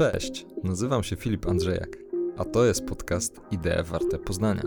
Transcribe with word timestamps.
Cześć, 0.00 0.46
nazywam 0.64 1.02
się 1.02 1.16
Filip 1.16 1.48
Andrzejak, 1.48 1.98
a 2.38 2.44
to 2.44 2.64
jest 2.64 2.86
podcast 2.86 3.40
Idee 3.50 3.82
Warte 3.84 4.18
Poznania. 4.18 4.62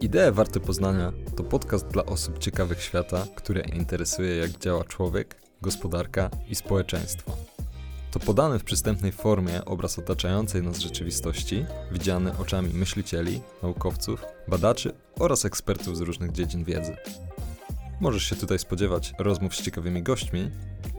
Idee 0.00 0.32
Warte 0.32 0.60
Poznania 0.60 1.12
to 1.36 1.44
podcast 1.44 1.86
dla 1.86 2.06
osób 2.06 2.38
ciekawych 2.38 2.82
świata, 2.82 3.26
które 3.34 3.60
interesuje 3.60 4.36
jak 4.36 4.50
działa 4.50 4.84
człowiek, 4.84 5.42
gospodarka 5.62 6.30
i 6.48 6.54
społeczeństwo. 6.54 7.36
To 8.10 8.20
podany 8.20 8.58
w 8.58 8.64
przystępnej 8.64 9.12
formie 9.12 9.64
obraz 9.64 9.98
otaczającej 9.98 10.62
nas 10.62 10.78
rzeczywistości, 10.78 11.64
widziany 11.92 12.38
oczami 12.38 12.74
myślicieli, 12.74 13.40
naukowców, 13.62 14.24
badaczy 14.48 14.92
oraz 15.18 15.44
ekspertów 15.44 15.96
z 15.96 16.00
różnych 16.00 16.32
dziedzin 16.32 16.64
wiedzy. 16.64 16.96
Możesz 18.00 18.24
się 18.24 18.36
tutaj 18.36 18.58
spodziewać 18.58 19.14
rozmów 19.18 19.56
z 19.56 19.62
ciekawymi 19.62 20.02
gośćmi, 20.02 20.50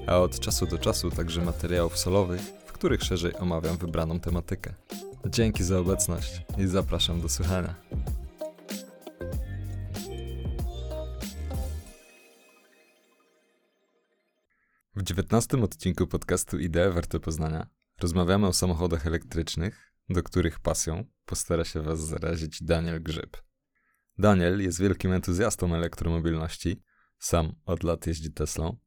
a 0.08 0.20
od 0.20 0.40
czasu 0.40 0.66
do 0.66 0.78
czasu 0.78 1.12
także 1.12 1.42
materiałów 1.42 1.98
solowych, 1.98 2.63
których 2.84 3.04
szerzej 3.04 3.36
omawiam 3.36 3.78
wybraną 3.78 4.20
tematykę. 4.20 4.74
Dzięki 5.26 5.64
za 5.64 5.80
obecność 5.80 6.42
i 6.58 6.68
zapraszam 6.68 7.22
do 7.22 7.30
słuchania. 7.30 7.76
W 14.96 15.04
dziewiętnastym 15.04 15.64
odcinku 15.64 16.08
podcastu 16.08 16.60
Idee 16.60 16.94
Warte 16.94 17.20
Poznania 17.20 17.68
rozmawiamy 18.02 18.48
o 18.48 18.54
samochodach 18.54 19.08
elektrycznych, 19.08 19.94
do 20.10 20.24
których 20.24 20.60
pasją 20.60 21.06
postara 21.26 21.66
się 21.66 21.82
Was 21.82 22.00
zarazić 22.00 22.64
Daniel 22.64 23.04
Grzyb. 23.04 23.38
Daniel 24.18 24.62
jest 24.62 24.80
wielkim 24.80 25.14
entuzjastą 25.14 25.76
elektromobilności, 25.76 26.84
sam 27.20 27.56
od 27.66 27.84
lat 27.84 28.08
jeździ 28.08 28.34
Teslą 28.34 28.78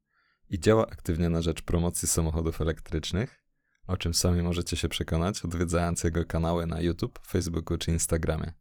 i 0.50 0.60
działa 0.60 0.86
aktywnie 0.86 1.28
na 1.28 1.42
rzecz 1.42 1.62
promocji 1.62 2.08
samochodów 2.08 2.60
elektrycznych, 2.60 3.45
o 3.86 3.96
czym 3.96 4.14
sami 4.14 4.42
możecie 4.42 4.76
się 4.76 4.88
przekonać 4.88 5.44
odwiedzając 5.44 6.04
jego 6.04 6.24
kanały 6.24 6.66
na 6.66 6.80
YouTube, 6.80 7.18
Facebooku 7.26 7.78
czy 7.78 7.90
Instagramie. 7.90 8.52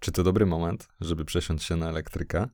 Czy 0.00 0.12
to 0.12 0.22
dobry 0.22 0.46
moment, 0.46 0.88
żeby 1.00 1.24
przesiąść 1.24 1.64
się 1.64 1.76
na 1.76 1.88
elektryka? 1.88 2.48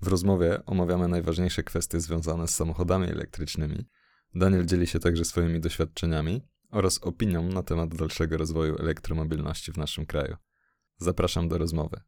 W 0.00 0.08
rozmowie 0.08 0.64
omawiamy 0.66 1.08
najważniejsze 1.08 1.62
kwestie 1.62 2.00
związane 2.00 2.48
z 2.48 2.54
samochodami 2.54 3.10
elektrycznymi. 3.10 3.86
Daniel 4.34 4.66
dzieli 4.66 4.86
się 4.86 4.98
także 4.98 5.24
swoimi 5.24 5.60
doświadczeniami 5.60 6.42
oraz 6.70 6.98
opinią 6.98 7.42
na 7.42 7.62
temat 7.62 7.94
dalszego 7.94 8.36
rozwoju 8.36 8.76
elektromobilności 8.78 9.72
w 9.72 9.76
naszym 9.76 10.06
kraju. 10.06 10.36
Zapraszam 10.96 11.48
do 11.48 11.58
rozmowy. 11.58 12.00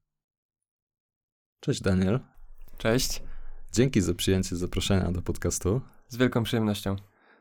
Cześć 1.61 1.83
Daniel. 1.83 2.21
Cześć. 2.79 3.23
Dzięki 3.73 4.01
za 4.01 4.15
przyjęcie 4.15 4.57
zaproszenia 4.57 5.13
do 5.13 5.23
podcastu. 5.23 5.81
Z 6.09 6.17
wielką 6.17 6.43
przyjemnością. 6.43 6.97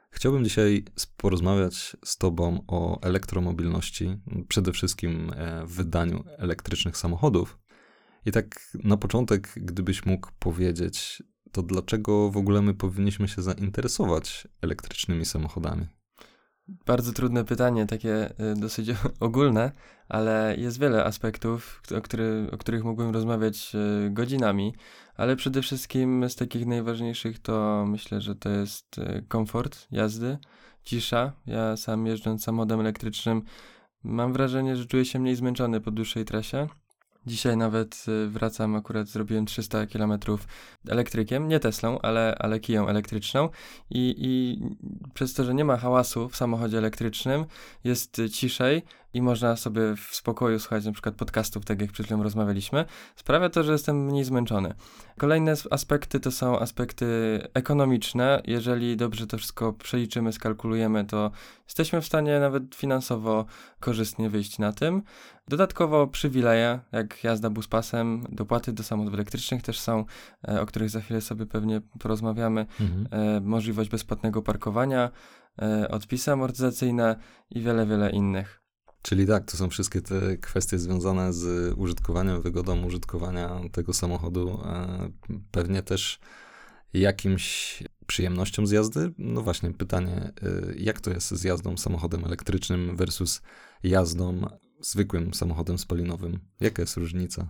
Chciałbym 0.09 0.43
dzisiaj 0.43 0.83
porozmawiać 1.17 1.97
z 2.05 2.17
Tobą 2.17 2.63
o 2.67 3.01
elektromobilności, 3.01 4.17
przede 4.47 4.71
wszystkim 4.71 5.31
e, 5.35 5.65
w 5.65 5.71
wydaniu 5.71 6.23
elektrycznych 6.37 6.97
samochodów. 6.97 7.59
I 8.25 8.31
tak 8.31 8.59
na 8.83 8.97
początek, 8.97 9.53
gdybyś 9.55 10.05
mógł 10.05 10.29
powiedzieć, 10.39 11.23
to 11.51 11.63
dlaczego 11.63 12.31
w 12.31 12.37
ogóle 12.37 12.61
my 12.61 12.73
powinniśmy 12.73 13.27
się 13.27 13.41
zainteresować 13.41 14.47
elektrycznymi 14.61 15.25
samochodami? 15.25 15.87
Bardzo 16.67 17.13
trudne 17.13 17.45
pytanie, 17.45 17.85
takie 17.85 18.29
y, 18.29 18.55
dosyć 18.55 18.89
ogólne, 19.19 19.71
ale 20.09 20.55
jest 20.57 20.79
wiele 20.79 21.05
aspektów, 21.05 21.81
o, 21.97 22.01
który, 22.01 22.47
o 22.51 22.57
których 22.57 22.83
mógłbym 22.83 23.13
rozmawiać 23.13 23.75
y, 24.05 24.09
godzinami, 24.09 24.73
ale 25.15 25.35
przede 25.35 25.61
wszystkim 25.61 26.29
z 26.29 26.35
takich 26.35 26.65
najważniejszych 26.65 27.39
to 27.39 27.85
myślę, 27.87 28.21
że 28.21 28.35
to 28.35 28.49
jest 28.49 28.97
y, 28.97 29.25
komfort 29.27 29.87
jazdy, 29.91 30.37
cisza. 30.83 31.33
Ja 31.45 31.77
sam 31.77 32.05
jeżdżąc 32.05 32.43
samochodem 32.43 32.79
elektrycznym 32.79 33.41
mam 34.03 34.33
wrażenie, 34.33 34.75
że 34.75 34.85
czuję 34.85 35.05
się 35.05 35.19
mniej 35.19 35.35
zmęczony 35.35 35.81
po 35.81 35.91
dłuższej 35.91 36.25
trasie. 36.25 36.67
Dzisiaj 37.27 37.57
nawet 37.57 38.05
wracam, 38.27 38.75
akurat 38.75 39.07
zrobiłem 39.07 39.45
300 39.45 39.85
km 39.85 40.13
elektrykiem, 40.89 41.47
nie 41.47 41.59
Teslą, 41.59 41.99
ale, 42.01 42.35
ale 42.39 42.59
kiją 42.59 42.87
elektryczną. 42.87 43.49
I, 43.89 44.15
i 44.17 44.61
przez 45.13 45.33
to, 45.33 45.43
że 45.43 45.53
nie 45.53 45.65
ma 45.65 45.77
hałasu 45.77 46.29
w 46.29 46.35
samochodzie 46.35 46.77
elektrycznym, 46.77 47.45
jest 47.83 48.21
ciszej, 48.31 48.81
i 49.15 49.21
można 49.21 49.55
sobie 49.55 49.81
w 49.95 50.15
spokoju 50.15 50.59
słuchać 50.59 50.85
na 50.85 50.91
przykład 50.91 51.15
podcastów, 51.15 51.65
tak 51.65 51.81
jak 51.81 51.91
przed 51.91 52.05
chwilą 52.05 52.23
rozmawialiśmy, 52.23 52.85
sprawia 53.15 53.49
to, 53.49 53.63
że 53.63 53.71
jestem 53.71 54.05
mniej 54.05 54.23
zmęczony. 54.23 54.73
Kolejne 55.17 55.53
aspekty 55.71 56.19
to 56.19 56.31
są 56.31 56.59
aspekty 56.59 57.07
ekonomiczne. 57.53 58.41
Jeżeli 58.45 58.97
dobrze 58.97 59.27
to 59.27 59.37
wszystko 59.37 59.73
przeliczymy, 59.73 60.33
skalkulujemy, 60.33 61.05
to 61.05 61.31
jesteśmy 61.65 62.01
w 62.01 62.05
stanie 62.05 62.39
nawet 62.39 62.75
finansowo 62.75 63.45
korzystnie 63.79 64.29
wyjść 64.29 64.59
na 64.59 64.73
tym. 64.73 65.03
Dodatkowo 65.47 66.07
przywileje, 66.07 66.79
jak 66.91 67.23
jazda 67.23 67.49
buspasem, 67.49 68.23
dopłaty 68.29 68.73
do 68.73 68.83
samochodów 68.83 69.13
elektrycznych 69.13 69.61
też 69.61 69.79
są, 69.79 70.05
e, 70.47 70.61
o 70.61 70.65
których 70.65 70.89
za 70.89 71.01
chwilę 71.01 71.21
sobie 71.21 71.45
pewnie 71.45 71.81
porozmawiamy. 71.99 72.65
Mhm. 72.81 73.07
E, 73.11 73.41
możliwość 73.41 73.89
bezpłatnego 73.89 74.41
parkowania, 74.41 75.11
e, 75.61 75.87
odpisy 75.89 76.31
amortyzacyjne 76.31 77.15
i 77.49 77.61
wiele, 77.61 77.85
wiele 77.85 78.09
innych. 78.09 78.64
Czyli 79.05 79.27
tak, 79.27 79.51
to 79.51 79.57
są 79.57 79.69
wszystkie 79.69 80.01
te 80.01 80.37
kwestie 80.37 80.79
związane 80.79 81.33
z 81.33 81.73
użytkowaniem, 81.77 82.41
wygodą 82.41 82.85
użytkowania 82.85 83.59
tego 83.71 83.93
samochodu, 83.93 84.61
e, 84.65 85.09
pewnie 85.51 85.83
też 85.83 86.19
jakimś 86.93 87.83
przyjemnością 88.07 88.67
z 88.67 88.71
jazdy. 88.71 89.13
No 89.17 89.41
właśnie, 89.41 89.73
pytanie, 89.73 90.11
e, 90.11 90.31
jak 90.77 91.01
to 91.01 91.11
jest 91.11 91.31
z 91.31 91.43
jazdą 91.43 91.77
samochodem 91.77 92.25
elektrycznym 92.25 92.97
versus 92.97 93.41
jazdą 93.83 94.47
zwykłym 94.79 95.33
samochodem 95.33 95.77
spalinowym? 95.77 96.39
Jaka 96.59 96.81
jest 96.81 96.97
różnica? 96.97 97.47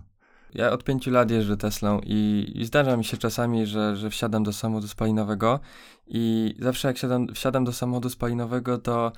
Ja 0.54 0.70
od 0.72 0.84
pięciu 0.84 1.10
lat 1.10 1.30
jeżdżę 1.30 1.56
Teslą 1.56 2.00
i, 2.06 2.52
i 2.54 2.64
zdarza 2.64 2.96
mi 2.96 3.04
się 3.04 3.16
czasami, 3.16 3.66
że, 3.66 3.96
że 3.96 4.10
wsiadam 4.10 4.42
do 4.42 4.52
samochodu 4.52 4.88
spalinowego 4.88 5.60
i 6.08 6.54
zawsze 6.58 6.88
jak 6.88 6.96
wsiadam, 6.96 7.28
wsiadam 7.34 7.64
do 7.64 7.72
samochodu 7.72 8.10
spalinowego, 8.10 8.78
to, 8.78 9.12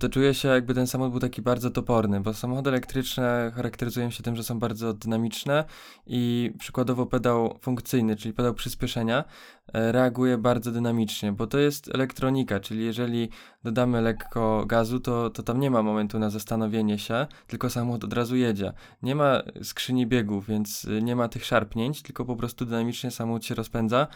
to 0.00 0.08
czuję 0.08 0.34
się 0.34 0.48
jakby 0.48 0.74
ten 0.74 0.86
samochód 0.86 1.12
był 1.12 1.20
taki 1.20 1.42
bardzo 1.42 1.70
toporny, 1.70 2.20
bo 2.20 2.34
samochody 2.34 2.70
elektryczne 2.70 3.52
charakteryzują 3.54 4.10
się 4.10 4.22
tym, 4.22 4.36
że 4.36 4.44
są 4.44 4.58
bardzo 4.58 4.94
dynamiczne 4.94 5.64
i 6.06 6.52
przykładowo 6.58 7.06
pedał 7.06 7.58
funkcyjny, 7.60 8.16
czyli 8.16 8.34
pedał 8.34 8.54
przyspieszenia, 8.54 9.24
e, 9.72 9.92
reaguje 9.92 10.38
bardzo 10.38 10.72
dynamicznie, 10.72 11.32
bo 11.32 11.46
to 11.46 11.58
jest 11.58 11.94
elektronika, 11.94 12.60
czyli 12.60 12.84
jeżeli 12.84 13.28
dodamy 13.64 14.00
lekko 14.00 14.64
gazu, 14.66 15.00
to, 15.00 15.30
to 15.30 15.42
tam 15.42 15.60
nie 15.60 15.70
ma 15.70 15.82
momentu 15.82 16.18
na 16.18 16.30
zastanowienie 16.30 16.98
się, 16.98 17.26
tylko 17.46 17.70
samochód 17.70 18.04
od 18.04 18.12
razu 18.12 18.36
jedzie. 18.36 18.72
Nie 19.02 19.14
ma 19.14 19.42
skrzyni 19.62 20.06
biegów, 20.06 20.46
więc 20.46 20.84
y, 20.84 21.02
nie 21.02 21.16
ma 21.16 21.28
tych 21.28 21.44
szarpnięć, 21.44 22.02
tylko 22.02 22.24
po 22.24 22.36
prostu 22.36 22.64
dynamicznie 22.64 23.10
samochód 23.10 23.44
się 23.44 23.54
rozpędza 23.54 24.06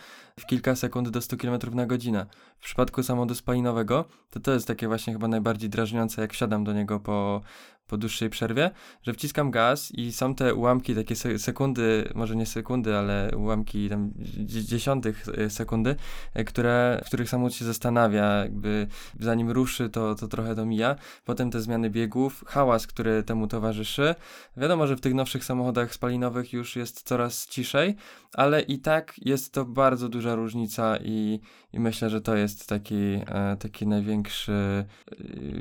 w 0.40 0.46
kilka 0.46 0.76
sekund 0.76 1.08
do 1.08 1.20
100 1.20 1.36
km 1.36 1.74
na 1.74 1.86
godzinę. 1.86 2.26
W 2.58 2.64
przypadku 2.64 3.02
samochodu 3.02 3.34
spalinowego, 3.34 4.04
to 4.30 4.40
to 4.40 4.52
jest 4.52 4.66
takie 4.66 4.88
właśnie 4.88 5.12
chyba 5.12 5.28
najbardziej 5.28 5.70
drażniące, 5.70 6.22
jak 6.22 6.32
wsiadam 6.32 6.64
do 6.64 6.72
niego 6.72 7.00
po, 7.00 7.40
po 7.86 7.96
dłuższej 7.96 8.30
przerwie, 8.30 8.70
że 9.02 9.12
wciskam 9.12 9.50
gaz 9.50 9.92
i 9.92 10.12
są 10.12 10.34
te 10.34 10.54
ułamki, 10.54 10.94
takie 10.94 11.16
sekundy, 11.38 12.08
może 12.14 12.36
nie 12.36 12.46
sekundy, 12.46 12.96
ale 12.96 13.30
ułamki 13.36 13.88
tam 13.88 14.10
dziesiątych 14.44 15.26
e, 15.38 15.50
sekundy, 15.50 15.96
e, 16.34 16.44
które, 16.44 17.00
w 17.04 17.06
których 17.06 17.28
samochód 17.28 17.54
się 17.54 17.64
zastanawia, 17.64 18.24
jakby 18.24 18.86
zanim 19.20 19.50
ruszy, 19.50 19.88
to, 19.88 20.14
to 20.14 20.28
trochę 20.28 20.54
to 20.54 20.66
mija. 20.66 20.96
Potem 21.24 21.50
te 21.50 21.60
zmiany 21.60 21.90
biegów, 21.90 22.44
hałas, 22.46 22.86
który 22.86 23.22
temu 23.22 23.46
towarzyszy. 23.46 24.14
Wiadomo, 24.56 24.86
że 24.86 24.96
w 24.96 25.00
tych 25.00 25.14
nowszych 25.14 25.44
samochodach 25.44 25.94
spalinowych 25.94 26.52
już 26.52 26.76
jest 26.76 27.02
coraz 27.02 27.46
ciszej, 27.46 27.96
ale 28.34 28.60
i 28.60 28.78
tak 28.78 29.14
jest 29.18 29.52
to 29.52 29.64
bardzo 29.64 30.08
duża 30.08 30.34
różnica 30.34 30.96
i, 31.04 31.40
i 31.72 31.80
myślę, 31.80 32.10
że 32.10 32.20
to 32.20 32.36
jest 32.36 32.68
taki, 32.68 33.20
e, 33.26 33.56
taki 33.58 33.86
największy 33.86 34.84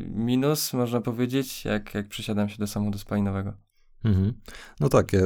minus, 0.07 0.73
można 0.73 1.01
powiedzieć, 1.01 1.65
jak, 1.65 1.93
jak 1.93 2.07
przesiadam 2.15 2.49
się 2.49 2.57
do 2.57 2.67
samochodu 2.67 2.97
spalinowego. 2.97 3.53
Mhm. 4.03 4.33
No 4.79 4.89
tak, 4.89 5.13
ja 5.13 5.21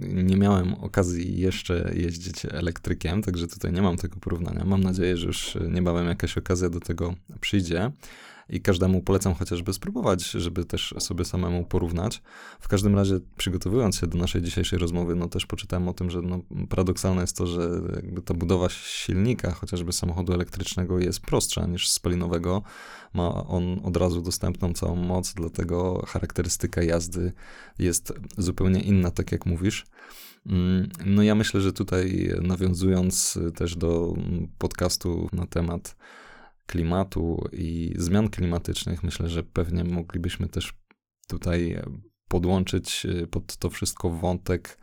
nie 0.00 0.36
miałem 0.36 0.74
okazji 0.74 1.38
jeszcze 1.38 1.92
jeździć 1.94 2.46
elektrykiem, 2.50 3.22
także 3.22 3.46
tutaj 3.46 3.72
nie 3.72 3.82
mam 3.82 3.96
tego 3.96 4.16
porównania. 4.20 4.64
Mam 4.64 4.82
nadzieję, 4.82 5.16
że 5.16 5.26
już 5.26 5.58
niebawem 5.70 6.06
jakaś 6.06 6.38
okazja 6.38 6.70
do 6.70 6.80
tego 6.80 7.14
przyjdzie 7.40 7.90
i 8.52 8.60
każdemu 8.60 9.02
polecam 9.02 9.34
chociażby 9.34 9.72
spróbować, 9.72 10.30
żeby 10.30 10.64
też 10.64 10.94
sobie 10.98 11.24
samemu 11.24 11.64
porównać. 11.64 12.22
W 12.60 12.68
każdym 12.68 12.94
razie, 12.94 13.20
przygotowując 13.36 13.96
się 13.96 14.06
do 14.06 14.18
naszej 14.18 14.42
dzisiejszej 14.42 14.78
rozmowy, 14.78 15.14
no 15.14 15.28
też 15.28 15.46
poczytałem 15.46 15.88
o 15.88 15.92
tym, 15.92 16.10
że 16.10 16.22
no, 16.22 16.40
paradoksalne 16.68 17.20
jest 17.20 17.36
to, 17.36 17.46
że 17.46 17.70
jakby 17.96 18.22
ta 18.22 18.34
budowa 18.34 18.68
silnika, 18.68 19.52
chociażby 19.52 19.92
samochodu 19.92 20.32
elektrycznego, 20.32 20.98
jest 20.98 21.20
prostsza 21.20 21.66
niż 21.66 21.90
spalinowego. 21.90 22.62
Ma 23.14 23.46
on 23.46 23.80
od 23.84 23.96
razu 23.96 24.22
dostępną 24.22 24.72
całą 24.72 24.96
moc, 24.96 25.34
dlatego 25.34 26.06
charakterystyka 26.06 26.82
jazdy 26.82 27.32
jest 27.78 28.12
zupełnie 28.38 28.80
inna, 28.80 29.10
tak 29.10 29.32
jak 29.32 29.46
mówisz. 29.46 29.86
Mm, 30.46 30.88
no 31.06 31.22
ja 31.22 31.34
myślę, 31.34 31.60
że 31.60 31.72
tutaj 31.72 32.32
nawiązując 32.42 33.38
też 33.54 33.76
do 33.76 34.14
podcastu 34.58 35.28
na 35.32 35.46
temat 35.46 35.96
klimatu 36.72 37.48
i 37.52 37.94
zmian 37.98 38.28
klimatycznych, 38.28 39.02
myślę, 39.02 39.28
że 39.28 39.42
pewnie 39.42 39.84
moglibyśmy 39.84 40.48
też 40.48 40.72
tutaj 41.28 41.82
podłączyć 42.28 43.06
y, 43.06 43.26
pod 43.26 43.56
to 43.56 43.70
wszystko 43.70 44.10
wątek 44.10 44.78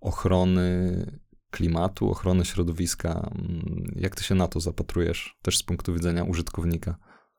ochrony 0.00 1.06
klimatu, 1.50 2.10
ochrony 2.10 2.44
środowiska. 2.44 3.10
Mm, 3.10 3.84
jak 3.96 4.16
ty 4.16 4.24
się 4.24 4.34
na 4.34 4.48
to 4.48 4.60
zapatrujesz, 4.60 5.38
też 5.42 5.58
z 5.58 5.62
punktu 5.62 5.94
widzenia 5.94 6.24
użytkownika? 6.24 6.96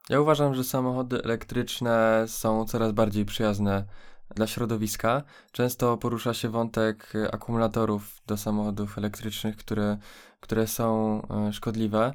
Ja 0.09 0.21
uważam, 0.21 0.55
że 0.55 0.63
samochody 0.63 1.23
elektryczne 1.23 2.25
są 2.27 2.65
coraz 2.65 2.91
bardziej 2.91 3.25
przyjazne 3.25 3.85
dla 4.35 4.47
środowiska. 4.47 5.23
Często 5.51 5.97
porusza 5.97 6.33
się 6.33 6.49
wątek 6.49 7.13
akumulatorów 7.31 8.21
do 8.27 8.38
samochodów 8.38 8.97
elektrycznych, 8.97 9.57
które, 9.57 9.97
które 10.39 10.67
są 10.67 11.21
e, 11.21 11.53
szkodliwe. 11.53 12.13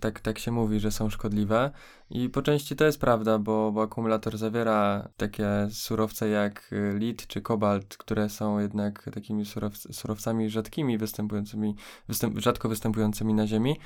Tak, 0.00 0.20
tak 0.20 0.38
się 0.38 0.52
mówi, 0.52 0.80
że 0.80 0.90
są 0.90 1.10
szkodliwe. 1.10 1.70
I 2.14 2.28
po 2.28 2.42
części 2.42 2.76
to 2.76 2.84
jest 2.84 3.00
prawda, 3.00 3.38
bo, 3.38 3.72
bo 3.72 3.82
akumulator 3.82 4.38
zawiera 4.38 5.08
takie 5.16 5.68
surowce 5.70 6.28
jak 6.28 6.72
y, 6.72 6.98
lit 6.98 7.26
czy 7.26 7.40
kobalt, 7.40 7.96
które 7.96 8.28
są 8.28 8.58
jednak 8.58 9.10
takimi 9.14 9.46
surowc 9.46 9.96
surowcami 9.96 10.50
rzadkimi, 10.50 10.98
występującymi, 10.98 11.74
występ 12.08 12.38
rzadko 12.38 12.68
występującymi 12.68 13.34
na 13.34 13.46
Ziemi. 13.46 13.76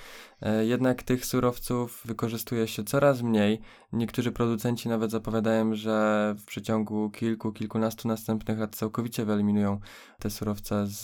E, 0.43 0.65
jednak 0.65 1.03
tych 1.03 1.27
surowców 1.27 2.03
wykorzystuje 2.05 2.69
się 2.69 2.85
coraz 2.85 3.23
mniej. 3.23 3.61
Niektórzy 3.93 4.33
producenci 4.33 4.89
nawet 4.89 5.11
zapowiadają, 5.11 5.75
że 5.75 6.35
w 6.39 6.45
przeciągu 6.45 7.11
kilku, 7.11 7.53
kilkunastu 7.53 8.09
następnych 8.09 8.59
lat 8.59 8.77
całkowicie 8.77 9.25
wyeliminują 9.25 9.81
te 10.19 10.31
surowce 10.31 10.87
z, 10.87 11.03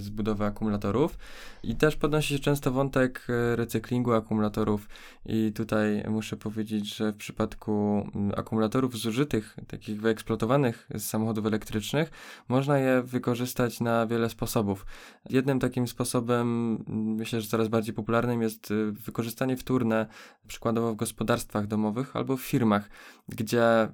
z 0.00 0.08
budowy 0.08 0.44
akumulatorów. 0.44 1.18
I 1.62 1.76
też 1.76 1.96
podnosi 1.96 2.34
się 2.34 2.40
często 2.40 2.72
wątek 2.72 3.26
y, 3.52 3.56
recyklingu 3.56 4.12
akumulatorów 4.12 4.88
i 5.26 5.52
tutaj 5.54 6.04
muszę 6.08 6.36
powiedzieć, 6.36 6.47
powiedzieć, 6.50 6.96
że 6.96 7.12
w 7.12 7.16
przypadku 7.16 7.72
mm, 8.14 8.32
akumulatorów 8.36 8.96
zużytych, 8.96 9.56
takich 9.66 10.00
wyeksploatowanych 10.00 10.88
z 10.94 11.02
samochodów 11.02 11.46
elektrycznych, 11.46 12.10
można 12.48 12.78
je 12.78 13.02
wykorzystać 13.02 13.80
na 13.80 14.06
wiele 14.06 14.30
sposobów. 14.30 14.86
Jednym 15.30 15.60
takim 15.60 15.88
sposobem, 15.88 16.78
mm, 16.88 17.14
myślę, 17.14 17.40
że 17.40 17.48
coraz 17.48 17.68
bardziej 17.68 17.94
popularnym 17.94 18.42
jest 18.42 18.70
y, 18.70 18.92
wykorzystanie 18.92 19.56
wtórne, 19.56 20.06
przykładowo 20.46 20.92
w 20.92 20.96
gospodarstwach 20.96 21.66
domowych 21.66 22.16
albo 22.16 22.36
w 22.36 22.42
firmach, 22.42 22.90
gdzie 23.28 23.88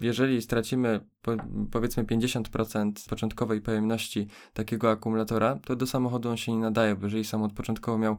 jeżeli 0.00 0.42
stracimy 0.42 1.00
powiedzmy 1.70 2.04
50% 2.04 3.08
początkowej 3.08 3.60
pojemności 3.60 4.26
takiego 4.52 4.90
akumulatora, 4.90 5.58
to 5.64 5.76
do 5.76 5.86
samochodu 5.86 6.30
on 6.30 6.36
się 6.36 6.52
nie 6.52 6.58
nadaje, 6.58 6.96
bo 6.96 7.06
jeżeli 7.06 7.24
samochód 7.24 7.56
początkowo 7.56 7.98
miał 7.98 8.16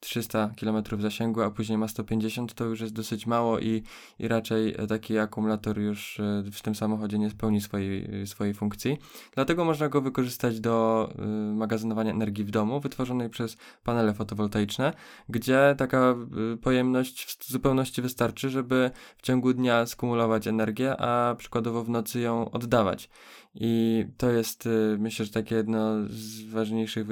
300 0.00 0.50
km 0.60 0.82
zasięgu, 1.00 1.42
a 1.42 1.50
później 1.50 1.78
ma 1.78 1.88
150, 1.88 2.54
to 2.54 2.64
już 2.64 2.80
jest 2.80 2.92
dosyć 2.92 3.26
mało 3.26 3.58
i, 3.58 3.82
i 4.18 4.28
raczej 4.28 4.76
taki 4.88 5.18
akumulator 5.18 5.78
już 5.78 6.20
e, 6.20 6.42
w 6.52 6.62
tym 6.62 6.74
samochodzie 6.74 7.18
nie 7.18 7.30
spełni 7.30 7.60
swojej, 7.60 8.26
swojej 8.26 8.54
funkcji. 8.54 8.98
Dlatego 9.34 9.64
można 9.64 9.88
go 9.88 10.00
wykorzystać 10.00 10.60
do 10.60 11.08
magazynowania 11.54 12.10
energii 12.10 12.44
w 12.44 12.50
domu, 12.50 12.80
wytworzonej 12.80 13.30
przez 13.30 13.56
panele 13.84 14.14
fotowoltaiczne, 14.14 14.92
gdzie 15.28 15.74
taka 15.78 16.14
pojemność 16.62 17.24
w 17.24 17.50
zupełności 17.52 18.02
wystarczy, 18.02 18.50
żeby 18.50 18.90
w 19.16 19.22
ciągu 19.22 19.52
dnia 19.52 19.86
skumulować 19.86 20.46
energię, 20.46 20.96
a 21.00 21.34
przykładowo 21.34 21.84
w 21.84 21.88
nocy 21.88 22.20
ją 22.20 22.50
oddawać. 22.50 23.08
I 23.54 24.04
to 24.16 24.30
jest, 24.30 24.66
y, 24.66 24.96
myślę, 24.98 25.24
że 25.24 25.32
takie 25.32 25.54
jedno 25.54 25.94
z 26.08 26.42
ważniejszych, 26.42 27.06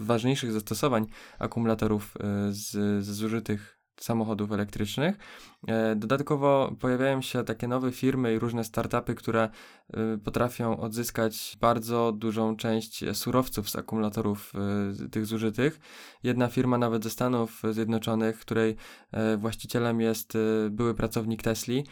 ważniejszych 0.00 0.52
zastosowań 0.52 1.06
akumulatorów 1.38 2.16
y, 2.16 2.52
z, 2.52 2.70
z 3.04 3.10
zużytych 3.10 3.74
samochodów 4.00 4.52
elektrycznych. 4.52 5.16
E, 5.68 5.96
dodatkowo 5.96 6.72
pojawiają 6.80 7.22
się 7.22 7.44
takie 7.44 7.68
nowe 7.68 7.92
firmy 7.92 8.34
i 8.34 8.38
różne 8.38 8.64
startupy, 8.64 9.14
które 9.14 9.48
y, 10.14 10.18
potrafią 10.18 10.76
odzyskać 10.80 11.56
bardzo 11.60 12.12
dużą 12.12 12.56
część 12.56 13.16
surowców 13.16 13.70
z 13.70 13.76
akumulatorów 13.76 14.52
tych 15.10 15.26
zużytych. 15.26 15.80
Jedna 16.22 16.48
firma 16.48 16.78
nawet 16.78 17.04
ze 17.04 17.10
Stanów 17.10 17.62
Zjednoczonych, 17.70 18.38
której 18.38 18.76
e, 19.12 19.36
właścicielem 19.36 20.00
jest 20.00 20.32
były 20.70 20.94
pracownik 20.94 21.42
Tesli, 21.42 21.84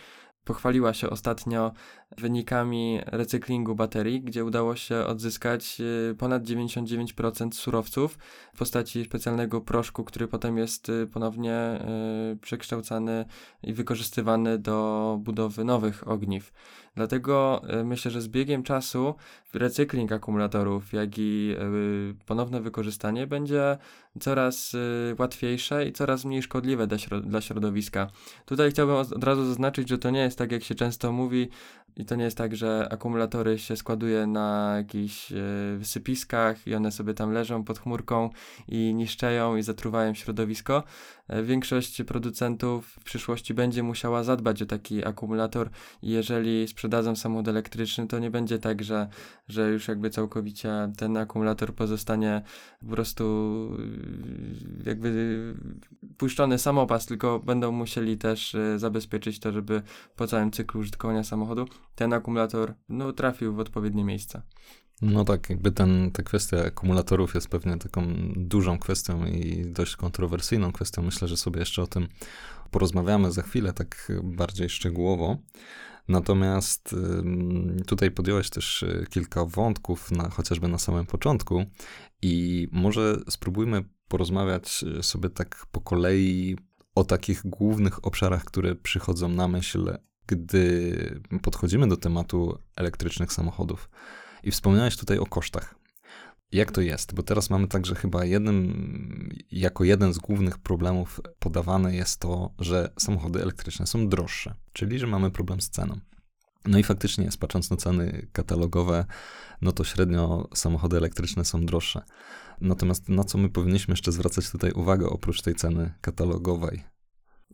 pochwaliła 0.44 0.94
się 0.94 1.10
ostatnio 1.10 1.72
wynikami 2.18 3.00
recyklingu 3.06 3.74
baterii, 3.74 4.20
gdzie 4.20 4.44
udało 4.44 4.76
się 4.76 4.96
odzyskać 4.96 5.80
y, 5.80 6.14
ponad 6.18 6.42
99% 6.42 7.52
surowców 7.52 8.18
w 8.54 8.58
postaci 8.58 9.04
specjalnego 9.04 9.60
proszku, 9.60 10.04
który 10.04 10.28
potem 10.28 10.58
jest 10.58 10.88
y, 10.88 11.06
ponownie 11.06 11.80
y, 12.32 12.36
przekształcany 12.36 13.24
i 13.62 13.72
wykorzystywany 13.72 14.58
do 14.58 15.18
budowy 15.20 15.64
nowych 15.64 16.08
ogniw. 16.08 16.52
Dlatego 16.94 17.62
myślę, 17.84 18.10
że 18.10 18.20
z 18.20 18.28
biegiem 18.28 18.62
czasu 18.62 19.14
recykling 19.54 20.12
akumulatorów, 20.12 20.92
jak 20.92 21.18
i 21.18 21.56
ponowne 22.26 22.60
wykorzystanie 22.60 23.26
będzie 23.26 23.78
coraz 24.20 24.76
łatwiejsze 25.18 25.86
i 25.86 25.92
coraz 25.92 26.24
mniej 26.24 26.42
szkodliwe 26.42 26.86
dla 27.22 27.40
środowiska. 27.40 28.10
Tutaj 28.46 28.70
chciałbym 28.70 28.96
od 28.96 29.24
razu 29.24 29.46
zaznaczyć, 29.46 29.88
że 29.88 29.98
to 29.98 30.10
nie 30.10 30.20
jest 30.20 30.38
tak, 30.38 30.52
jak 30.52 30.64
się 30.64 30.74
często 30.74 31.12
mówi, 31.12 31.48
i 31.96 32.04
to 32.04 32.16
nie 32.16 32.24
jest 32.24 32.36
tak, 32.36 32.56
że 32.56 32.88
akumulatory 32.90 33.58
się 33.58 33.76
składuje 33.76 34.26
na 34.26 34.74
jakichś 34.76 35.32
e, 35.32 35.36
wysypiskach 35.78 36.66
i 36.66 36.74
one 36.74 36.92
sobie 36.92 37.14
tam 37.14 37.32
leżą 37.32 37.64
pod 37.64 37.78
chmurką 37.78 38.30
i 38.68 38.94
niszczeją 38.94 39.56
i 39.56 39.62
zatruwają 39.62 40.14
środowisko. 40.14 40.82
E, 41.32 41.42
większość 41.42 42.02
producentów 42.02 42.86
w 42.86 43.04
przyszłości 43.04 43.54
będzie 43.54 43.82
musiała 43.82 44.22
zadbać 44.24 44.62
o 44.62 44.66
taki 44.66 45.04
akumulator 45.04 45.70
i 46.02 46.10
jeżeli 46.10 46.68
sprzedadzą 46.68 47.16
samochód 47.16 47.48
elektryczny, 47.48 48.06
to 48.06 48.18
nie 48.18 48.30
będzie 48.30 48.58
tak, 48.58 48.82
że, 48.84 49.08
że 49.48 49.70
już 49.70 49.88
jakby 49.88 50.10
całkowicie 50.10 50.92
ten 50.96 51.16
akumulator 51.16 51.74
pozostanie 51.74 52.42
po 52.80 52.86
prostu 52.86 53.24
e, 54.84 54.88
jakby 54.88 55.54
puszczony 56.18 56.58
samopas, 56.58 57.06
tylko 57.06 57.38
będą 57.38 57.72
musieli 57.72 58.18
też 58.18 58.56
zabezpieczyć 58.76 59.40
to, 59.40 59.52
żeby 59.52 59.82
po 60.16 60.26
całym 60.26 60.50
cyklu 60.50 60.80
użytkowania 60.80 61.24
samochodu 61.24 61.66
ten 61.94 62.12
akumulator 62.12 62.74
no, 62.88 63.12
trafił 63.12 63.54
w 63.54 63.58
odpowiednie 63.58 64.04
miejsca. 64.04 64.42
No 65.02 65.24
tak, 65.24 65.50
jakby 65.50 65.72
ten, 65.72 66.10
ta 66.10 66.22
kwestia 66.22 66.64
akumulatorów 66.64 67.34
jest 67.34 67.48
pewnie 67.48 67.76
taką 67.76 68.02
dużą 68.36 68.78
kwestią 68.78 69.26
i 69.26 69.64
dość 69.66 69.96
kontrowersyjną 69.96 70.72
kwestią. 70.72 71.02
Myślę, 71.02 71.28
że 71.28 71.36
sobie 71.36 71.60
jeszcze 71.60 71.82
o 71.82 71.86
tym 71.86 72.08
porozmawiamy 72.70 73.32
za 73.32 73.42
chwilę, 73.42 73.72
tak 73.72 74.12
bardziej 74.22 74.68
szczegółowo. 74.68 75.36
Natomiast 76.08 76.96
tutaj 77.86 78.10
podjąłeś 78.10 78.50
też 78.50 78.82
y, 78.82 79.06
kilka 79.10 79.44
wątków, 79.44 80.10
na, 80.10 80.30
chociażby 80.30 80.68
na 80.68 80.78
samym 80.78 81.06
początku, 81.06 81.64
i 82.22 82.68
może 82.72 83.16
spróbujmy 83.28 83.84
porozmawiać 84.08 84.84
y, 84.98 85.02
sobie 85.02 85.30
tak 85.30 85.66
po 85.72 85.80
kolei 85.80 86.56
o 86.94 87.04
takich 87.04 87.42
głównych 87.44 88.06
obszarach, 88.06 88.44
które 88.44 88.74
przychodzą 88.74 89.28
na 89.28 89.48
myśl 89.48 89.98
gdy 90.26 91.20
podchodzimy 91.42 91.88
do 91.88 91.96
tematu 91.96 92.58
elektrycznych 92.76 93.32
samochodów. 93.32 93.88
I 94.42 94.50
wspomniałeś 94.50 94.96
tutaj 94.96 95.18
o 95.18 95.26
kosztach. 95.26 95.74
Jak 96.52 96.72
to 96.72 96.80
jest? 96.80 97.14
Bo 97.14 97.22
teraz 97.22 97.50
mamy 97.50 97.68
także 97.68 97.94
chyba 97.94 98.24
jednym, 98.24 99.30
jako 99.52 99.84
jeden 99.84 100.12
z 100.12 100.18
głównych 100.18 100.58
problemów 100.58 101.20
podawane 101.38 101.94
jest 101.94 102.20
to, 102.20 102.54
że 102.58 102.92
samochody 102.98 103.42
elektryczne 103.42 103.86
są 103.86 104.08
droższe, 104.08 104.54
czyli 104.72 104.98
że 104.98 105.06
mamy 105.06 105.30
problem 105.30 105.60
z 105.60 105.70
ceną. 105.70 106.00
No 106.66 106.78
i 106.78 106.82
faktycznie 106.82 107.28
patrząc 107.40 107.70
na 107.70 107.76
ceny 107.76 108.28
katalogowe, 108.32 109.04
no 109.62 109.72
to 109.72 109.84
średnio 109.84 110.48
samochody 110.54 110.96
elektryczne 110.96 111.44
są 111.44 111.66
droższe. 111.66 112.02
Natomiast 112.60 113.08
na 113.08 113.24
co 113.24 113.38
my 113.38 113.48
powinniśmy 113.48 113.92
jeszcze 113.92 114.12
zwracać 114.12 114.50
tutaj 114.50 114.72
uwagę 114.72 115.06
oprócz 115.06 115.42
tej 115.42 115.54
ceny 115.54 115.94
katalogowej? 116.00 116.91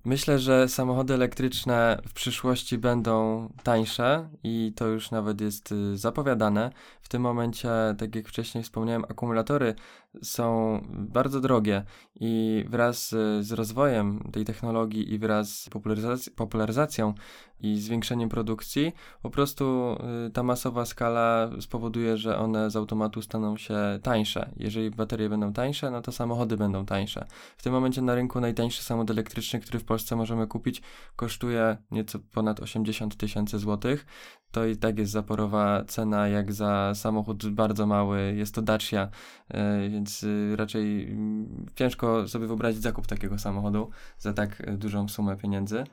Myślę, 0.04 0.38
że 0.38 0.68
samochody 0.68 1.14
elektryczne 1.14 2.02
w 2.08 2.12
przyszłości 2.12 2.78
będą 2.78 3.48
tańsze 3.62 4.28
i 4.42 4.72
to 4.76 4.86
już 4.86 5.10
nawet 5.10 5.40
jest 5.40 5.72
y, 5.72 5.96
zapowiadane. 5.96 6.70
W 7.00 7.08
tym 7.08 7.22
momencie, 7.22 7.68
tak 7.98 8.14
jak 8.14 8.28
wcześniej 8.28 8.64
wspomniałem, 8.64 9.04
akumulatory 9.04 9.74
są 10.22 10.80
bardzo 10.92 11.40
drogie 11.40 11.84
i 12.20 12.64
wraz 12.68 13.08
z 13.40 13.52
rozwojem 13.52 14.30
tej 14.32 14.44
technologii 14.44 15.14
i 15.14 15.18
wraz 15.18 15.58
z 15.58 15.68
popularyzac 15.68 16.30
popularyzacją 16.30 17.14
i 17.60 17.76
zwiększeniem 17.76 18.28
produkcji, 18.28 18.92
po 19.22 19.30
prostu 19.30 19.96
y, 20.26 20.30
ta 20.30 20.42
masowa 20.42 20.84
skala 20.84 21.50
spowoduje, 21.60 22.16
że 22.16 22.38
one 22.38 22.70
z 22.70 22.76
automatu 22.76 23.22
staną 23.22 23.56
się 23.56 23.78
tańsze. 24.02 24.50
Jeżeli 24.56 24.90
baterie 24.90 25.28
będą 25.28 25.52
tańsze, 25.52 25.90
no 25.90 26.02
to 26.02 26.12
samochody 26.12 26.56
będą 26.56 26.86
tańsze. 26.86 27.26
W 27.56 27.62
tym 27.62 27.72
momencie 27.72 28.02
na 28.02 28.14
rynku 28.14 28.40
najtańszy 28.40 28.82
samochód 28.82 29.10
elektryczny, 29.10 29.60
który 29.60 29.78
w 29.78 29.84
Polsce 29.84 30.16
możemy 30.16 30.46
kupić, 30.46 30.82
kosztuje 31.16 31.76
nieco 31.90 32.18
ponad 32.18 32.60
80 32.60 33.16
tysięcy 33.16 33.58
złotych. 33.58 34.06
To 34.52 34.66
i 34.66 34.76
tak 34.76 34.98
jest 34.98 35.12
zaporowa 35.12 35.84
cena 35.84 36.28
jak 36.28 36.52
za 36.52 36.92
samochód 36.94 37.48
bardzo 37.48 37.86
mały. 37.86 38.34
Jest 38.36 38.54
to 38.54 38.62
Dacia, 38.62 39.08
e, 39.48 39.88
więc 39.88 40.22
y, 40.22 40.56
raczej 40.56 41.10
mm, 41.10 41.66
ciężko 41.74 42.28
sobie 42.28 42.46
wyobrazić 42.46 42.82
zakup 42.82 43.06
takiego 43.06 43.38
samochodu 43.38 43.90
za 44.18 44.32
tak 44.32 44.60
e, 44.60 44.72
dużą 44.72 45.08
sumę 45.08 45.36
pieniędzy. 45.36 45.84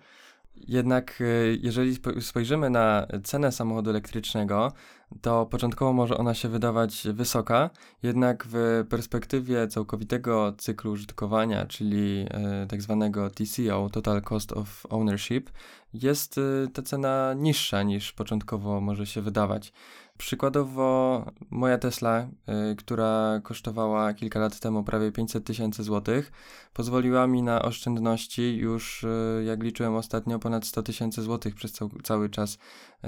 Jednak 0.55 1.21
e, 1.21 1.25
jeżeli 1.61 1.95
spojrzymy 2.21 2.69
na 2.69 3.07
cenę 3.23 3.51
samochodu 3.51 3.89
elektrycznego, 3.89 4.73
to 5.21 5.45
początkowo 5.45 5.93
może 5.93 6.17
ona 6.17 6.33
się 6.33 6.49
wydawać 6.49 7.07
wysoka, 7.13 7.69
jednak 8.03 8.45
w 8.49 8.85
perspektywie 8.89 9.67
całkowitego 9.67 10.53
cyklu 10.57 10.91
użytkowania, 10.91 11.65
czyli 11.65 12.25
e, 12.31 12.67
tak 12.67 12.81
zwanego 12.81 13.29
TCO, 13.29 13.89
Total 13.89 14.21
Cost 14.21 14.51
of 14.51 14.85
Ownership, 14.89 15.49
jest 15.93 16.37
e, 16.37 16.67
ta 16.73 16.81
cena 16.81 17.33
niższa 17.33 17.83
niż 17.83 18.13
początkowo 18.13 18.81
może 18.81 19.05
się 19.05 19.21
wydawać. 19.21 19.73
Przykładowo 20.17 21.25
moja 21.49 21.77
Tesla, 21.77 22.27
y, 22.71 22.75
która 22.75 23.39
kosztowała 23.43 24.13
kilka 24.13 24.39
lat 24.39 24.59
temu 24.59 24.83
prawie 24.83 25.11
500 25.11 25.45
tysięcy 25.45 25.83
złotych, 25.83 26.31
pozwoliła 26.73 27.27
mi 27.27 27.43
na 27.43 27.61
oszczędności 27.61 28.55
już, 28.55 29.05
jak 29.45 29.63
liczyłem 29.63 29.95
ostatnio, 29.95 30.39
ponad 30.39 30.65
100 30.65 30.83
tysięcy 30.83 31.21
złotych 31.21 31.55
przez 31.55 31.71
cał, 31.71 31.89
cały 32.03 32.29
czas, 32.29 32.57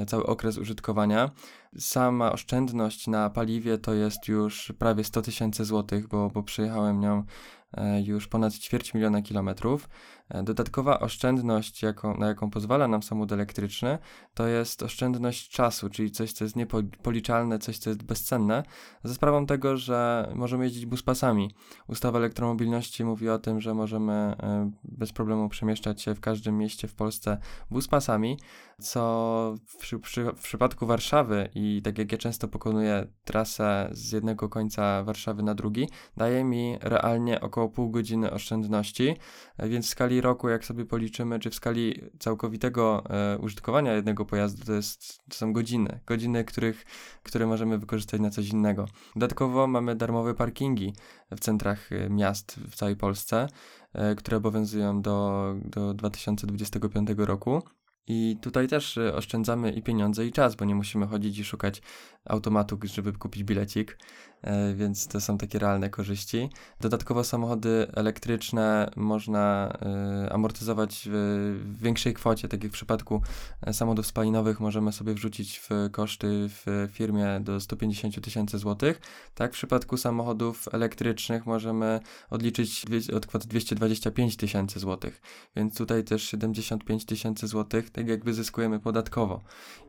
cały 0.08 0.26
okres 0.26 0.58
użytkowania. 0.58 1.32
Sama 1.80 2.32
oszczędność 2.32 3.08
na 3.08 3.30
paliwie 3.30 3.78
to 3.78 3.94
jest 3.94 4.28
już 4.28 4.74
prawie 4.80 5.04
100 5.04 5.22
tysięcy 5.22 5.66
złotych, 5.66 6.08
bo, 6.08 6.30
bo 6.30 6.44
przyjechałem 6.44 7.00
nią 7.00 7.24
E, 7.74 8.02
już 8.02 8.28
ponad 8.28 8.54
ćwierć 8.54 8.94
miliona 8.94 9.22
kilometrów. 9.22 9.90
E, 10.30 10.44
dodatkowa 10.44 11.00
oszczędność, 11.00 11.84
jaką, 11.84 12.18
na 12.18 12.28
jaką 12.28 12.50
pozwala 12.50 12.88
nam 12.88 13.04
samochód 13.04 13.32
elektryczny, 13.32 13.98
to 14.34 14.48
jest 14.48 14.84
oszczędność 14.84 15.50
czasu, 15.50 15.90
czyli 15.90 16.12
coś, 16.12 16.32
co 16.32 16.44
jest 16.44 16.56
niepoliczalne, 16.56 17.60
coś, 17.60 17.78
co 17.78 17.90
jest 17.90 18.04
bezcenne, 18.04 18.64
ze 19.04 19.14
sprawą 19.14 19.46
tego, 19.46 19.78
że 19.78 20.32
możemy 20.36 20.64
jeździć 20.64 20.86
buspasami. 20.86 21.52
Ustawa 21.88 22.20
elektromobilności 22.20 23.06
mówi 23.06 23.30
o 23.30 23.40
tym, 23.40 23.62
że 23.62 23.74
możemy 23.74 24.14
e, 24.14 24.72
bez 24.84 25.14
problemu 25.14 25.50
przemieszczać 25.50 26.02
się 26.02 26.16
w 26.16 26.20
każdym 26.20 26.58
mieście 26.58 26.88
w 26.88 26.96
Polsce 26.96 27.38
buspasami, 27.72 28.38
co 28.82 29.56
w, 29.66 30.00
przy, 30.02 30.24
w 30.24 30.42
przypadku 30.42 30.86
Warszawy 30.86 31.50
i 31.56 31.82
tak 31.84 31.98
jak 31.98 32.12
ja 32.12 32.18
często 32.18 32.48
pokonuję 32.48 33.08
trasę 33.24 33.90
z 33.92 34.12
jednego 34.12 34.50
końca 34.50 35.04
Warszawy 35.04 35.44
na 35.44 35.56
drugi, 35.56 35.90
daje 36.18 36.44
mi 36.44 36.78
realnie 36.82 37.42
około 37.42 37.70
pół 37.70 37.90
godziny 37.90 38.32
oszczędności, 38.32 39.16
więc 39.60 39.86
w 39.86 39.90
skali 39.90 40.17
roku, 40.22 40.50
jak 40.50 40.66
sobie 40.66 40.86
policzymy, 40.86 41.40
czy 41.40 41.50
w 41.50 41.56
skali 41.56 42.02
całkowitego 42.20 43.04
e, 43.10 43.38
użytkowania 43.38 43.94
jednego 43.94 44.26
pojazdu, 44.26 44.66
to, 44.66 44.74
jest, 44.74 45.20
to 45.30 45.36
są 45.36 45.54
godziny, 45.54 46.00
godziny, 46.06 46.44
których, 46.44 46.86
które 47.24 47.48
możemy 47.48 47.78
wykorzystać 47.78 48.22
na 48.22 48.30
coś 48.30 48.50
innego. 48.50 48.86
Dodatkowo 49.16 49.68
mamy 49.68 49.96
darmowe 49.96 50.34
parkingi 50.34 50.94
w 51.32 51.40
centrach 51.40 51.92
e, 51.92 52.10
miast 52.10 52.60
w 52.70 52.76
całej 52.76 52.96
Polsce, 52.96 53.48
e, 53.94 54.16
które 54.16 54.38
obowiązują 54.38 55.02
do, 55.02 55.56
do 55.66 55.94
2025 55.94 57.10
roku. 57.18 57.62
I 58.08 58.38
tutaj 58.42 58.68
też 58.68 58.98
y, 58.98 59.16
oszczędzamy 59.16 59.72
i 59.72 59.82
pieniądze, 59.82 60.26
i 60.26 60.32
czas, 60.32 60.56
bo 60.56 60.66
nie 60.66 60.76
musimy 60.76 61.08
chodzić 61.08 61.40
i 61.40 61.44
szukać 61.44 61.82
automatu, 62.26 62.80
żeby 62.84 63.14
kupić 63.14 63.44
bilecik, 63.44 63.92
e, 63.92 64.37
więc 64.76 65.08
to 65.08 65.22
są 65.22 65.38
takie 65.38 65.60
realne 65.60 65.90
korzyści. 65.90 66.50
Dodatkowo 66.82 67.24
samochody 67.24 67.88
elektryczne 67.94 68.92
można 68.96 69.74
e, 70.26 70.34
amortyzować 70.34 71.08
w 71.12 71.82
większej 71.82 72.14
kwocie, 72.14 72.48
tak 72.48 72.64
jak 72.64 72.72
w 72.72 72.76
przypadku 72.76 73.22
e, 73.62 73.74
samochodów 73.74 74.08
spalinowych 74.08 74.60
możemy 74.60 74.92
sobie 74.92 75.14
wrzucić 75.14 75.60
w 75.60 75.70
koszty 75.92 76.28
w 76.50 76.88
firmie 76.92 77.40
do 77.40 77.60
150 77.60 78.22
tysięcy 78.22 78.58
złotych. 78.58 79.02
Tak, 79.36 79.52
w 79.52 79.54
przypadku 79.54 79.98
samochodów 79.98 80.68
elektrycznych 80.72 81.46
możemy 81.46 82.00
odliczyć 82.30 82.86
od 83.16 83.28
kwoty 83.28 83.48
225 83.48 84.38
tysięcy 84.38 84.80
złotych, 84.80 85.22
więc 85.56 85.78
tutaj 85.78 86.04
też 86.04 86.24
75 86.24 87.06
tysięcy 87.06 87.48
złotych 87.48 87.90
tak 87.90 88.08
jakby 88.08 88.34
zyskujemy 88.34 88.80
podatkowo. 88.80 89.42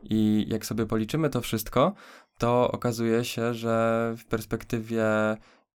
I 0.03 0.45
jak 0.49 0.65
sobie 0.65 0.85
policzymy 0.85 1.29
to 1.29 1.41
wszystko, 1.41 1.95
to 2.39 2.71
okazuje 2.71 3.25
się, 3.25 3.53
że 3.53 4.13
w 4.17 4.25
perspektywie 4.25 5.05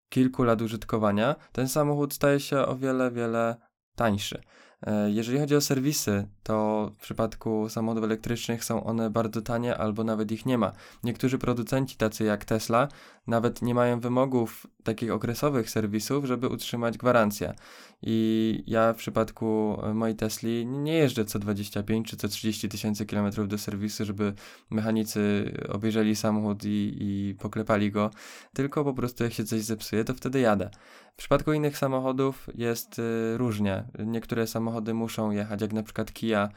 kilku 0.09 0.43
lat 0.43 0.63
użytkowania 0.63 1.35
ten 1.53 1.69
samochód 1.69 2.15
staje 2.15 2.41
się 2.41 2.59
o 2.59 2.77
wiele, 2.77 3.11
wiele 3.11 3.57
tańszy. 3.97 4.43
E, 4.87 5.11
jeżeli 5.11 5.39
chodzi 5.39 5.57
o 5.57 5.61
serwisy, 5.61 6.27
to 6.43 6.91
w 6.99 7.03
przypadku 7.03 7.69
samochodów 7.69 8.05
elektrycznych 8.05 8.65
są 8.65 8.85
one 8.85 9.11
bardzo 9.11 9.43
tanie 9.43 9.77
albo 9.77 10.05
nawet 10.05 10.33
ich 10.33 10.47
nie 10.47 10.59
ma. 10.59 10.73
Niektórzy 11.05 11.39
producenci, 11.39 11.97
tacy 11.97 12.25
jak 12.25 12.45
Tesla, 12.45 12.89
nawet 13.27 13.63
nie 13.63 13.75
mają 13.75 14.01
wymogów 14.01 14.67
takich 14.85 15.13
okresowych 15.13 15.71
serwisów, 15.71 16.25
żeby 16.25 16.49
utrzymać 16.49 16.99
gwarancję. 16.99 17.55
I 18.03 18.63
ja 18.67 18.93
w 18.93 18.97
przypadku 18.97 19.79
mojej 19.95 20.17
Tesli 20.17 20.67
nie 20.67 20.95
jeżdżę 20.95 21.25
co 21.25 21.39
25 21.39 22.11
czy 22.11 22.17
co 22.17 22.29
30 22.29 22.69
tysięcy 22.69 23.07
kilometrów 23.07 23.49
do 23.49 23.59
serwisu, 23.59 24.05
żeby 24.05 24.33
mechanicy 24.71 25.53
obejrzeli 25.69 26.17
samochód 26.17 26.65
i, 26.65 26.97
i 27.01 27.35
poklepali 27.35 27.91
go, 27.91 28.11
tylko 28.53 28.85
po 28.85 28.95
prostu 28.95 29.25
jak 29.25 29.33
się 29.33 29.45
coś 29.45 29.63
zepsuje, 29.63 30.05
to 30.05 30.15
wtedy 30.15 30.41
jadę. 30.41 30.71
W 31.15 31.17
przypadku 31.17 31.53
innych 31.53 31.79
samochodów 31.79 32.49
jest 32.55 32.99
y, 32.99 33.39
różnie. 33.39 33.85
Niektóre 33.99 34.47
samochody 34.47 34.74
muszą 34.95 35.31
jechać, 35.31 35.61
jak 35.61 35.73
na 35.73 35.83
przykład 35.83 36.13
Kia 36.13 36.49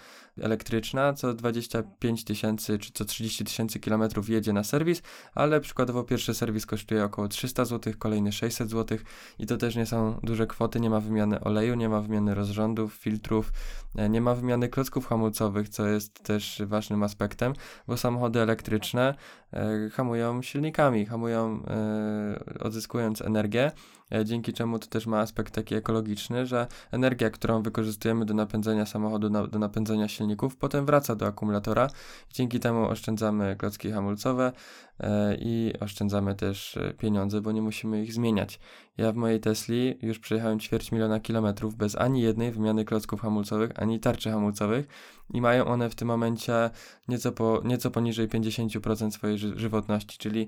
elektryczna, 0.42 1.14
co 1.14 1.34
25 1.34 2.24
tysięcy 2.24 2.80
czy 2.80 2.92
co 2.94 3.06
30 3.06 3.46
tysięcy 3.46 3.80
kilometrów 3.80 4.30
jedzie 4.30 4.54
na 4.54 4.64
serwis, 4.64 5.02
ale 5.36 5.62
przykładowo 5.62 6.04
pierwszy 6.04 6.34
serwis 6.34 6.66
kosztuje 6.66 7.04
około 7.04 7.28
300 7.28 7.66
zł, 7.66 7.94
kolejny 8.00 8.32
600 8.32 8.70
zł 8.70 8.98
i 9.40 9.46
to 9.46 9.58
też 9.58 9.76
nie 9.76 9.86
są 9.86 10.20
duże 10.24 10.48
kwoty, 10.48 10.80
nie 10.80 10.90
ma 10.90 11.00
wymiany 11.00 11.40
oleju, 11.40 11.76
nie 11.76 11.90
ma 11.90 12.02
wymiany 12.02 12.36
rozrządów, 12.36 12.94
filtrów, 12.94 13.52
e, 13.96 14.10
nie 14.10 14.22
ma 14.22 14.36
wymiany 14.36 14.70
klocków 14.70 15.08
hamulcowych, 15.08 15.70
co 15.70 15.88
jest 15.88 16.24
też 16.24 16.62
ważnym 16.66 17.04
aspektem, 17.04 17.54
bo 17.88 17.98
samochody 17.98 18.40
elektryczne 18.40 19.16
e, 19.54 19.90
hamują 19.90 20.42
silnikami, 20.42 21.06
hamują 21.06 21.64
e, 21.68 22.60
odzyskując 22.60 23.22
energię, 23.22 23.72
dzięki 24.26 24.54
czemu 24.54 24.80
to 24.80 24.88
też 24.88 25.08
ma 25.08 25.20
aspekt 25.20 25.54
taki 25.54 25.76
ekologiczny, 25.76 26.46
że 26.46 26.68
energia, 26.92 27.30
którą 27.30 27.64
wykorzystujemy 28.08 28.26
do 28.26 28.34
napędzania 28.34 28.86
samochodu, 28.86 29.30
na, 29.30 29.48
do 29.48 29.60
napędzania 29.60 30.08
silników, 30.08 30.56
potem 30.56 30.86
wraca 30.86 31.16
do 31.16 31.28
akumulatora. 31.28 31.88
Dzięki 32.34 32.60
temu 32.60 32.86
oszczędzamy 32.90 33.56
klocki 33.56 33.92
hamulcowe 33.92 34.52
e, 35.00 35.38
i 35.40 35.74
oszczędzamy 35.80 36.36
też 36.36 36.78
e, 36.78 36.94
pieniądze, 36.94 37.42
bo 37.42 37.52
nie 37.52 37.62
musimy 37.62 38.04
ich 38.04 38.14
zmieniać. 38.14 38.60
Ja 38.98 39.12
w 39.12 39.16
mojej 39.16 39.40
Tesli 39.40 39.98
już 40.02 40.20
przejechałem 40.20 40.60
ćwierć 40.60 40.92
miliona 40.92 41.20
kilometrów 41.20 41.76
bez 41.76 41.96
ani 41.96 42.22
jednej 42.22 42.52
wymiany 42.52 42.86
klocków 42.86 43.22
hamulcowych, 43.22 43.72
ani 43.76 44.00
tarczy 44.00 44.32
hamulcowych 44.32 44.88
i 45.34 45.42
mają 45.42 45.66
one 45.66 45.90
w 45.90 45.96
tym 45.96 46.08
momencie 46.08 46.70
nieco, 47.08 47.32
po, 47.32 47.62
nieco 47.66 47.92
poniżej 47.92 48.28
50% 48.28 49.12
swojej 49.12 49.38
ży 49.38 49.60
żywotności, 49.60 50.18
czyli 50.18 50.48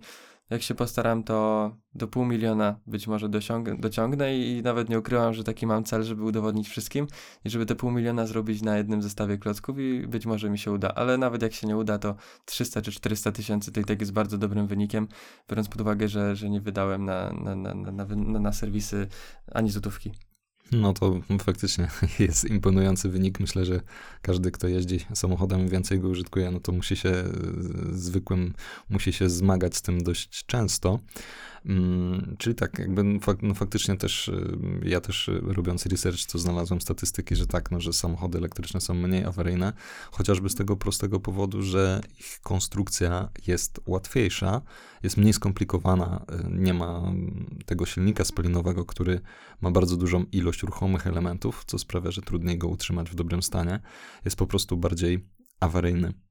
jak 0.49 0.61
się 0.61 0.75
postaram, 0.75 1.23
to 1.23 1.71
do 1.95 2.07
pół 2.07 2.25
miliona 2.25 2.79
być 2.87 3.07
może 3.07 3.29
dosiąg- 3.29 3.79
dociągnę 3.79 4.37
i, 4.37 4.61
nawet 4.61 4.89
nie 4.89 4.99
ukrywam, 4.99 5.33
że 5.33 5.43
taki 5.43 5.67
mam 5.67 5.83
cel, 5.83 6.03
żeby 6.03 6.23
udowodnić 6.23 6.69
wszystkim 6.69 7.07
i 7.45 7.49
żeby 7.49 7.65
te 7.65 7.75
pół 7.75 7.91
miliona 7.91 8.27
zrobić 8.27 8.61
na 8.61 8.77
jednym 8.77 9.01
zestawie 9.01 9.37
klocków 9.37 9.79
i 9.79 10.07
być 10.07 10.25
może 10.25 10.49
mi 10.49 10.57
się 10.57 10.71
uda, 10.71 10.93
ale 10.95 11.17
nawet 11.17 11.41
jak 11.41 11.53
się 11.53 11.67
nie 11.67 11.77
uda, 11.77 11.99
to 11.99 12.15
300 12.45 12.81
czy 12.81 12.91
400 12.91 13.31
tysięcy 13.31 13.71
to 13.71 13.79
i 13.79 13.85
tak 13.85 13.99
jest 13.99 14.13
bardzo 14.13 14.37
dobrym 14.37 14.67
wynikiem, 14.67 15.07
biorąc 15.49 15.69
pod 15.69 15.81
uwagę, 15.81 16.07
że, 16.07 16.35
że 16.35 16.49
nie 16.49 16.61
wydałem 16.61 17.05
na, 17.05 17.31
na, 17.33 17.55
na, 17.55 17.73
na, 17.73 18.39
na 18.39 18.53
serwisy 18.53 19.07
ani 19.51 19.69
złotówki. 19.69 20.28
No 20.71 20.93
to 20.93 21.19
faktycznie 21.41 21.87
jest 22.19 22.45
imponujący 22.45 23.09
wynik. 23.09 23.39
Myślę, 23.39 23.65
że 23.65 23.81
każdy, 24.21 24.51
kto 24.51 24.67
jeździ 24.67 24.99
samochodem 25.13 25.67
więcej 25.67 25.99
go 25.99 26.07
użytkuje, 26.07 26.51
no 26.51 26.59
to 26.59 26.71
musi 26.71 26.95
się 26.95 27.13
zwykłym, 27.91 28.53
musi 28.89 29.13
się 29.13 29.29
zmagać 29.29 29.75
z 29.75 29.81
tym 29.81 30.03
dość 30.03 30.45
często. 30.45 30.99
Mm, 31.69 32.35
czyli 32.37 32.55
tak, 32.55 32.79
jakby 32.79 33.03
no, 33.03 33.19
no 33.41 33.53
faktycznie 33.53 33.97
też 33.97 34.27
y, 34.27 34.57
ja 34.83 35.01
też 35.01 35.27
y, 35.27 35.41
robiąc 35.41 35.85
research, 35.85 36.25
to 36.25 36.39
znalazłem 36.39 36.81
statystyki, 36.81 37.35
że 37.35 37.47
tak, 37.47 37.71
no, 37.71 37.79
że 37.79 37.93
samochody 37.93 38.37
elektryczne 38.37 38.81
są 38.81 38.93
mniej 38.93 39.25
awaryjne, 39.25 39.73
chociażby 40.11 40.49
z 40.49 40.55
tego 40.55 40.75
prostego 40.75 41.19
powodu, 41.19 41.61
że 41.61 42.01
ich 42.19 42.39
konstrukcja 42.43 43.29
jest 43.47 43.79
łatwiejsza, 43.85 44.61
jest 45.03 45.17
mniej 45.17 45.33
skomplikowana, 45.33 46.25
y, 46.31 46.49
nie 46.51 46.73
ma 46.73 47.13
tego 47.65 47.85
silnika 47.85 48.25
spalinowego, 48.25 48.85
który 48.85 49.21
ma 49.61 49.71
bardzo 49.71 49.97
dużą 49.97 50.25
ilość 50.31 50.63
ruchomych 50.63 51.07
elementów, 51.07 51.63
co 51.65 51.77
sprawia, 51.77 52.11
że 52.11 52.21
trudniej 52.21 52.57
go 52.57 52.67
utrzymać 52.67 53.09
w 53.09 53.15
dobrym 53.15 53.43
stanie. 53.43 53.79
Jest 54.25 54.37
po 54.37 54.47
prostu 54.47 54.77
bardziej 54.77 55.27
awaryjny. 55.59 56.28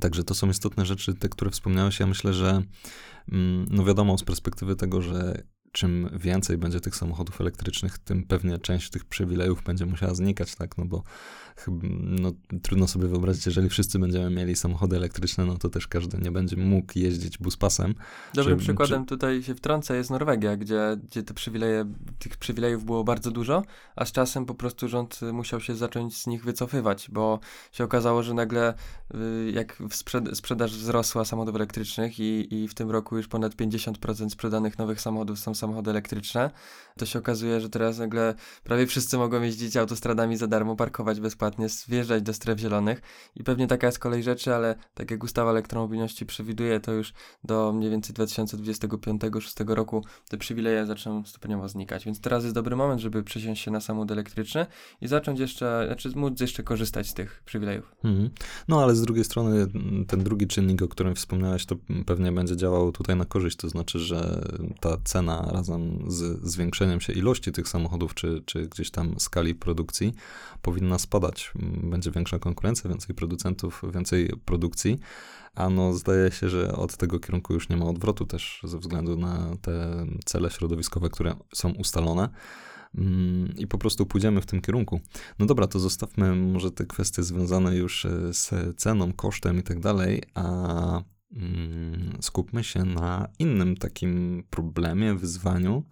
Także 0.00 0.24
to 0.24 0.34
są 0.34 0.48
istotne 0.48 0.86
rzeczy, 0.86 1.14
te, 1.14 1.28
które 1.28 1.50
wspomniałeś. 1.50 2.00
Ja 2.00 2.06
myślę, 2.06 2.32
że 2.34 2.62
mm, 3.32 3.66
no 3.70 3.84
wiadomo, 3.84 4.18
z 4.18 4.24
perspektywy 4.24 4.76
tego, 4.76 5.02
że 5.02 5.42
czym 5.74 6.10
więcej 6.12 6.58
będzie 6.58 6.80
tych 6.80 6.96
samochodów 6.96 7.40
elektrycznych, 7.40 7.98
tym 7.98 8.22
pewnie 8.22 8.58
część 8.58 8.90
tych 8.90 9.04
przywilejów 9.04 9.62
będzie 9.62 9.86
musiała 9.86 10.14
znikać, 10.14 10.54
tak? 10.54 10.78
No 10.78 10.84
bo 10.84 11.02
no, 12.00 12.32
trudno 12.62 12.88
sobie 12.88 13.08
wyobrazić, 13.08 13.46
jeżeli 13.46 13.68
wszyscy 13.68 13.98
będziemy 13.98 14.30
mieli 14.30 14.56
samochody 14.56 14.96
elektryczne, 14.96 15.44
no 15.44 15.58
to 15.58 15.68
też 15.68 15.86
każdy 15.86 16.18
nie 16.18 16.30
będzie 16.30 16.56
mógł 16.56 16.98
jeździć 16.98 17.38
buspasem. 17.38 17.94
Dobrym 18.34 18.58
czy, 18.58 18.64
przykładem 18.64 19.02
czy... 19.02 19.08
tutaj 19.08 19.42
się 19.42 19.54
wtrącę 19.54 19.96
jest 19.96 20.10
Norwegia, 20.10 20.56
gdzie, 20.56 20.96
gdzie 21.10 21.22
te 21.22 21.34
przywileje, 21.34 21.92
tych 22.18 22.36
przywilejów 22.36 22.84
było 22.84 23.04
bardzo 23.04 23.30
dużo, 23.30 23.62
a 23.96 24.04
z 24.04 24.12
czasem 24.12 24.46
po 24.46 24.54
prostu 24.54 24.88
rząd 24.88 25.20
musiał 25.32 25.60
się 25.60 25.74
zacząć 25.74 26.16
z 26.16 26.26
nich 26.26 26.44
wycofywać, 26.44 27.08
bo 27.12 27.40
się 27.72 27.84
okazało, 27.84 28.22
że 28.22 28.34
nagle 28.34 28.74
y, 29.14 29.50
jak 29.50 29.82
sprzed 29.90 30.36
sprzedaż 30.36 30.76
wzrosła 30.76 31.24
samochodów 31.24 31.56
elektrycznych 31.56 32.20
i, 32.20 32.54
i 32.54 32.68
w 32.68 32.74
tym 32.74 32.90
roku 32.90 33.16
już 33.16 33.28
ponad 33.28 33.54
50% 33.54 34.30
sprzedanych 34.30 34.78
nowych 34.78 35.00
samochodów 35.00 35.38
są 35.38 35.54
samochody 35.64 35.90
elektryczne, 35.90 36.50
to 36.98 37.06
się 37.06 37.18
okazuje, 37.18 37.60
że 37.60 37.70
teraz 37.70 37.98
nagle 37.98 38.34
prawie 38.64 38.86
wszyscy 38.86 39.18
mogą 39.18 39.42
jeździć 39.42 39.76
autostradami 39.76 40.36
za 40.36 40.46
darmo, 40.46 40.76
parkować 40.76 41.20
bezpłatnie, 41.20 41.66
wjeżdżać 41.88 42.22
do 42.22 42.32
stref 42.34 42.58
zielonych 42.58 43.02
i 43.36 43.44
pewnie 43.44 43.66
taka 43.66 43.86
jest 43.86 43.98
kolej 43.98 44.22
rzeczy, 44.22 44.54
ale 44.54 44.76
tak 44.94 45.10
jak 45.10 45.24
ustawa 45.24 45.50
elektromobilności 45.50 46.26
przewiduje, 46.26 46.80
to 46.80 46.92
już 46.92 47.12
do 47.44 47.72
mniej 47.72 47.90
więcej 47.90 48.16
2025-2026 48.16 49.74
roku 49.74 50.04
te 50.28 50.38
przywileje 50.38 50.86
zaczną 50.86 51.24
stopniowo 51.24 51.68
znikać, 51.68 52.04
więc 52.04 52.20
teraz 52.20 52.42
jest 52.42 52.54
dobry 52.54 52.76
moment, 52.76 53.00
żeby 53.00 53.22
przesiąść 53.22 53.62
się 53.62 53.70
na 53.70 53.80
samochód 53.80 54.10
elektryczny 54.10 54.66
i 55.00 55.08
zacząć 55.08 55.40
jeszcze, 55.40 55.84
znaczy 55.86 56.12
móc 56.16 56.40
jeszcze 56.40 56.62
korzystać 56.62 57.08
z 57.08 57.14
tych 57.14 57.42
przywilejów. 57.46 57.94
Mhm. 58.04 58.30
No 58.68 58.82
ale 58.82 58.94
z 58.94 59.02
drugiej 59.02 59.24
strony 59.24 59.66
ten 60.08 60.24
drugi 60.24 60.46
czynnik, 60.46 60.82
o 60.82 60.88
którym 60.88 61.14
wspomniałeś, 61.14 61.66
to 61.66 61.76
pewnie 62.06 62.32
będzie 62.32 62.56
działał 62.56 62.92
tutaj 62.92 63.16
na 63.16 63.24
korzyść, 63.24 63.56
to 63.56 63.68
znaczy, 63.68 63.98
że 63.98 64.48
ta 64.80 64.96
cena 65.04 65.53
razem 65.54 66.04
z 66.06 66.50
zwiększeniem 66.50 67.00
się 67.00 67.12
ilości 67.12 67.52
tych 67.52 67.68
samochodów, 67.68 68.14
czy, 68.14 68.42
czy 68.46 68.68
gdzieś 68.68 68.90
tam 68.90 69.14
skali 69.20 69.54
produkcji, 69.54 70.14
powinna 70.62 70.98
spadać. 70.98 71.52
Będzie 71.82 72.10
większa 72.10 72.38
konkurencja, 72.38 72.90
więcej 72.90 73.16
producentów, 73.16 73.82
więcej 73.94 74.30
produkcji, 74.44 74.98
a 75.54 75.70
no 75.70 75.92
zdaje 75.92 76.30
się, 76.30 76.48
że 76.48 76.72
od 76.72 76.96
tego 76.96 77.20
kierunku 77.20 77.54
już 77.54 77.68
nie 77.68 77.76
ma 77.76 77.86
odwrotu 77.86 78.26
też 78.26 78.60
ze 78.64 78.78
względu 78.78 79.16
na 79.16 79.56
te 79.62 80.06
cele 80.24 80.50
środowiskowe, 80.50 81.10
które 81.10 81.34
są 81.54 81.70
ustalone. 81.70 82.28
Mm, 82.98 83.56
i 83.56 83.66
po 83.66 83.78
prostu 83.78 84.06
pójdziemy 84.06 84.40
w 84.40 84.46
tym 84.46 84.60
kierunku. 84.60 85.00
No 85.38 85.46
dobra, 85.46 85.66
to 85.66 85.78
zostawmy 85.78 86.34
może 86.34 86.70
te 86.70 86.86
kwestie 86.86 87.22
związane 87.22 87.76
już 87.76 88.04
e, 88.04 88.34
z 88.34 88.50
ceną, 88.76 89.12
kosztem 89.12 89.58
i 89.58 89.62
tak 89.62 89.80
dalej, 89.80 90.22
a 90.34 90.42
mm, 90.42 91.02
skupmy 92.20 92.64
się 92.64 92.84
na 92.84 93.28
innym 93.38 93.76
takim 93.76 94.44
problemie, 94.50 95.14
wyzwaniu, 95.14 95.84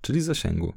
czyli 0.00 0.20
zasięgu. 0.20 0.72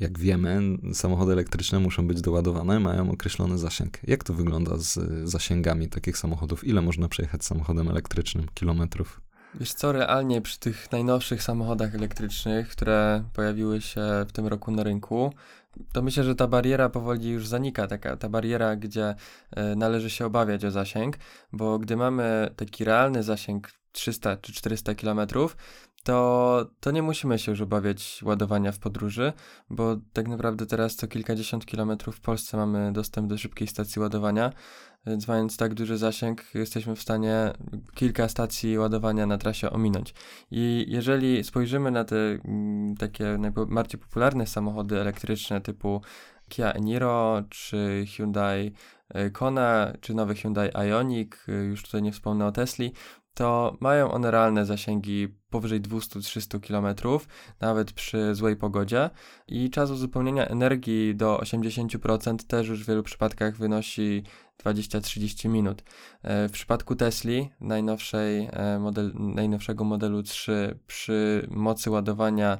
Jak 0.00 0.18
wiemy, 0.18 0.78
samochody 0.92 1.32
elektryczne 1.32 1.80
muszą 1.80 2.06
być 2.06 2.20
doładowane, 2.20 2.80
mają 2.80 3.10
określony 3.10 3.58
zasięg. 3.58 3.98
Jak 4.08 4.24
to 4.24 4.34
wygląda 4.34 4.78
z 4.78 4.98
zasięgami 5.28 5.88
takich 5.88 6.18
samochodów? 6.18 6.64
Ile 6.64 6.82
można 6.82 7.08
przejechać 7.08 7.44
samochodem 7.44 7.88
elektrycznym 7.88 8.46
kilometrów? 8.54 9.23
Wiesz 9.60 9.74
co, 9.74 9.92
realnie 9.92 10.40
przy 10.40 10.58
tych 10.58 10.92
najnowszych 10.92 11.42
samochodach 11.42 11.94
elektrycznych, 11.94 12.68
które 12.68 13.24
pojawiły 13.32 13.80
się 13.80 14.00
w 14.28 14.32
tym 14.32 14.46
roku 14.46 14.70
na 14.70 14.82
rynku, 14.82 15.32
to 15.92 16.02
myślę, 16.02 16.24
że 16.24 16.34
ta 16.34 16.46
bariera 16.46 16.88
powoli 16.88 17.30
już 17.30 17.46
zanika, 17.46 17.86
taka 17.86 18.16
ta 18.16 18.28
bariera, 18.28 18.76
gdzie 18.76 19.14
y, 19.72 19.76
należy 19.76 20.10
się 20.10 20.26
obawiać 20.26 20.64
o 20.64 20.70
zasięg, 20.70 21.16
bo 21.52 21.78
gdy 21.78 21.96
mamy 21.96 22.50
taki 22.56 22.84
realny 22.84 23.22
zasięg 23.22 23.68
300 23.94 24.36
czy 24.36 24.52
400 24.52 24.94
kilometrów, 24.94 25.56
to, 26.04 26.66
to 26.80 26.90
nie 26.90 27.02
musimy 27.02 27.38
się 27.38 27.52
już 27.52 27.60
obawiać 27.60 28.20
ładowania 28.22 28.72
w 28.72 28.78
podróży, 28.78 29.32
bo 29.70 29.96
tak 30.12 30.28
naprawdę 30.28 30.66
teraz 30.66 30.96
co 30.96 31.08
kilkadziesiąt 31.08 31.66
kilometrów 31.66 32.16
w 32.16 32.20
Polsce 32.20 32.56
mamy 32.56 32.92
dostęp 32.92 33.28
do 33.28 33.38
szybkiej 33.38 33.68
stacji 33.68 34.02
ładowania, 34.02 34.52
więc 35.06 35.28
mając 35.28 35.56
tak 35.56 35.74
duży 35.74 35.98
zasięg, 35.98 36.54
jesteśmy 36.54 36.96
w 36.96 37.02
stanie 37.02 37.52
kilka 37.94 38.28
stacji 38.28 38.78
ładowania 38.78 39.26
na 39.26 39.38
trasie 39.38 39.70
ominąć. 39.70 40.14
I 40.50 40.84
jeżeli 40.88 41.44
spojrzymy 41.44 41.90
na 41.90 42.04
te 42.04 42.16
mm, 42.16 42.96
takie 42.96 43.38
najbardziej 43.38 44.00
popularne 44.00 44.46
samochody 44.46 45.00
elektryczne 45.00 45.60
typu 45.60 46.02
Kia 46.48 46.72
Eniro 46.72 47.42
czy 47.50 48.04
Hyundai 48.16 48.72
e, 49.08 49.30
Kona, 49.30 49.92
czy 50.00 50.14
nowy 50.14 50.34
Hyundai 50.34 50.70
Ioniq, 50.70 51.36
e, 51.48 51.52
już 51.52 51.82
tutaj 51.82 52.02
nie 52.02 52.12
wspomnę 52.12 52.46
o 52.46 52.52
Tesli, 52.52 52.92
to 53.34 53.76
mają 53.80 54.10
one 54.10 54.30
realne 54.30 54.64
zasięgi 54.66 55.28
powyżej 55.50 55.80
200-300 55.80 56.60
km, 56.60 57.18
nawet 57.60 57.92
przy 57.92 58.34
złej 58.34 58.56
pogodzie 58.56 59.10
i 59.48 59.70
czas 59.70 59.90
uzupełnienia 59.90 60.46
energii 60.46 61.14
do 61.16 61.38
80% 61.38 62.36
też 62.36 62.68
już 62.68 62.84
w 62.84 62.88
wielu 62.88 63.02
przypadkach 63.02 63.56
wynosi 63.56 64.22
20-30 64.64 65.48
minut. 65.48 65.82
E, 66.22 66.48
w 66.48 66.52
przypadku 66.52 66.96
Tesli, 66.96 67.50
najnowszej 67.60 68.48
e, 68.52 68.78
model, 68.78 69.12
najnowszego 69.14 69.84
modelu 69.84 70.22
3, 70.22 70.78
przy 70.86 71.46
mocy 71.50 71.90
ładowania 71.90 72.58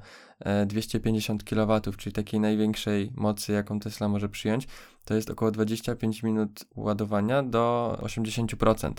250 0.67 1.43
e, 1.43 1.45
kW, 1.45 1.81
czyli 1.97 2.13
takiej 2.13 2.41
największej 2.41 3.13
mocy, 3.15 3.53
jaką 3.53 3.81
Tesla 3.81 4.09
może 4.09 4.29
przyjąć, 4.29 4.69
to 5.05 5.15
jest 5.15 5.31
około 5.31 5.51
25 5.51 6.23
minut 6.23 6.65
ładowania 6.77 7.43
do 7.43 7.97
80%. 8.03 8.93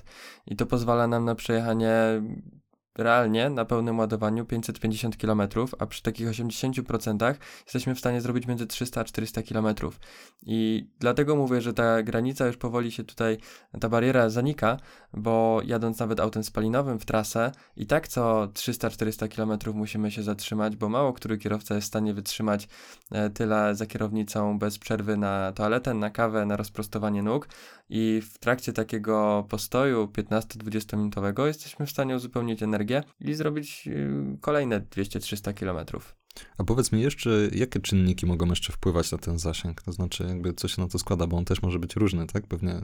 I 0.47 0.55
to 0.55 0.65
pozwala 0.65 1.07
nam 1.07 1.25
na 1.25 1.35
przejechanie 1.35 1.93
realnie 2.97 3.49
na 3.49 3.65
pełnym 3.65 3.99
ładowaniu 3.99 4.45
550 4.45 5.17
km, 5.17 5.41
a 5.79 5.85
przy 5.85 6.01
takich 6.01 6.27
80% 6.27 7.35
jesteśmy 7.65 7.95
w 7.95 7.99
stanie 7.99 8.21
zrobić 8.21 8.47
między 8.47 8.67
300 8.67 9.01
a 9.01 9.03
400 9.03 9.43
km. 9.43 9.75
I 10.45 10.87
dlatego 10.99 11.35
mówię, 11.35 11.61
że 11.61 11.73
ta 11.73 12.03
granica 12.03 12.47
już 12.47 12.57
powoli 12.57 12.91
się 12.91 13.03
tutaj, 13.03 13.37
ta 13.79 13.89
bariera 13.89 14.29
zanika, 14.29 14.77
bo 15.13 15.61
jadąc 15.65 15.99
nawet 15.99 16.19
autem 16.19 16.43
spalinowym 16.43 16.99
w 16.99 17.05
trasę 17.05 17.51
i 17.77 17.85
tak 17.85 18.07
co 18.07 18.47
300-400 18.53 19.35
km 19.35 19.75
musimy 19.77 20.11
się 20.11 20.23
zatrzymać, 20.23 20.75
bo 20.75 20.89
mało 20.89 21.13
który 21.13 21.37
kierowca 21.37 21.75
jest 21.75 21.85
w 21.85 21.87
stanie 21.87 22.13
wytrzymać 22.13 22.67
e, 23.11 23.29
tyle 23.29 23.75
za 23.75 23.85
kierownicą 23.85 24.59
bez 24.59 24.79
przerwy 24.79 25.17
na 25.17 25.51
toaletę, 25.51 25.93
na 25.93 26.09
kawę, 26.09 26.45
na 26.45 26.57
rozprostowanie 26.57 27.23
nóg 27.23 27.47
i 27.89 28.21
w 28.31 28.37
trakcie 28.37 28.73
takiego 28.73 29.45
postoju 29.49 30.05
15-20 30.05 30.97
minutowego 30.97 31.47
jesteśmy 31.47 31.85
w 31.85 31.91
stanie 31.91 32.15
uzupełnić 32.15 32.63
energię 32.63 33.03
i 33.19 33.33
zrobić 33.33 33.87
y, 33.87 34.37
kolejne 34.41 34.81
200-300 34.81 35.53
kilometrów. 35.53 36.15
A 36.57 36.63
powiedz 36.63 36.91
mi 36.91 37.01
jeszcze, 37.01 37.29
jakie 37.51 37.79
czynniki 37.79 38.25
mogą 38.25 38.45
jeszcze 38.45 38.73
wpływać 38.73 39.11
na 39.11 39.17
ten 39.17 39.39
zasięg? 39.39 39.81
To 39.81 39.91
znaczy, 39.91 40.23
jakby 40.23 40.53
co 40.53 40.67
się 40.67 40.81
na 40.81 40.87
to 40.87 40.99
składa, 40.99 41.27
bo 41.27 41.37
on 41.37 41.45
też 41.45 41.61
może 41.61 41.79
być 41.79 41.95
różny, 41.95 42.27
tak? 42.27 42.47
Pewnie 42.47 42.81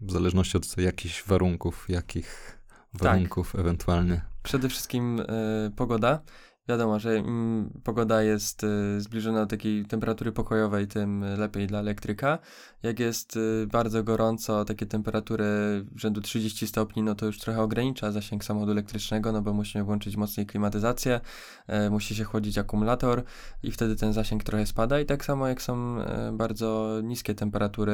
w 0.00 0.12
zależności 0.12 0.56
od 0.56 0.78
jakichś 0.78 1.24
warunków, 1.24 1.86
jakich 1.88 2.58
warunków 2.94 3.52
tak. 3.52 3.60
ewentualnie. 3.60 4.20
Przede 4.42 4.68
wszystkim 4.68 5.20
y, 5.20 5.24
pogoda. 5.76 6.22
Wiadomo, 6.68 6.98
że 6.98 7.18
im 7.18 7.70
pogoda 7.84 8.22
jest 8.22 8.64
y, 8.64 9.00
zbliżona 9.00 9.40
do 9.40 9.46
takiej 9.46 9.84
temperatury 9.84 10.32
pokojowej, 10.32 10.86
tym 10.86 11.24
lepiej 11.38 11.66
dla 11.66 11.78
elektryka. 11.78 12.38
Jak 12.82 13.00
jest 13.00 13.36
y, 13.36 13.66
bardzo 13.72 14.04
gorąco, 14.04 14.64
takie 14.64 14.86
temperatury 14.86 15.44
rzędu 15.96 16.20
30 16.20 16.66
stopni, 16.66 17.02
no 17.02 17.14
to 17.14 17.26
już 17.26 17.38
trochę 17.38 17.62
ogranicza 17.62 18.12
zasięg 18.12 18.44
samochodu 18.44 18.72
elektrycznego, 18.72 19.32
no 19.32 19.42
bo 19.42 19.52
musimy 19.52 19.84
włączyć 19.84 20.16
mocniej 20.16 20.46
klimatyzację, 20.46 21.20
y, 21.86 21.90
musi 21.90 22.14
się 22.14 22.24
chłodzić 22.24 22.58
akumulator 22.58 23.22
i 23.62 23.70
wtedy 23.70 23.96
ten 23.96 24.12
zasięg 24.12 24.44
trochę 24.44 24.66
spada. 24.66 25.00
I 25.00 25.06
tak 25.06 25.24
samo 25.24 25.48
jak 25.48 25.62
są 25.62 26.00
y, 26.00 26.04
bardzo 26.32 27.00
niskie 27.02 27.34
temperatury, 27.34 27.92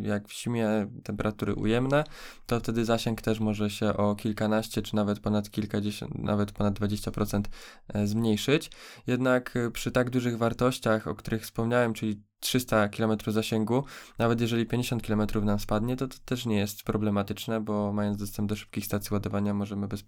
y, 0.00 0.06
jak 0.06 0.28
w 0.28 0.42
zimie 0.42 0.86
temperatury 1.04 1.54
ujemne, 1.54 2.04
to 2.46 2.60
wtedy 2.60 2.84
zasięg 2.84 3.22
też 3.22 3.40
może 3.40 3.70
się 3.70 3.96
o 3.96 4.14
kilkanaście, 4.14 4.82
czy 4.82 4.96
nawet 4.96 5.20
ponad 5.20 5.50
kilkadziesiąt, 5.50 6.18
nawet 6.18 6.52
ponad 6.52 6.74
20% 6.74 7.42
E, 7.81 7.81
zmniejszyć. 8.04 8.70
Jednak 9.06 9.56
e, 9.56 9.70
przy 9.70 9.90
tak 9.90 10.10
dużych 10.10 10.38
wartościach, 10.38 11.08
o 11.08 11.14
których 11.14 11.42
wspomniałem, 11.42 11.94
czyli 11.94 12.22
300 12.42 12.88
km 12.88 13.16
zasięgu, 13.26 13.84
nawet 14.18 14.40
jeżeli 14.40 14.66
50 14.66 15.06
km 15.06 15.26
nam 15.44 15.58
spadnie, 15.58 15.96
to, 15.96 16.08
to 16.08 16.16
też 16.24 16.46
nie 16.46 16.56
jest 16.56 16.82
problematyczne, 16.82 17.60
bo 17.60 17.92
mając 17.92 18.16
dostęp 18.16 18.48
do 18.48 18.56
szybkich 18.56 18.86
stacji 18.86 19.14
ładowania 19.14 19.54
możemy 19.54 19.88
bez 19.88 20.04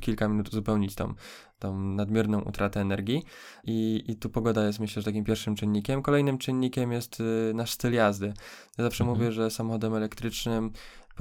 kilka 0.00 0.28
minut 0.28 0.48
uzupełnić 0.48 0.94
tą, 0.94 1.14
tą 1.58 1.78
nadmierną 1.80 2.40
utratę 2.40 2.80
energii 2.80 3.22
I, 3.64 4.04
i 4.08 4.16
tu 4.16 4.30
pogoda 4.30 4.66
jest 4.66 4.80
myślę, 4.80 5.02
że 5.02 5.06
takim 5.06 5.24
pierwszym 5.24 5.54
czynnikiem. 5.54 6.02
Kolejnym 6.02 6.38
czynnikiem 6.38 6.92
jest 6.92 7.20
y, 7.20 7.52
nasz 7.54 7.70
styl 7.70 7.92
jazdy. 7.92 8.32
Ja 8.78 8.84
zawsze 8.84 9.04
mhm. 9.04 9.18
mówię, 9.18 9.32
że 9.32 9.50
samochodem 9.50 9.94
elektrycznym 9.94 10.72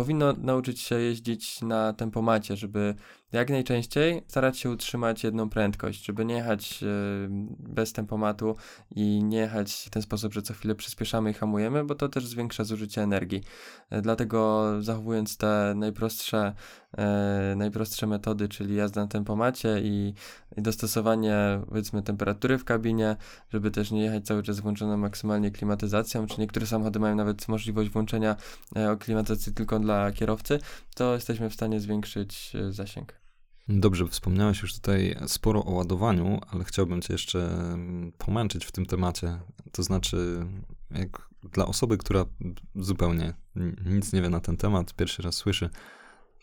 powinno 0.01 0.33
nauczyć 0.33 0.79
się 0.79 0.95
jeździć 0.95 1.61
na 1.61 1.93
tempomacie, 1.93 2.57
żeby 2.57 2.95
jak 3.31 3.49
najczęściej 3.49 4.23
starać 4.27 4.57
się 4.57 4.69
utrzymać 4.69 5.23
jedną 5.23 5.49
prędkość, 5.49 6.05
żeby 6.05 6.25
nie 6.25 6.35
jechać 6.35 6.83
e, 6.83 6.87
bez 7.59 7.93
tempomatu 7.93 8.55
i 8.95 9.23
nie 9.23 9.37
jechać 9.37 9.73
w 9.87 9.89
ten 9.89 10.01
sposób, 10.01 10.33
że 10.33 10.41
co 10.41 10.53
chwilę 10.53 10.75
przyspieszamy 10.75 11.31
i 11.31 11.33
hamujemy, 11.33 11.83
bo 11.83 11.95
to 11.95 12.09
też 12.09 12.27
zwiększa 12.27 12.63
zużycie 12.63 13.01
energii. 13.01 13.43
E, 13.89 14.01
dlatego 14.01 14.67
zachowując 14.79 15.37
te 15.37 15.73
najprostsze 15.75 16.53
e, 16.97 17.53
najprostsze 17.57 18.07
metody, 18.07 18.49
czyli 18.49 18.75
jazda 18.75 19.01
na 19.01 19.07
tempomacie 19.07 19.81
i, 19.83 20.13
i 20.57 20.61
dostosowanie 20.61 21.35
powiedzmy 21.69 22.03
temperatury 22.03 22.57
w 22.57 22.65
kabinie, 22.65 23.15
żeby 23.49 23.71
też 23.71 23.91
nie 23.91 24.01
jechać 24.01 24.25
cały 24.25 24.43
czas 24.43 24.59
włączoną 24.59 24.97
maksymalnie 24.97 25.51
klimatyzacją, 25.51 26.27
czy 26.27 26.41
niektóre 26.41 26.67
samochody 26.67 26.99
mają 26.99 27.15
nawet 27.15 27.47
możliwość 27.47 27.89
włączenia 27.89 28.35
e, 28.75 28.97
klimatyzacji 28.97 29.53
tylko 29.53 29.79
dla 29.79 30.11
kierowcy, 30.11 30.59
to 30.95 31.13
jesteśmy 31.13 31.49
w 31.49 31.53
stanie 31.53 31.79
zwiększyć 31.79 32.51
e, 32.55 32.71
zasięg. 32.71 33.21
Dobrze, 33.67 34.07
wspomniałeś 34.07 34.61
już 34.61 34.75
tutaj 34.75 35.15
sporo 35.27 35.65
o 35.65 35.71
ładowaniu, 35.71 36.39
ale 36.51 36.63
chciałbym 36.63 37.01
cię 37.01 37.13
jeszcze 37.13 37.39
mm, 37.73 38.11
pomęczyć 38.17 38.65
w 38.65 38.71
tym 38.71 38.85
temacie. 38.85 39.39
To 39.71 39.83
znaczy, 39.83 40.45
jak 40.91 41.29
dla 41.51 41.65
osoby, 41.65 41.97
która 41.97 42.25
zupełnie 42.75 43.33
nic 43.85 44.13
nie 44.13 44.21
wie 44.21 44.29
na 44.29 44.39
ten 44.39 44.57
temat, 44.57 44.93
pierwszy 44.93 45.21
raz 45.21 45.35
słyszy, 45.35 45.69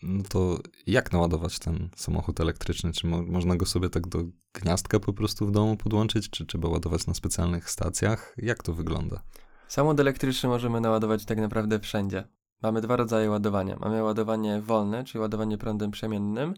no 0.03 0.23
to 0.29 0.59
jak 0.87 1.13
naładować 1.13 1.59
ten 1.59 1.89
samochód 1.97 2.41
elektryczny? 2.41 2.93
Czy 2.93 3.07
mo 3.07 3.23
można 3.23 3.57
go 3.57 3.67
sobie 3.67 3.91
tak 3.91 4.09
do 4.09 4.19
gniazdka 4.55 5.01
po 5.01 5.13
prostu 5.13 5.47
w 5.47 5.51
domu 5.51 5.77
podłączyć, 5.77 6.31
czy 6.31 6.47
trzeba 6.47 6.69
ładować 6.69 7.07
na 7.07 7.15
specjalnych 7.15 7.71
stacjach? 7.71 8.35
Jak 8.37 8.63
to 8.63 8.73
wygląda? 8.73 9.23
Samochód 9.69 10.01
elektryczny 10.01 10.49
możemy 10.49 10.81
naładować 10.81 11.25
tak 11.25 11.39
naprawdę 11.39 11.81
wszędzie. 11.81 12.25
Mamy 12.63 12.81
dwa 12.81 12.97
rodzaje 12.97 13.31
ładowania. 13.31 13.77
Mamy 13.81 14.03
ładowanie 14.03 14.61
wolne, 14.61 15.05
czyli 15.05 15.21
ładowanie 15.21 15.59
prądem 15.59 15.91
przemiennym, 15.91 16.55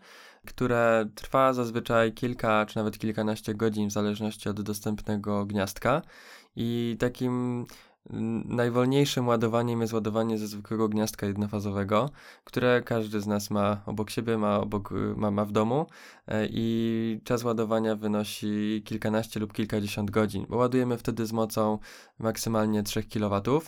które 0.46 1.08
trwa 1.14 1.52
zazwyczaj 1.52 2.12
kilka 2.12 2.66
czy 2.66 2.76
nawet 2.76 2.98
kilkanaście 2.98 3.54
godzin 3.54 3.88
w 3.88 3.92
zależności 3.92 4.48
od 4.48 4.60
dostępnego 4.60 5.46
gniazdka. 5.46 6.02
I 6.56 6.96
takim 6.98 7.66
Najwolniejszym 8.44 9.28
ładowaniem 9.28 9.80
jest 9.80 9.92
ładowanie 9.92 10.38
ze 10.38 10.46
zwykłego 10.46 10.88
gniazdka 10.88 11.26
jednofazowego, 11.26 12.10
które 12.44 12.82
każdy 12.82 13.20
z 13.20 13.26
nas 13.26 13.50
ma 13.50 13.82
obok 13.86 14.10
siebie, 14.10 14.38
ma, 14.38 14.60
obok, 14.60 14.90
ma, 15.16 15.30
ma 15.30 15.44
w 15.44 15.52
domu 15.52 15.86
e, 16.26 16.46
i 16.50 17.20
czas 17.24 17.44
ładowania 17.44 17.96
wynosi 17.96 18.82
kilkanaście 18.84 19.40
lub 19.40 19.52
kilkadziesiąt 19.52 20.10
godzin, 20.10 20.46
bo 20.48 20.56
ładujemy 20.56 20.98
wtedy 20.98 21.26
z 21.26 21.32
mocą 21.32 21.78
maksymalnie 22.18 22.82
3 22.82 23.02
kW, 23.02 23.60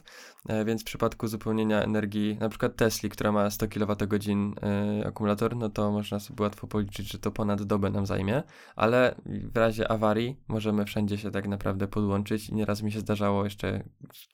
e, 0.49 0.65
więc 0.65 0.83
w 0.83 0.85
przypadku 0.85 1.27
uzupełnienia 1.27 1.83
energii, 1.83 2.37
na 2.41 2.49
przykład 2.49 2.77
Tesli, 2.77 3.11
która 3.11 3.33
ma 3.33 3.51
100 3.51 3.69
kWh 3.69 4.29
e, 4.63 5.07
akumulator, 5.07 5.57
no 5.57 5.69
to 5.69 5.91
można 5.91 6.21
sobie 6.21 6.43
łatwo 6.43 6.67
policzyć, 6.67 7.13
że 7.13 7.19
to 7.19 7.31
ponad 7.31 7.63
dobę 7.63 7.91
nam 7.91 8.07
zajmie, 8.07 8.43
ale 8.77 9.15
w 9.27 9.57
razie 9.57 9.91
awarii 9.91 10.37
możemy 10.49 10.85
wszędzie 10.85 11.19
się 11.19 11.31
tak 11.31 11.49
naprawdę 11.49 11.89
podłączyć 11.89 12.49
i 12.49 12.55
nieraz 12.55 12.83
mi 12.83 12.93
się 12.93 13.01
zdarzało 13.01 13.45
jeszcze 13.45 13.85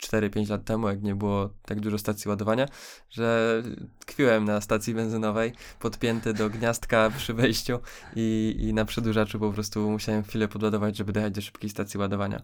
4-5 0.02 0.50
lat 0.50 0.64
temu, 0.64 0.88
jak 0.88 1.02
nie 1.02 1.14
było 1.14 1.50
tak 1.66 1.80
dużo 1.80 1.98
stacji 1.98 2.28
ładowania, 2.28 2.66
że 3.10 3.62
tkwiłem 3.98 4.44
na 4.44 4.60
stacji 4.60 4.94
benzynowej, 4.94 5.52
podpięty 5.80 6.34
do 6.34 6.50
gniazdka 6.50 7.10
przy 7.18 7.34
wejściu 7.34 7.78
i, 8.16 8.56
i 8.58 8.74
na 8.74 8.84
przedłużaczu 8.84 9.38
po 9.38 9.52
prostu 9.52 9.90
musiałem 9.90 10.22
chwilę 10.22 10.48
podładować, 10.48 10.96
żeby 10.96 11.12
dojechać 11.12 11.34
do 11.34 11.40
szybkiej 11.40 11.70
stacji 11.70 12.00
ładowania. 12.00 12.42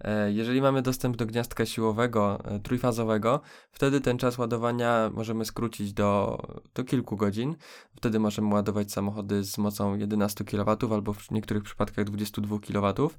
E, 0.00 0.32
jeżeli 0.32 0.62
mamy 0.62 0.82
dostęp 0.82 1.16
do 1.16 1.26
gniazdka 1.26 1.66
siłowego, 1.66 2.38
e, 2.44 2.60
trójfazowego, 2.60 3.40
wtedy 3.72 4.00
ten 4.00 4.18
czas 4.18 4.38
ładowania 4.38 5.10
możemy 5.14 5.44
skrócić 5.44 5.92
do, 5.92 6.38
do 6.74 6.84
kilku 6.84 7.16
godzin. 7.16 7.56
Wtedy 7.96 8.18
możemy 8.18 8.54
ładować 8.54 8.92
samochody 8.92 9.44
z 9.44 9.58
mocą 9.58 9.96
11 9.96 10.44
kW 10.44 10.76
albo 10.92 11.12
w 11.12 11.30
niektórych 11.30 11.62
przypadkach 11.62 12.04
22 12.04 12.58
kW 12.58 13.10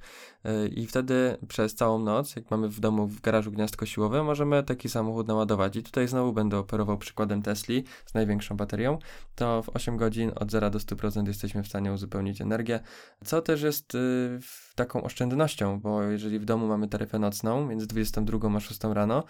e, 0.43 0.67
i 0.67 0.87
wtedy 0.87 1.37
przez 1.47 1.75
całą 1.75 1.99
noc, 1.99 2.35
jak 2.35 2.51
mamy 2.51 2.69
w 2.69 2.79
domu 2.79 3.07
w 3.07 3.21
garażu 3.21 3.51
gniazdko 3.51 3.62
gniazdko 3.63 3.85
siłowe, 3.85 4.23
możemy 4.23 4.63
taki 4.63 4.89
samochód 4.89 5.27
naładować. 5.27 5.75
I 5.75 5.83
tutaj 5.83 6.07
znowu 6.07 6.33
będę 6.33 6.57
operował 6.57 6.97
przykładem 6.97 7.41
Tesli 7.41 7.83
z 8.05 8.13
największą 8.13 8.57
baterią. 8.57 8.99
To 9.35 9.61
w 9.61 9.69
8 9.69 9.97
godzin 9.97 10.31
od 10.35 10.51
0 10.51 10.69
do 10.69 10.79
100% 10.79 11.27
jesteśmy 11.27 11.63
w 11.63 11.67
stanie 11.67 11.93
uzupełnić 11.93 12.41
energię, 12.41 12.79
co 13.25 13.41
też 13.41 13.61
jest 13.61 13.95
y, 13.95 14.39
taką 14.75 15.03
oszczędnością, 15.03 15.79
bo 15.79 16.03
jeżeli 16.03 16.39
w 16.39 16.45
domu 16.45 16.67
mamy 16.67 16.87
taryfę 16.87 17.19
nocną 17.19 17.65
między 17.67 17.87
22 17.87 18.49
a 18.55 18.59
6 18.59 18.83
rano 18.83 19.23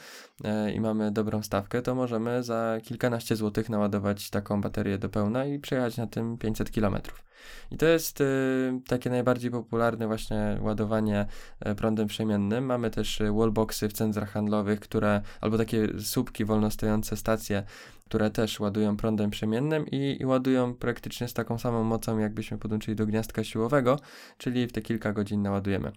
y, 0.68 0.72
i 0.72 0.80
mamy 0.80 1.12
dobrą 1.12 1.44
stawkę, 1.44 1.82
to 1.82 1.96
możemy 1.96 2.44
za 2.44 2.78
kilkanaście 2.84 3.36
złotych 3.36 3.70
naładować 3.70 4.30
taką 4.30 4.62
baterię 4.62 4.98
do 4.98 5.10
pełna 5.10 5.46
i 5.46 5.60
przejechać 5.60 5.98
na 5.98 6.08
tym 6.08 6.38
500 6.38 6.72
kilometrów. 6.72 7.24
I 7.72 7.78
to 7.78 7.86
jest 7.86 8.22
y, 8.22 8.82
takie 8.88 9.10
najbardziej 9.10 9.52
popularne 9.52 10.08
właśnie 10.08 10.58
ładowanie 10.62 11.26
y, 11.68 11.76
prądem 11.76 12.08
przemiennym. 12.08 12.66
Mamy 12.66 12.90
też 12.90 13.22
wallboxy 13.34 13.90
w 13.90 13.94
centrach 13.94 14.32
handlowych, 14.32 14.80
które, 14.80 15.22
albo 15.42 15.58
takie 15.58 15.88
słupki 16.00 16.46
wolnostojące 16.46 17.18
stacje, 17.18 17.64
które 18.14 18.32
też 18.32 18.60
ładują 18.60 18.98
prądem 18.98 19.30
przemiennym 19.30 19.88
i, 19.88 20.18
i 20.20 20.26
ładują 20.26 20.74
praktycznie 20.76 21.28
z 21.28 21.34
taką 21.34 21.60
samą 21.60 21.84
mocą, 21.84 22.20
jakbyśmy 22.20 22.58
podłączyli 22.58 22.96
do 22.96 23.06
gniazdka 23.06 23.44
siłowego, 23.44 24.00
czyli 24.38 24.68
w 24.68 24.72
te 24.72 24.82
kilka 24.82 25.14
godzin 25.14 25.42
naładujemy. 25.42 25.92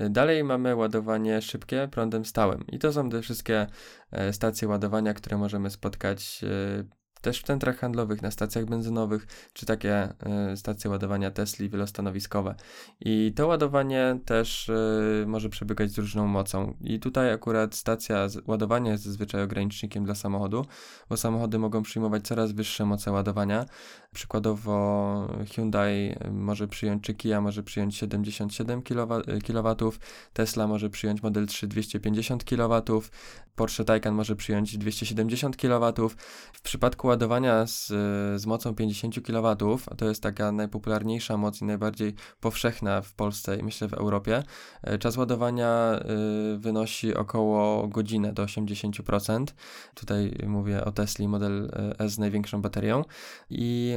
Y, 0.00 0.10
dalej 0.10 0.44
mamy 0.44 0.76
ładowanie 0.76 1.42
szybkie 1.42 1.88
prądem 1.90 2.24
stałym 2.24 2.64
i 2.66 2.78
to 2.78 2.92
są 2.92 3.10
te 3.10 3.22
wszystkie 3.22 3.66
e, 4.10 4.32
stacje 4.32 4.68
ładowania, 4.68 5.14
które 5.14 5.38
możemy 5.38 5.70
spotkać 5.70 6.44
też 7.20 7.40
w 7.40 7.46
centrach 7.46 7.78
handlowych, 7.78 8.22
na 8.22 8.30
stacjach 8.30 8.64
benzynowych, 8.64 9.26
czy 9.52 9.66
takie 9.66 10.08
y, 10.52 10.56
stacje 10.56 10.90
ładowania 10.90 11.30
Tesli 11.30 11.70
wielostanowiskowe. 11.70 12.54
I 13.00 13.32
to 13.36 13.46
ładowanie 13.46 14.18
też 14.24 14.68
y, 14.68 15.24
może 15.26 15.48
przebiegać 15.48 15.90
z 15.90 15.98
różną 15.98 16.26
mocą. 16.26 16.74
I 16.80 17.00
tutaj 17.00 17.32
akurat 17.32 17.74
stacja 17.74 18.26
ładowania 18.46 18.92
jest 18.92 19.04
zazwyczaj 19.04 19.42
ogranicznikiem 19.42 20.04
dla 20.04 20.14
samochodu, 20.14 20.66
bo 21.08 21.16
samochody 21.16 21.58
mogą 21.58 21.82
przyjmować 21.82 22.26
coraz 22.26 22.52
wyższe 22.52 22.86
moce 22.86 23.12
ładowania. 23.12 23.66
Przykładowo 24.14 25.28
Hyundai 25.54 26.16
może 26.30 26.68
przyjąć, 26.68 27.04
czy 27.04 27.14
Kia 27.14 27.40
może 27.40 27.62
przyjąć 27.62 27.96
77 27.96 28.82
kW, 28.82 29.92
Tesla 30.32 30.66
może 30.66 30.90
przyjąć 30.90 31.22
Model 31.22 31.46
3 31.46 31.66
250 31.66 32.44
kW, 32.44 32.82
Porsche 33.60 33.84
Taycan 33.84 34.14
może 34.14 34.36
przyjąć 34.36 34.78
270 34.78 35.56
kW. 35.56 36.08
W 36.52 36.60
przypadku 36.62 37.06
ładowania 37.06 37.66
z, 37.66 37.86
z 38.40 38.46
mocą 38.46 38.74
50 38.74 39.20
kW, 39.26 39.56
a 39.90 39.94
to 39.94 40.08
jest 40.08 40.22
taka 40.22 40.52
najpopularniejsza 40.52 41.36
moc 41.36 41.60
i 41.60 41.64
najbardziej 41.64 42.14
powszechna 42.40 43.02
w 43.02 43.12
Polsce 43.12 43.56
i 43.56 43.62
myślę 43.62 43.88
w 43.88 43.94
Europie, 43.94 44.42
e, 44.82 44.98
czas 44.98 45.16
ładowania 45.16 46.00
y, 46.54 46.58
wynosi 46.58 47.14
około 47.14 47.88
godzinę 47.88 48.32
do 48.32 48.44
80%. 48.44 49.44
Tutaj 49.94 50.36
mówię 50.46 50.84
o 50.84 50.92
Tesli 50.92 51.28
Model 51.28 51.70
e, 51.72 52.00
S 52.00 52.12
z 52.12 52.18
największą 52.18 52.62
baterią 52.62 53.04
i 53.50 53.96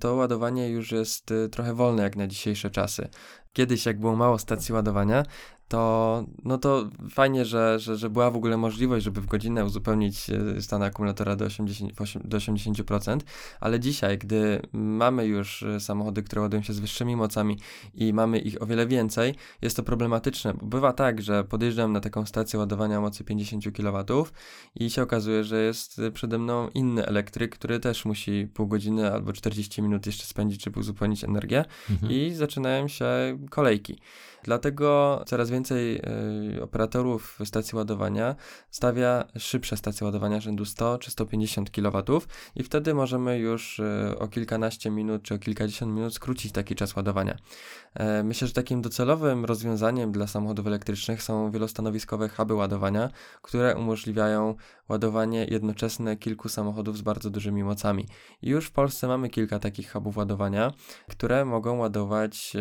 to 0.00 0.14
ładowanie 0.14 0.68
już 0.68 0.92
jest 0.92 1.30
y, 1.30 1.48
trochę 1.48 1.74
wolne 1.74 2.02
jak 2.02 2.16
na 2.16 2.26
dzisiejsze 2.26 2.70
czasy. 2.70 3.08
Kiedyś, 3.52 3.86
jak 3.86 4.00
było 4.00 4.16
mało 4.16 4.38
stacji 4.38 4.74
ładowania, 4.74 5.22
to, 5.70 6.24
no 6.44 6.58
to 6.58 6.90
fajnie, 7.10 7.44
że, 7.44 7.78
że, 7.78 7.96
że 7.96 8.10
była 8.10 8.30
w 8.30 8.36
ogóle 8.36 8.56
możliwość, 8.56 9.04
żeby 9.04 9.20
w 9.20 9.26
godzinę 9.26 9.64
uzupełnić 9.64 10.30
e, 10.30 10.60
stan 10.62 10.82
akumulatora 10.82 11.36
do 11.36 11.46
80%, 11.46 12.20
do 12.24 12.38
80%, 12.38 13.20
ale 13.60 13.80
dzisiaj, 13.80 14.18
gdy 14.18 14.62
mamy 14.72 15.26
już 15.26 15.62
e, 15.62 15.80
samochody, 15.80 16.22
które 16.22 16.42
ładują 16.42 16.62
się 16.62 16.72
z 16.72 16.78
wyższymi 16.78 17.16
mocami 17.16 17.58
i 17.94 18.12
mamy 18.12 18.38
ich 18.38 18.62
o 18.62 18.66
wiele 18.66 18.86
więcej, 18.86 19.34
jest 19.62 19.76
to 19.76 19.82
problematyczne, 19.82 20.54
bo 20.54 20.66
bywa 20.66 20.92
tak, 20.92 21.22
że 21.22 21.44
podjeżdżam 21.44 21.92
na 21.92 22.00
taką 22.00 22.26
stację 22.26 22.58
ładowania 22.58 23.00
mocy 23.00 23.24
50 23.24 23.64
kW 23.76 24.26
i 24.74 24.90
się 24.90 25.02
okazuje, 25.02 25.44
że 25.44 25.62
jest 25.62 26.00
przede 26.14 26.38
mną 26.38 26.68
inny 26.74 27.06
elektryk, 27.06 27.54
który 27.54 27.80
też 27.80 28.04
musi 28.04 28.48
pół 28.54 28.66
godziny 28.66 29.12
albo 29.12 29.32
40 29.32 29.82
minut 29.82 30.06
jeszcze 30.06 30.24
spędzić, 30.24 30.64
żeby 30.64 30.80
uzupełnić 30.80 31.24
energię 31.24 31.64
mhm. 31.90 32.12
i 32.12 32.34
zaczynają 32.34 32.88
się 32.88 33.06
kolejki. 33.50 33.98
Dlatego 34.42 35.22
coraz 35.26 35.50
więcej 35.50 36.00
y, 36.56 36.62
operatorów 36.62 37.38
stacji 37.44 37.76
ładowania 37.76 38.36
stawia 38.70 39.24
szybsze 39.38 39.76
stacje 39.76 40.04
ładowania 40.04 40.40
rzędu 40.40 40.64
100 40.64 40.98
czy 40.98 41.10
150 41.10 41.70
kW 41.70 42.20
i 42.56 42.62
wtedy 42.62 42.94
możemy 42.94 43.38
już 43.38 43.78
y, 43.78 44.18
o 44.18 44.28
kilkanaście 44.28 44.90
minut 44.90 45.22
czy 45.22 45.34
o 45.34 45.38
kilkadziesiąt 45.38 45.92
minut 45.92 46.14
skrócić 46.14 46.52
taki 46.52 46.74
czas 46.74 46.96
ładowania. 46.96 47.36
E, 47.94 48.22
myślę, 48.22 48.48
że 48.48 48.54
takim 48.54 48.82
docelowym 48.82 49.44
rozwiązaniem 49.44 50.12
dla 50.12 50.26
samochodów 50.26 50.66
elektrycznych 50.66 51.22
są 51.22 51.50
wielostanowiskowe 51.50 52.28
huby 52.28 52.54
ładowania, 52.54 53.10
które 53.42 53.76
umożliwiają 53.76 54.54
ładowanie 54.90 55.44
jednoczesne 55.50 56.16
kilku 56.16 56.48
samochodów 56.48 56.96
z 56.96 57.02
bardzo 57.02 57.30
dużymi 57.30 57.64
mocami. 57.64 58.06
I 58.42 58.50
już 58.50 58.66
w 58.66 58.72
Polsce 58.72 59.08
mamy 59.08 59.28
kilka 59.28 59.58
takich 59.58 59.92
hubów 59.92 60.16
ładowania, 60.16 60.72
które 61.08 61.44
mogą 61.44 61.78
ładować, 61.78 62.56
e, 62.56 62.60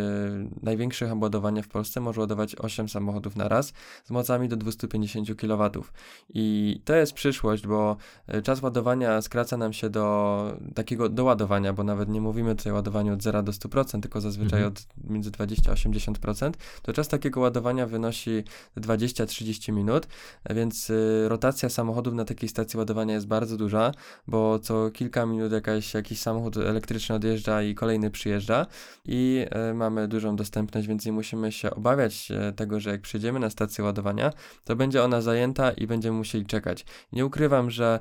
największy 0.63 1.09
hub 1.09 1.21
ładowania 1.21 1.61
w 1.61 1.67
Polsce 1.67 1.99
może 2.01 2.21
ładować 2.21 2.55
800 2.55 2.79
8 2.79 2.89
samochodów 2.89 3.35
na 3.35 3.47
raz 3.47 3.73
z 4.03 4.11
mocami 4.11 4.47
do 4.47 4.57
250 4.57 5.35
kW. 5.35 5.69
I 6.33 6.81
to 6.85 6.95
jest 6.95 7.13
przyszłość, 7.13 7.67
bo 7.67 7.97
e, 8.27 8.41
czas 8.41 8.61
ładowania 8.61 9.21
skraca 9.21 9.57
nam 9.57 9.73
się 9.73 9.89
do 9.89 10.57
takiego 10.75 11.09
doładowania, 11.09 11.73
bo 11.73 11.83
nawet 11.83 12.09
nie 12.09 12.21
mówimy 12.21 12.55
tutaj 12.55 12.71
o 12.71 12.75
ładowaniu 12.75 13.13
od 13.13 13.23
0 13.23 13.43
do 13.43 13.51
100%, 13.51 14.01
tylko 14.01 14.21
zazwyczaj 14.21 14.59
Mhm. 14.59 14.73
od 14.73 15.09
między 15.11 15.31
20 15.31 15.71
a 15.71 15.75
80%, 15.75 16.51
to 16.81 16.93
czas 16.93 17.07
takiego 17.07 17.39
ładowania 17.39 17.85
wynosi 17.85 18.43
20-30 18.77 19.73
minut, 19.73 20.07
e, 20.43 20.53
więc 20.53 20.89
y, 20.89 21.25
rotacja 21.29 21.69
samochodów 21.69 22.13
na 22.19 22.25
takiej 22.25 22.49
stacji 22.49 22.77
ładowania 22.79 23.13
jest 23.13 23.27
bardzo 23.27 23.57
duża, 23.57 23.91
bo 24.27 24.59
co 24.59 24.91
kilka 24.91 25.25
minut 25.25 25.51
jakaś, 25.51 25.93
jakiś 25.93 26.19
samochód 26.19 26.57
elektryczny 26.57 27.15
odjeżdża 27.15 27.63
i 27.63 27.75
kolejny 27.75 28.11
przyjeżdża 28.11 28.65
i 29.05 29.45
e, 29.49 29.73
mamy 29.73 30.07
dużą 30.07 30.35
dostępność, 30.35 30.87
więc 30.87 31.05
nie 31.05 31.11
musimy 31.11 31.51
się 31.51 31.71
obawiać 31.71 32.31
e, 32.31 32.53
tego, 32.53 32.79
że 32.79 32.89
jak 32.89 33.01
przyjedziemy 33.01 33.39
na 33.39 33.49
stację 33.49 33.83
ładowania, 33.83 34.33
to 34.63 34.75
będzie 34.75 35.03
ona 35.03 35.21
zajęta 35.21 35.71
i 35.71 35.87
będziemy 35.87 36.17
musieli 36.17 36.45
czekać. 36.45 36.85
Nie 37.11 37.25
ukrywam, 37.25 37.71
że 37.71 37.99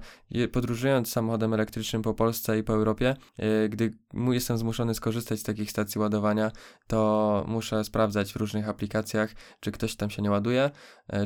podróżując 0.53 1.13
samochodem 1.13 1.55
elektrycznym 1.55 2.03
po 2.03 2.15
Polsce 2.15 2.59
i 2.59 2.63
po 2.63 2.73
Europie, 2.73 3.17
e, 3.39 3.69
gdy 3.69 3.93
jestem 4.29 4.59
zmuszony 4.59 4.95
skorzystać 4.95 5.41
z 5.41 5.43
takich 5.43 5.71
stacji 5.71 6.01
ładowania, 6.01 6.51
to 6.87 7.45
muszę 7.49 7.85
sprawdzać 7.85 8.33
w 8.33 8.37
różnych 8.37 8.69
aplikacjach, 8.69 9.35
czy 9.61 9.73
ktoś 9.73 9.97
tam 9.97 10.11
się 10.11 10.23
nie 10.23 10.31
ładuje, 10.31 10.71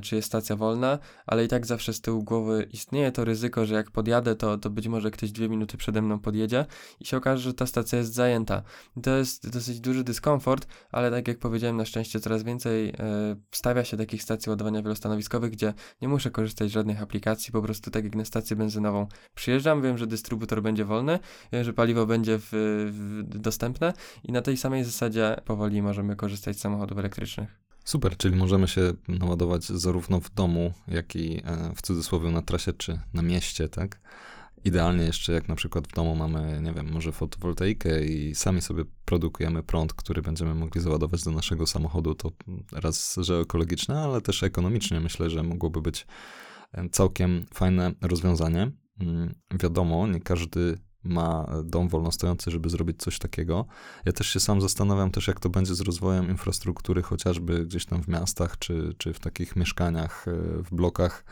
czy 0.02 0.16
jest 0.16 0.28
stacja 0.28 0.56
wolna, 0.56 0.98
ale 1.26 1.44
i 1.44 1.48
tak 1.48 1.66
zawsze 1.66 1.92
z 1.92 2.00
tyłu 2.00 2.22
głowy 2.22 2.68
istnieje 2.82 3.12
to 3.12 3.24
ryzyko, 3.24 3.66
że 3.66 3.74
jak 3.74 3.90
podjadę, 3.90 4.36
to, 4.36 4.58
to 4.58 4.70
być 4.70 4.88
może 4.88 5.10
ktoś 5.10 5.32
dwie 5.32 5.48
minuty 5.48 5.76
przede 5.76 6.02
mną 6.02 6.18
podjedzie 6.18 6.66
i 7.00 7.04
się 7.04 7.16
okaże, 7.16 7.42
że 7.42 7.54
ta 7.54 7.66
stacja 7.66 7.98
jest 7.98 8.14
zajęta. 8.14 8.62
I 8.96 9.00
to 9.00 9.16
jest 9.16 9.50
dosyć 9.50 9.80
duży 9.80 10.04
dyskomfort, 10.04 10.66
ale 10.92 11.10
tak 11.10 11.28
jak 11.28 11.38
powiedziałem, 11.38 11.76
na 11.76 11.84
szczęście 11.84 12.20
coraz 12.20 12.42
więcej 12.42 12.88
e, 12.88 12.94
stawia 13.50 13.84
się 13.84 13.96
takich 13.96 14.22
stacji 14.22 14.50
ładowania 14.50 14.82
wielostanowiskowych, 14.82 15.50
gdzie 15.50 15.74
nie 16.02 16.08
muszę 16.08 16.30
korzystać 16.30 16.68
z 16.68 16.72
żadnych 16.72 17.02
aplikacji, 17.02 17.52
po 17.52 17.62
prostu 17.62 17.90
tak 17.90 18.04
jak 18.04 18.14
na 18.14 18.24
stację 18.24 18.56
benzynową 18.56 19.06
przyjeżdżam, 19.34 19.82
wiem, 19.82 19.98
że 19.98 20.06
dystrybutor 20.06 20.62
będzie 20.62 20.84
wolny, 20.84 21.18
wiem, 21.52 21.64
że 21.64 21.72
paliwo 21.72 22.06
będzie 22.06 22.38
w, 22.38 22.48
w, 22.52 23.38
dostępne 23.38 23.92
i 24.24 24.32
na 24.32 24.42
tej 24.42 24.56
samej 24.56 24.84
zasadzie 24.84 25.36
powoli 25.44 25.82
możemy 25.82 26.16
korzystać 26.16 26.56
z 26.56 26.60
samochodów 26.60 26.98
elektrycznych. 26.98 27.61
Super, 27.84 28.16
czyli 28.16 28.36
możemy 28.36 28.68
się 28.68 28.92
naładować 29.08 29.64
zarówno 29.64 30.20
w 30.20 30.30
domu, 30.30 30.72
jak 30.88 31.16
i 31.16 31.42
e, 31.44 31.72
w 31.76 31.82
cudzysłowie 31.82 32.30
na 32.30 32.42
trasie 32.42 32.72
czy 32.72 33.00
na 33.14 33.22
mieście, 33.22 33.68
tak? 33.68 34.00
Idealnie 34.64 35.04
jeszcze 35.04 35.32
jak 35.32 35.48
na 35.48 35.54
przykład 35.54 35.88
w 35.88 35.92
domu 35.92 36.16
mamy, 36.16 36.60
nie 36.62 36.72
wiem, 36.72 36.92
może 36.92 37.12
fotowoltaikę 37.12 38.04
i 38.04 38.34
sami 38.34 38.62
sobie 38.62 38.84
produkujemy 39.04 39.62
prąd, 39.62 39.94
który 39.94 40.22
będziemy 40.22 40.54
mogli 40.54 40.80
załadować 40.80 41.22
do 41.24 41.30
naszego 41.30 41.66
samochodu, 41.66 42.14
to 42.14 42.30
raz, 42.72 43.16
że 43.20 43.38
ekologiczne, 43.38 44.00
ale 44.00 44.20
też 44.20 44.42
ekonomicznie 44.42 45.00
myślę, 45.00 45.30
że 45.30 45.42
mogłoby 45.42 45.82
być 45.82 46.06
e, 46.72 46.88
całkiem 46.88 47.46
fajne 47.54 47.92
rozwiązanie. 48.00 48.70
Mm, 49.00 49.34
Wiadomo, 49.60 50.06
nie 50.06 50.20
każdy 50.20 50.78
ma 51.04 51.46
dom 51.64 51.88
wolnostojący, 51.88 52.50
żeby 52.50 52.70
zrobić 52.70 53.02
coś 53.02 53.18
takiego. 53.18 53.66
Ja 54.04 54.12
też 54.12 54.26
się 54.26 54.40
sam 54.40 54.60
zastanawiam 54.60 55.10
też, 55.10 55.28
jak 55.28 55.40
to 55.40 55.48
będzie 55.48 55.74
z 55.74 55.80
rozwojem 55.80 56.28
infrastruktury, 56.30 57.02
chociażby 57.02 57.66
gdzieś 57.66 57.86
tam 57.86 58.02
w 58.02 58.08
miastach, 58.08 58.58
czy, 58.58 58.94
czy 58.98 59.12
w 59.12 59.20
takich 59.20 59.56
mieszkaniach, 59.56 60.28
e, 60.28 60.32
w 60.62 60.74
blokach. 60.74 61.24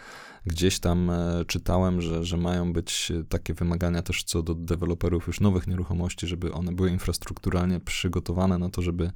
Gdzieś 0.47 0.79
tam 0.79 1.11
e, 1.11 1.45
czytałem, 1.47 2.01
że, 2.01 2.25
że 2.25 2.37
mają 2.37 2.73
być 2.73 3.13
takie 3.29 3.55
wymagania 3.55 4.03
też 4.03 4.25
co 4.25 4.43
do 4.43 4.55
deweloperów 4.55 5.27
już 5.27 5.41
nowych 5.41 5.67
nieruchomości, 5.67 6.27
żeby 6.27 6.53
one 6.53 6.73
były 6.73 6.91
infrastrukturalnie 6.91 7.81
przygotowane 7.81 8.59
na 8.59 8.71
to, 8.71 8.83
żeby 8.83 9.11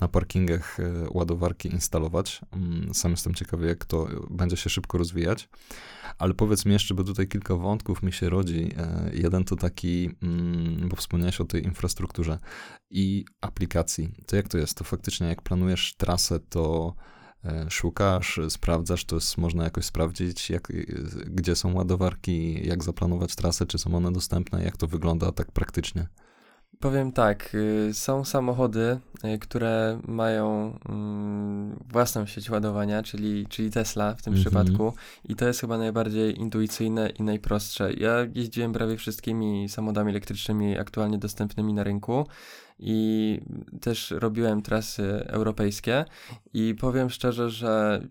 na 0.00 0.08
parkingach 0.08 0.80
e, 0.80 0.84
ładowarki 1.10 1.68
instalować. 1.68 2.40
Mm, 2.52 2.94
Sam 2.94 3.10
jestem 3.10 3.34
ciekawy, 3.34 3.66
jak 3.66 3.84
to 3.84 4.08
będzie 4.30 4.56
się 4.56 4.70
szybko 4.70 4.98
rozwijać. 4.98 5.48
Ale 6.18 6.34
powiedz 6.34 6.66
mi 6.66 6.72
jeszcze, 6.72 6.94
bo 6.94 7.04
tutaj 7.04 7.28
kilka 7.28 7.56
wątków 7.56 8.02
mi 8.02 8.12
się 8.12 8.30
rodzi. 8.30 8.70
E, 8.76 9.10
Jeden 9.14 9.44
to 9.44 9.56
taki, 9.56 10.10
mm, 10.22 10.88
bo 10.88 10.96
wspomniałeś 10.96 11.40
o 11.40 11.44
tej 11.44 11.64
infrastrukturze 11.64 12.38
i 12.90 13.24
aplikacji. 13.40 14.12
To 14.26 14.36
jak 14.36 14.48
to 14.48 14.58
jest? 14.58 14.74
To 14.74 14.84
faktycznie 14.84 15.26
jak 15.26 15.42
planujesz 15.42 15.94
trasę, 15.96 16.40
to 16.40 16.94
e, 17.44 17.66
szukasz, 17.70 18.40
sprawdzasz, 18.48 19.04
to 19.04 19.16
jest, 19.16 19.38
można 19.38 19.64
jakoś 19.64 19.84
sprawdzić, 19.84 20.50
jak, 20.50 20.72
gdzie 21.26 21.56
są 21.56 21.74
ładowarki, 21.74 22.66
jak 22.66 22.84
zaplanować 22.84 23.34
trasę, 23.36 23.66
czy 23.66 23.78
są 23.78 23.94
one 23.94 24.12
dostępne, 24.12 24.64
jak 24.64 24.76
to 24.76 24.86
wygląda 24.86 25.32
tak 25.32 25.52
praktycznie. 25.52 26.06
Powiem 26.82 27.12
tak, 27.12 27.54
y, 27.54 27.94
są 27.94 28.24
samochody, 28.24 28.98
y, 29.24 29.38
które 29.38 30.00
mają 30.08 30.78
mm, 30.88 31.78
własną 31.92 32.26
sieć 32.26 32.50
ładowania, 32.50 33.02
czyli, 33.02 33.46
czyli 33.46 33.70
Tesla 33.70 34.14
w 34.14 34.22
tym 34.22 34.34
Mhm. 34.34 34.44
przypadku 34.44 34.92
i 35.28 35.36
to 35.36 35.46
jest 35.46 35.60
chyba 35.60 35.78
najbardziej 35.78 36.40
intuicyjne 36.40 37.10
i 37.10 37.22
najprostsze. 37.22 37.92
Ja 37.92 38.16
jeździłem 38.34 38.72
prawie 38.72 38.96
wszystkimi 38.96 39.68
samochodami 39.68 40.10
elektrycznymi 40.10 40.78
aktualnie 40.78 41.18
dostępnymi 41.18 41.74
na 41.74 41.84
rynku 41.84 42.26
i 42.78 43.40
też 43.80 44.10
robiłem 44.10 44.62
trasy 44.62 45.24
europejskie 45.26 46.04
i 46.54 46.74
powiem 46.80 47.10
szczerze, 47.10 47.50
że 47.50 48.02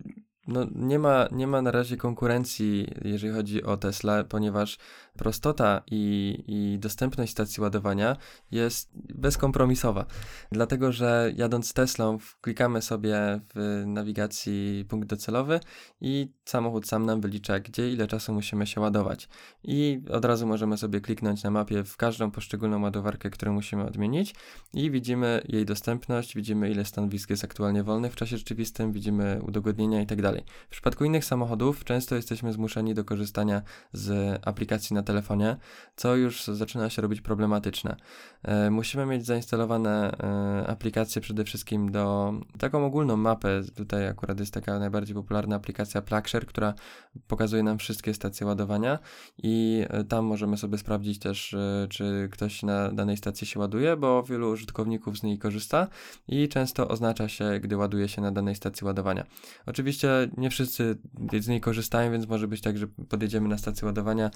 no, 0.48 0.68
nie, 0.76 1.00
ma, 1.00 1.28
nie 1.32 1.48
ma 1.48 1.62
na 1.62 1.72
razie 1.72 1.98
konkurencji, 1.98 2.88
jeżeli 3.06 3.34
chodzi 3.34 3.64
o 3.64 3.78
Tesla, 3.78 4.24
ponieważ 4.24 4.78
prostota 5.18 5.82
i, 5.92 6.44
i 6.48 6.80
dostępność 6.80 7.32
stacji 7.32 7.62
ładowania 7.62 8.18
jest 8.52 8.90
bezkompromisowa. 8.96 10.06
Dlatego, 10.52 10.92
że 10.92 11.32
jadąc 11.36 11.74
Teslą, 11.74 12.18
klikamy 12.42 12.82
sobie 12.82 13.40
w 13.56 13.84
nawigacji 13.86 14.86
punkt 14.90 15.10
docelowy 15.10 15.60
i 16.02 16.32
samochód 16.46 16.88
sam 16.88 17.06
nam 17.06 17.22
wylicza, 17.22 17.60
gdzie 17.60 17.92
ile 17.92 18.08
czasu 18.08 18.34
musimy 18.34 18.68
się 18.68 18.82
ładować. 18.82 19.30
I 19.64 20.02
od 20.12 20.26
razu 20.26 20.48
możemy 20.48 20.78
sobie 20.78 21.02
kliknąć 21.02 21.44
na 21.44 21.52
mapie 21.52 21.84
w 21.84 21.98
każdą 21.98 22.32
poszczególną 22.32 22.82
ładowarkę, 22.82 23.30
którą 23.30 23.54
musimy 23.54 23.86
odmienić 23.86 24.36
i 24.74 24.92
widzimy 24.92 25.42
jej 25.50 25.66
dostępność, 25.66 26.36
widzimy 26.36 26.72
ile 26.72 26.86
stanowisk 26.86 27.30
jest 27.30 27.44
aktualnie 27.44 27.84
wolnych 27.84 28.14
w 28.14 28.16
czasie 28.16 28.38
rzeczywistym, 28.38 28.92
widzimy 28.92 29.42
udogodnienia 29.48 30.02
i 30.02 30.06
tak. 30.06 30.22
W 30.68 30.70
przypadku 30.70 31.06
innych 31.06 31.26
samochodów 31.26 31.84
często 31.84 32.16
jesteśmy 32.16 32.54
zmuszeni 32.54 32.94
do 32.94 33.04
korzystania 33.04 33.62
z 33.94 34.40
aplikacji 34.48 34.94
na 34.94 35.01
telefonie, 35.04 35.58
co 35.96 36.16
już 36.16 36.44
zaczyna 36.44 36.90
się 36.90 37.02
robić 37.02 37.22
problematyczne. 37.22 37.96
E, 38.44 38.70
musimy 38.70 39.06
mieć 39.06 39.26
zainstalowane 39.26 40.12
e, 40.12 40.68
aplikacje 40.68 41.22
przede 41.22 41.44
wszystkim 41.44 41.92
do 41.92 42.34
taką 42.60 42.86
ogólną 42.86 43.18
mapę. 43.18 43.62
Tutaj 43.76 44.08
akurat 44.08 44.40
jest 44.40 44.54
taka 44.54 44.80
najbardziej 44.80 45.16
popularna 45.16 45.56
aplikacja 45.56 46.02
Plugshare, 46.02 46.46
która 46.46 46.74
pokazuje 47.28 47.64
nam 47.64 47.78
wszystkie 47.78 48.14
stacje 48.14 48.48
ładowania 48.48 49.00
i 49.38 49.86
e, 49.90 50.04
tam 50.04 50.26
możemy 50.26 50.58
sobie 50.58 50.78
sprawdzić 50.78 51.20
też, 51.20 51.56
czy 51.90 52.30
ktoś 52.32 52.64
na 52.64 52.92
danej 52.92 53.18
stacji 53.18 53.48
się 53.48 53.60
ładuje, 53.60 53.98
bo 53.98 54.24
wielu 54.24 54.50
użytkowników 54.52 55.18
z 55.18 55.24
niej 55.24 55.38
korzysta 55.38 55.88
i 56.28 56.50
często 56.50 56.88
oznacza 56.88 57.28
się, 57.28 57.60
gdy 57.60 57.78
ładuje 57.78 58.10
się 58.10 58.22
na 58.22 58.32
danej 58.32 58.56
stacji 58.56 58.86
ładowania. 58.86 59.26
Oczywiście 59.66 60.30
nie 60.38 60.50
wszyscy 60.50 60.98
z 61.40 61.48
niej 61.48 61.62
korzystają, 61.62 62.12
więc 62.12 62.28
może 62.28 62.48
być 62.48 62.62
tak, 62.62 62.78
że 62.78 62.88
podjedziemy 62.88 63.48
na 63.48 63.58
stację 63.58 63.86
ładowania 63.86 64.32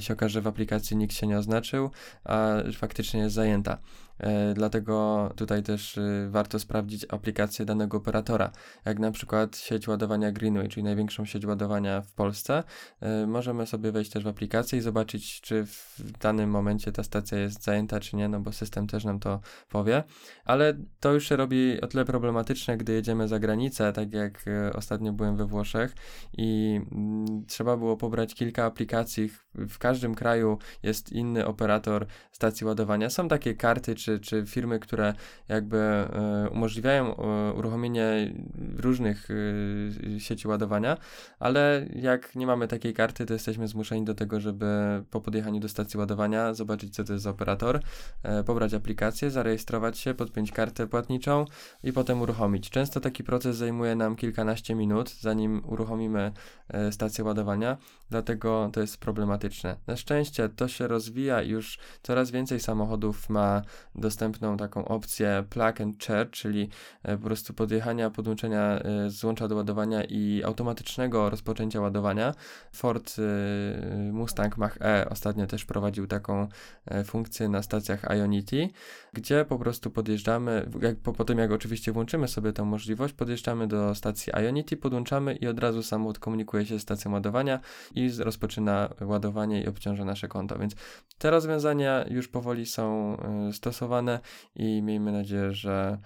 się 0.00 0.14
okaże, 0.14 0.32
że 0.32 0.40
w 0.40 0.46
aplikacji 0.46 0.96
nikt 0.96 1.14
się 1.14 1.26
nie 1.26 1.38
oznaczył, 1.38 1.90
a 2.24 2.54
faktycznie 2.76 3.20
jest 3.20 3.34
zajęta. 3.34 3.78
E, 4.22 4.54
dlatego 4.54 5.30
tutaj 5.36 5.62
też 5.62 5.98
e, 5.98 6.28
warto 6.30 6.58
sprawdzić 6.58 7.06
aplikację 7.08 7.64
danego 7.64 7.96
operatora. 7.96 8.50
Jak 8.84 8.98
na 8.98 9.10
przykład 9.10 9.56
sieć 9.56 9.88
ładowania 9.88 10.32
Greenway, 10.32 10.68
czyli 10.68 10.84
największą 10.84 11.24
sieć 11.24 11.46
ładowania 11.46 12.00
w 12.00 12.12
Polsce, 12.12 12.62
e, 13.00 13.26
możemy 13.26 13.66
sobie 13.66 13.92
wejść 13.92 14.10
też 14.10 14.24
w 14.24 14.26
aplikację 14.26 14.78
i 14.78 14.82
zobaczyć, 14.82 15.40
czy 15.40 15.66
w 15.66 15.96
danym 16.20 16.50
momencie 16.50 16.92
ta 16.92 17.02
stacja 17.02 17.38
jest 17.38 17.64
zajęta, 17.64 18.00
czy 18.00 18.16
nie, 18.16 18.28
no 18.28 18.40
bo 18.40 18.52
system 18.52 18.86
też 18.86 19.04
nam 19.04 19.20
to 19.20 19.40
powie. 19.68 20.02
Ale 20.44 20.74
to 21.00 21.12
już 21.12 21.28
się 21.28 21.36
robi 21.36 21.80
o 21.80 21.86
tyle 21.86 22.04
problematyczne, 22.04 22.76
gdy 22.76 22.92
jedziemy 22.92 23.28
za 23.28 23.38
granicę, 23.38 23.92
tak 23.92 24.12
jak 24.12 24.44
e, 24.48 24.72
ostatnio 24.72 25.12
byłem 25.12 25.36
we 25.36 25.46
Włoszech 25.46 25.94
i 26.38 26.80
mm, 26.92 27.44
trzeba 27.46 27.76
było 27.76 27.96
pobrać 27.96 28.34
kilka 28.34 28.64
aplikacji. 28.64 29.30
W 29.54 29.78
każdym 29.78 30.14
kraju 30.14 30.58
jest 30.82 31.12
inny 31.12 31.46
operator 31.46 32.06
stacji 32.32 32.66
ładowania. 32.66 33.10
Są 33.10 33.28
takie 33.28 33.54
karty 33.54 33.94
czy, 33.94 34.11
czy 34.20 34.46
firmy, 34.46 34.78
które 34.78 35.14
jakby 35.48 35.76
e, 35.76 36.48
umożliwiają 36.52 37.16
e, 37.16 37.52
uruchomienie 37.52 38.34
różnych 38.76 39.28
e, 39.30 40.20
sieci 40.20 40.48
ładowania, 40.48 40.96
ale 41.38 41.86
jak 41.94 42.36
nie 42.36 42.46
mamy 42.46 42.68
takiej 42.68 42.94
karty, 42.94 43.26
to 43.26 43.32
jesteśmy 43.32 43.68
zmuszeni 43.68 44.04
do 44.04 44.14
tego, 44.14 44.40
żeby 44.40 44.66
po 45.10 45.20
podjechaniu 45.20 45.60
do 45.60 45.68
stacji 45.68 45.98
ładowania 45.98 46.54
zobaczyć, 46.54 46.94
co 46.94 47.04
to 47.04 47.12
jest 47.12 47.26
operator, 47.26 47.80
pobrać 48.46 48.74
aplikację, 48.74 49.30
zarejestrować 49.30 49.98
się, 49.98 50.14
podpiąć 50.14 50.52
kartę 50.52 50.86
płatniczą 50.86 51.44
i 51.84 51.92
potem 51.92 52.22
uruchomić. 52.22 52.70
Często 52.70 53.00
taki 53.00 53.24
proces 53.24 53.56
zajmuje 53.56 53.94
nam 53.94 54.16
kilkanaście 54.16 54.74
minut, 54.74 55.10
zanim 55.20 55.62
uruchomimy 55.66 56.32
stację 56.90 57.24
ładowania, 57.24 57.76
dlatego 58.10 58.70
to 58.72 58.80
jest 58.80 58.98
problematyczne. 58.98 59.76
Na 59.86 59.96
szczęście 59.96 60.48
to 60.48 60.68
się 60.68 60.88
rozwija 60.88 61.42
i 61.42 61.48
już 61.48 61.78
coraz 62.02 62.30
więcej 62.30 62.60
samochodów 62.60 63.28
ma 63.28 63.62
dostępną 63.94 64.56
taką 64.56 64.84
opcję 64.84 65.44
plug 65.50 65.80
and 65.80 66.04
charge, 66.04 66.30
czyli 66.30 66.68
po 67.02 67.18
prostu 67.18 67.54
podjechania, 67.54 68.10
podłączenia 68.10 68.82
z 69.08 69.24
łącza 69.24 69.48
do 69.48 69.56
ładowania 69.56 70.04
i 70.04 70.42
automatycznego 70.44 71.30
rozpoczęcia 71.30 71.80
ładowania. 71.80 72.34
Ford 72.72 73.16
Mustang 74.12 74.56
Mach-E 74.56 75.08
ostatnio 75.08 75.46
też 75.46 75.64
prowadził 75.64 76.06
taką 76.06 76.48
funkcję 77.04 77.48
na 77.48 77.62
stacjach 77.62 78.04
Ionity, 78.16 78.68
gdzie 79.12 79.44
po 79.44 79.58
prostu 79.58 79.90
podjeżdżamy, 79.90 80.70
jak, 80.80 80.96
po, 80.96 81.12
po 81.12 81.24
tym 81.24 81.38
jak 81.38 81.52
oczywiście 81.52 81.92
włączymy 81.92 82.28
sobie 82.28 82.52
tę 82.52 82.64
możliwość, 82.64 83.14
podjeżdżamy 83.14 83.66
do 83.66 83.94
stacji 83.94 84.32
Ionity, 84.44 84.76
podłączamy 84.76 85.34
i 85.34 85.46
od 85.46 85.58
razu 85.58 85.82
samochód 85.82 86.18
komunikuje 86.18 86.66
się 86.66 86.78
z 86.78 86.82
stacją 86.82 87.12
ładowania 87.12 87.60
i 87.94 88.10
rozpoczyna 88.18 88.88
ładowanie 89.00 89.62
i 89.62 89.68
obciąża 89.68 90.04
nasze 90.04 90.28
konto. 90.28 90.58
Więc 90.58 90.74
te 91.18 91.30
rozwiązania 91.30 92.04
już 92.08 92.28
powoli 92.28 92.66
są 92.66 93.16
y, 93.48 93.52
i 94.56 94.82
miejmy 94.82 95.12
nadzieję, 95.12 95.52
że 95.52 95.98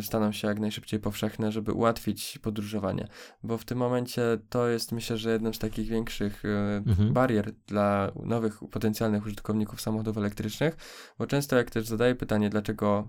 staną 0.00 0.32
się 0.32 0.48
jak 0.48 0.60
najszybciej 0.60 1.00
powszechne, 1.00 1.52
żeby 1.52 1.72
ułatwić 1.72 2.38
podróżowanie. 2.42 3.08
Bo 3.42 3.58
w 3.58 3.64
tym 3.64 3.78
momencie 3.78 4.22
to 4.48 4.68
jest 4.68 4.92
myślę, 4.92 5.16
że 5.16 5.30
jednym 5.30 5.54
z 5.54 5.58
takich 5.58 5.88
większych 5.88 6.44
e, 6.44 6.76
mhm. 6.76 7.12
barier 7.12 7.52
dla 7.66 8.12
nowych 8.24 8.60
potencjalnych 8.70 9.26
użytkowników 9.26 9.80
samochodów 9.80 10.18
elektrycznych, 10.18 10.76
bo 11.18 11.26
często 11.26 11.56
jak 11.56 11.70
też 11.70 11.86
zadaję 11.86 12.14
pytanie, 12.14 12.50
dlaczego 12.50 13.08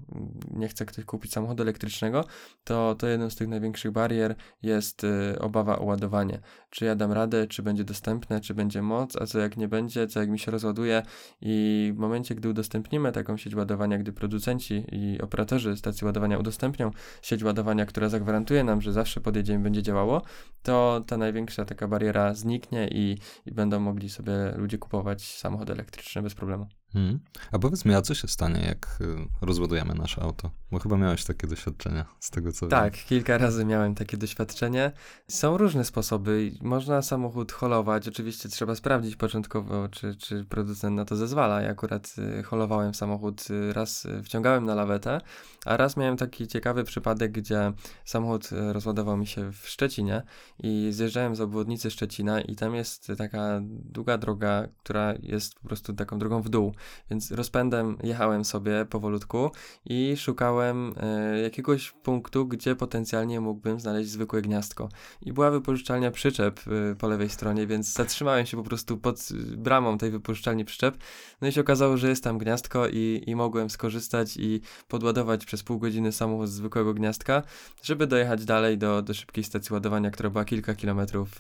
nie 0.52 0.68
chce 0.68 0.86
ktoś 0.86 1.06
kupić 1.06 1.34
samochodu 1.34 1.64
elektrycznego, 1.64 2.26
to, 2.64 2.96
to 2.96 3.08
jedną 3.08 3.30
z 3.30 3.36
tych 3.36 3.48
największych 3.48 3.92
barier 3.92 4.36
jest 4.62 5.04
e, 5.04 5.40
obawa 5.40 5.80
o 5.80 5.86
ładowanie. 5.86 6.40
Czy 6.70 6.86
ja 6.86 6.96
dam 6.96 7.12
radę, 7.12 7.48
czy 7.48 7.64
będzie 7.64 7.84
dostępne, 7.84 8.42
czy 8.42 8.54
będzie 8.54 8.82
moc, 8.82 9.16
a 9.16 9.26
co 9.26 9.40
jak 9.40 9.58
nie 9.58 9.68
będzie, 9.68 10.08
co 10.08 10.20
jak 10.20 10.30
mi 10.30 10.40
się 10.40 10.52
rozładuje 10.52 11.04
i 11.42 11.92
w 11.96 12.00
momencie, 12.00 12.36
gdy 12.36 12.50
udostępnimy 12.50 13.12
taką 13.12 13.38
sieć 13.38 13.56
ładowania, 13.56 13.98
gdy 13.98 14.14
producenci 14.14 14.86
i 14.92 15.22
operatorzy 15.22 15.78
stacji 15.78 16.06
ładowania 16.06 16.38
udostępnią 16.38 16.67
udostępnią 16.68 16.92
sieć 17.22 17.44
ładowania, 17.44 17.86
która 17.86 18.10
zagwarantuje 18.10 18.64
nam, 18.64 18.82
że 18.82 18.94
zawsze 18.94 19.22
podjedziemy 19.22 19.64
będzie 19.64 19.84
działało, 19.84 20.22
to 20.64 21.04
ta 21.08 21.18
największa 21.18 21.66
taka 21.66 21.88
bariera 21.88 22.34
zniknie 22.34 22.88
i, 22.88 23.18
i 23.46 23.52
będą 23.52 23.80
mogli 23.80 24.10
sobie 24.10 24.34
ludzie 24.56 24.78
kupować 24.78 25.38
samochody 25.38 25.74
elektryczne 25.74 26.22
bez 26.22 26.36
problemu. 26.36 26.68
Hmm. 26.94 27.20
A 27.52 27.60
powiedz 27.60 27.86
mi, 27.86 27.94
a 27.94 28.02
co 28.02 28.14
się 28.16 28.28
stanie, 28.28 28.62
jak 28.62 28.98
y, 29.02 29.46
rozładujemy 29.46 29.94
nasze 29.94 30.22
auto? 30.22 30.52
Bo 30.72 30.80
chyba 30.80 30.98
miałeś 30.98 31.24
takie 31.26 31.48
doświadczenia, 31.48 32.06
z 32.20 32.30
tego 32.32 32.52
co 32.52 32.68
Tak, 32.68 32.96
wiem. 32.96 33.06
kilka 33.08 33.38
razy 33.38 33.66
miałem 33.66 33.96
takie 33.96 34.18
doświadczenie. 34.18 34.92
Są 35.28 35.58
różne 35.58 35.86
sposoby. 35.86 36.52
Można 36.62 37.02
samochód 37.02 37.52
holować. 37.52 38.08
Oczywiście 38.08 38.50
trzeba 38.50 38.76
sprawdzić 38.76 39.16
początkowo, 39.16 39.90
czy, 39.90 40.16
czy 40.16 40.46
producent 40.46 40.96
na 40.96 41.06
to 41.06 41.16
zezwala. 41.16 41.62
Ja 41.62 41.70
akurat 41.72 42.16
y, 42.40 42.44
holowałem 42.44 42.94
samochód, 42.94 43.50
y, 43.50 43.74
raz 43.74 44.08
wciągałem 44.24 44.66
na 44.66 44.76
lawetę, 44.76 45.22
a 45.66 45.78
raz 45.78 45.98
miałem 45.98 46.18
taki 46.18 46.48
ciekawy 46.48 46.84
przypadek, 46.84 47.32
gdzie 47.32 47.74
samochód 48.06 48.50
rozładował 48.52 49.18
mi 49.18 49.28
się 49.28 49.52
w 49.52 49.70
Szczecinie 49.70 50.24
i 50.64 50.88
zjeżdżałem 50.92 51.36
z 51.36 51.42
obwodnicy 51.42 51.92
Szczecina 51.92 52.42
i 52.42 52.56
tam 52.56 52.76
jest 52.76 53.12
taka 53.18 53.60
długa 53.64 54.18
droga, 54.18 54.68
która 54.78 55.14
jest 55.24 55.56
po 55.56 55.68
prostu 55.68 55.94
taką 55.94 56.20
drogą 56.20 56.42
w 56.42 56.50
dół. 56.50 56.74
Więc 57.10 57.32
rozpędem 57.32 57.98
jechałem 58.04 58.46
sobie 58.46 58.86
powolutku 58.86 59.52
i 59.86 60.18
szukałem 60.18 60.94
e, 60.98 61.40
jakiegoś 61.40 61.92
punktu, 61.92 62.48
gdzie 62.48 62.76
potencjalnie 62.76 63.42
mógłbym 63.42 63.80
znaleźć 63.80 64.10
zwykłe 64.10 64.42
gniazdko. 64.42 64.90
I 65.22 65.34
była 65.34 65.52
wypożyczalnia 65.52 66.12
przyczep 66.12 66.60
e, 66.92 66.96
po 66.96 67.08
lewej 67.08 67.30
stronie, 67.30 67.68
więc 67.68 67.94
zatrzymałem 67.94 68.46
się 68.46 68.58
po 68.58 68.64
prostu 68.64 68.98
pod 68.98 69.30
bramą 69.58 69.98
tej 69.98 70.12
wypożyczalni 70.12 70.66
przyczep. 70.66 70.98
No 71.42 71.48
i 71.48 71.52
się 71.52 71.62
okazało, 71.62 71.98
że 71.98 72.10
jest 72.10 72.24
tam 72.24 72.38
gniazdko 72.38 72.88
i, 72.88 73.24
i 73.28 73.36
mogłem 73.36 73.70
skorzystać 73.70 74.38
i 74.38 74.62
podładować 74.88 75.46
przez 75.46 75.64
pół 75.64 75.80
godziny 75.80 76.12
samochód 76.12 76.50
z 76.50 76.52
zwykłego 76.52 76.94
gniazdka, 76.94 77.44
żeby 77.84 78.08
dojechać 78.08 78.46
dalej 78.46 78.78
do, 78.78 79.02
do 79.02 79.14
szybkiej 79.14 79.44
stacji 79.44 79.74
ładowania, 79.74 80.12
która 80.12 80.30
była 80.30 80.46
kilka 80.46 80.76
kilometrów 80.76 81.40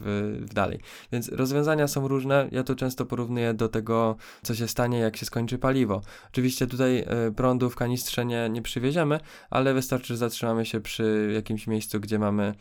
dalej. 0.53 0.79
Więc 1.11 1.29
rozwiązania 1.29 1.87
są 1.87 2.07
różne. 2.07 2.47
Ja 2.51 2.63
to 2.63 2.75
często 2.75 3.05
porównuję 3.05 3.53
do 3.53 3.69
tego, 3.69 4.15
co 4.43 4.55
się 4.55 4.67
stanie, 4.67 4.99
jak 4.99 5.17
się 5.17 5.25
skończy 5.27 5.57
paliwo. 5.57 6.01
Oczywiście 6.27 6.67
tutaj 6.67 7.05
y, 7.27 7.31
prądu 7.31 7.69
w 7.69 7.75
kanistrze 7.75 8.25
nie, 8.25 8.49
nie 8.49 8.61
przywieziemy, 8.61 9.19
ale 9.49 9.73
wystarczy, 9.73 10.07
że 10.07 10.17
zatrzymamy 10.17 10.65
się 10.65 10.81
przy 10.81 11.31
jakimś 11.33 11.67
miejscu, 11.67 11.99
gdzie 11.99 12.19
mamy, 12.19 12.53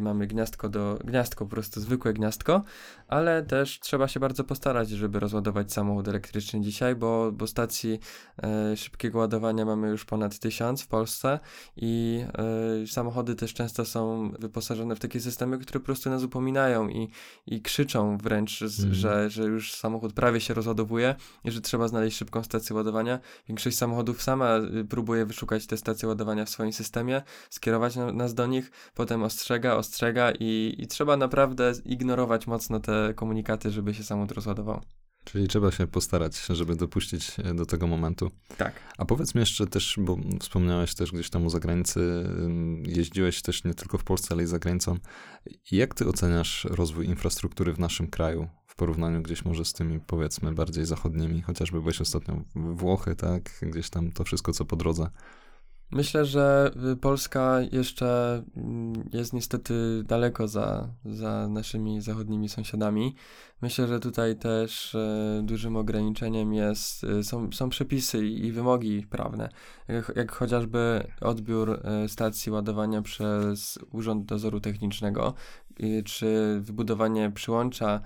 mamy 0.00 0.26
gniazdko 0.26 0.68
do 0.68 0.98
gniazdko, 1.04 1.44
po 1.44 1.50
prostu 1.50 1.80
zwykłe 1.80 2.12
gniazdko, 2.12 2.62
ale 3.08 3.42
też 3.42 3.80
trzeba 3.80 4.08
się 4.08 4.20
bardzo 4.20 4.44
postarać, 4.44 4.90
żeby 4.90 5.20
rozładować 5.20 5.72
samochód 5.72 6.08
elektryczny 6.08 6.60
dzisiaj, 6.60 6.94
bo, 6.94 7.32
bo 7.32 7.46
stacji 7.46 8.00
y, 8.72 8.76
szybkiego 8.76 9.18
ładowania 9.18 9.64
mamy 9.64 9.88
już 9.88 10.04
ponad 10.04 10.38
tysiąc 10.38 10.82
w 10.82 10.86
Polsce 10.86 11.40
i 11.76 12.24
samochody 12.86 13.34
też 13.34 13.54
często 13.54 13.84
są 13.84 14.30
wyposażone 14.38 14.96
w 14.96 14.98
takie 14.98 15.20
systemy, 15.20 15.58
które 15.58 15.80
po 15.80 15.86
prostu 15.86 16.10
nas 16.10 16.22
upominają 16.22 16.88
i, 16.88 17.08
i 17.46 17.62
krzyczą 17.62 18.18
wręcz, 18.18 18.62
mm. 18.62 18.94
że, 18.94 19.30
że 19.30 19.42
już 19.42 19.74
samochód 19.74 20.12
prawie 20.12 20.40
się 20.40 20.54
rozładowuje 20.54 21.14
i 21.44 21.50
że 21.50 21.60
trzeba 21.60 21.88
znaleźć 21.88 22.16
szybką 22.16 22.42
stację 22.42 22.76
ładowania. 22.76 23.18
Większość 23.48 23.76
samochodów 23.78 24.22
sama 24.22 24.56
y, 24.56 24.84
próbuje 24.84 25.26
wyszukać 25.26 25.66
te 25.66 25.76
stacje 25.76 26.08
ładowania 26.08 26.44
w 26.44 26.48
swoim 26.50 26.72
systemie, 26.72 27.22
skierować 27.50 27.96
nas 27.96 28.34
do 28.34 28.46
nich, 28.46 28.70
potem 28.94 29.22
ostrzega, 29.22 29.57
ostrzega 29.66 30.32
i, 30.40 30.74
i 30.78 30.86
trzeba 30.86 31.16
naprawdę 31.16 31.72
ignorować 31.84 32.46
mocno 32.46 32.80
te 32.80 33.14
komunikaty, 33.14 33.70
żeby 33.70 33.94
się 33.94 34.02
samochód 34.02 34.32
rozładował. 34.32 34.80
Czyli 35.24 35.48
trzeba 35.48 35.70
się 35.70 35.86
postarać, 35.86 36.46
żeby 36.46 36.76
dopuścić 36.76 37.32
e, 37.44 37.54
do 37.54 37.66
tego 37.66 37.86
momentu. 37.86 38.30
Tak. 38.56 38.72
A 38.98 39.04
powiedz 39.04 39.34
mi 39.34 39.40
jeszcze 39.40 39.66
też, 39.66 39.94
bo 39.98 40.16
wspomniałeś 40.40 40.94
też 40.94 41.12
gdzieś 41.12 41.30
tam 41.30 41.46
u 41.46 41.50
zagranicy, 41.50 42.24
jeździłeś 42.86 43.42
też 43.42 43.64
nie 43.64 43.74
tylko 43.74 43.98
w 43.98 44.04
Polsce, 44.04 44.34
ale 44.34 44.42
i 44.42 44.46
za 44.46 44.58
granicą. 44.58 44.96
Jak 45.70 45.94
ty 45.94 46.08
oceniasz 46.08 46.64
rozwój 46.70 47.06
infrastruktury 47.06 47.72
w 47.72 47.78
naszym 47.78 48.06
kraju? 48.06 48.48
porównaniu 48.78 49.22
gdzieś 49.22 49.44
może 49.44 49.64
z 49.64 49.72
tymi 49.72 50.00
powiedzmy 50.00 50.52
bardziej 50.52 50.86
zachodnimi, 50.86 51.42
chociażby 51.42 51.80
byłeś 51.80 52.00
ostatnio 52.00 52.42
Włochy, 52.54 53.14
tak? 53.14 53.42
Gdzieś 53.62 53.90
tam 53.90 54.12
to 54.12 54.24
wszystko, 54.24 54.52
co 54.52 54.64
po 54.64 54.76
drodze. 54.76 55.10
Myślę, 55.90 56.24
że 56.24 56.70
y, 56.92 56.96
Polska 56.96 57.60
jeszcze 57.72 58.42
mm, 58.56 59.08
jest 59.12 59.32
niestety 59.32 60.02
daleko 60.04 60.48
za, 60.48 60.88
za 61.04 61.48
naszymi 61.48 62.00
zachodnimi 62.00 62.48
sąsiadami. 62.48 63.14
Myślę, 63.62 63.88
że 63.88 64.00
tutaj 64.00 64.36
też 64.36 64.94
e, 64.94 65.40
dużym 65.42 65.76
ograniczeniem 65.76 66.54
jest, 66.54 67.04
e, 67.04 67.22
są, 67.22 67.52
są 67.52 67.68
przepisy 67.68 68.26
i, 68.26 68.52
wymogi 68.52 69.06
prawne, 69.10 69.48
jak, 69.88 70.12
jak 70.16 70.32
chociażby 70.32 71.06
odbiór 71.20 71.82
stacji 72.08 72.52
ładowania 72.52 73.02
przez 73.02 73.78
Urząd 73.92 74.24
Dozoru 74.24 74.60
Technicznego, 74.60 75.34
czy 76.04 76.58
wybudowanie 76.60 77.30
przyłącza 77.30 78.00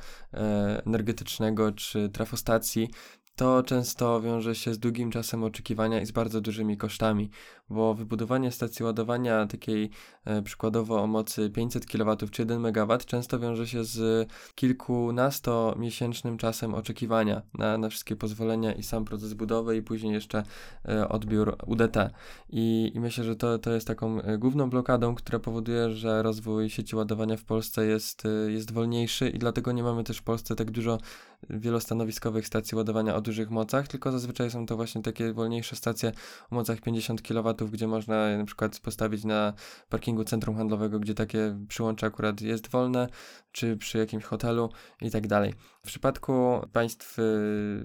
energetycznego, 0.87 1.73
czy 1.73 2.09
trafostacji 2.09 2.88
to 3.37 3.62
często 3.62 4.21
wiąże 4.21 4.55
się 4.55 4.75
z 4.75 4.79
długim 4.79 5.11
czasem 5.11 5.45
oczekiwania 5.45 6.01
i 6.01 6.07
z 6.07 6.11
bardzo 6.11 6.40
dużymi 6.40 6.77
kosztami, 6.77 7.31
bo 7.71 7.95
wybudowanie 7.95 8.51
stacji 8.51 8.85
ładowania 8.85 9.47
takiej 9.47 9.90
e, 10.25 10.42
przykładowo 10.42 11.03
o 11.03 11.07
mocy 11.07 11.51
500 11.51 11.87
kW 11.87 12.16
czy 12.31 12.42
1 12.42 12.66
MW 12.66 12.99
często 13.07 13.38
wiąże 13.38 13.66
się 13.66 13.85
z 13.85 14.29
kilkunastomiesięcznym 14.55 16.38
czasem 16.38 16.75
oczekiwania 16.75 17.42
na, 17.59 17.79
na 17.79 17.88
wszystkie 17.88 18.16
pozwolenia 18.16 18.73
i 18.73 18.83
sam 18.83 19.05
proces 19.05 19.35
budowy 19.35 19.77
i 19.77 19.83
później 19.83 20.12
jeszcze 20.12 20.42
e, 20.88 21.09
odbiór 21.09 21.57
UDT. 21.66 21.97
I, 22.49 22.92
i 22.95 23.01
myślę, 23.01 23.25
że 23.25 23.37
to, 23.37 23.59
to 23.59 23.73
jest 23.73 23.87
taką 23.87 24.23
e, 24.23 24.38
główną 24.38 24.71
blokadą, 24.71 25.14
która 25.14 25.38
powoduje, 25.38 25.90
że 25.90 26.23
rozwój 26.23 26.71
sieci 26.71 26.97
ładowania 26.97 27.37
w 27.37 27.45
Polsce 27.45 27.87
jest, 27.87 28.27
e, 28.27 28.53
jest 28.53 28.73
wolniejszy 28.73 29.29
i 29.29 29.38
dlatego 29.38 29.73
nie 29.73 29.83
mamy 29.83 30.05
też 30.05 30.18
w 30.18 30.23
Polsce 30.23 30.57
tak 30.57 30.71
dużo 30.71 30.99
wielostanowiskowych 31.51 32.47
stacji 32.47 32.77
ładowania 32.77 33.15
o 33.17 33.21
dużych 33.21 33.51
mocach, 33.51 33.89
tylko 33.89 34.13
zazwyczaj 34.13 34.51
są 34.51 34.67
to 34.67 34.77
właśnie 34.77 35.03
takie 35.03 35.33
wolniejsze 35.33 35.77
stacje 35.77 36.13
o 36.51 36.55
mocach 36.55 36.81
50 36.81 37.23
kW, 37.23 37.55
gdzie 37.73 37.87
można 37.89 38.39
na 38.39 38.45
przykład 38.45 38.81
postawić 38.81 39.25
na 39.25 39.53
parkingu 39.89 40.25
centrum 40.25 40.57
handlowego, 40.57 41.01
gdzie 41.01 41.15
takie 41.15 41.59
przyłącze 41.69 42.07
akurat 42.07 42.41
jest 42.41 42.69
wolne, 42.69 43.09
czy 43.53 43.77
przy 43.77 43.99
jakimś 43.99 44.25
hotelu 44.25 44.71
i 45.01 45.11
tak 45.11 45.27
dalej. 45.27 45.55
W 45.83 45.87
przypadku 45.87 46.61
państw 46.73 47.19
y, 47.19 47.23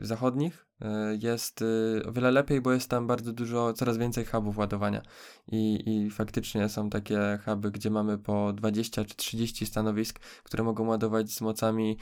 zachodnich 0.02 0.68
y, 0.82 0.86
jest 1.22 1.62
y, 1.62 2.02
o 2.06 2.12
wiele 2.12 2.32
lepiej, 2.32 2.62
bo 2.62 2.72
jest 2.72 2.90
tam 2.90 3.08
bardzo 3.08 3.34
dużo, 3.34 3.74
coraz 3.74 3.98
więcej 3.98 4.26
hubów 4.26 4.58
ładowania 4.58 5.02
i, 5.48 5.84
i 5.86 6.10
faktycznie 6.10 6.70
są 6.70 6.90
takie 6.90 7.40
huby, 7.46 7.72
gdzie 7.72 7.90
mamy 7.90 8.18
po 8.18 8.54
20 8.54 9.06
czy 9.06 9.16
30 9.16 9.66
stanowisk, 9.66 10.20
które 10.44 10.64
mogą 10.64 10.88
ładować 10.88 11.32
z 11.32 11.42
mocami 11.42 11.98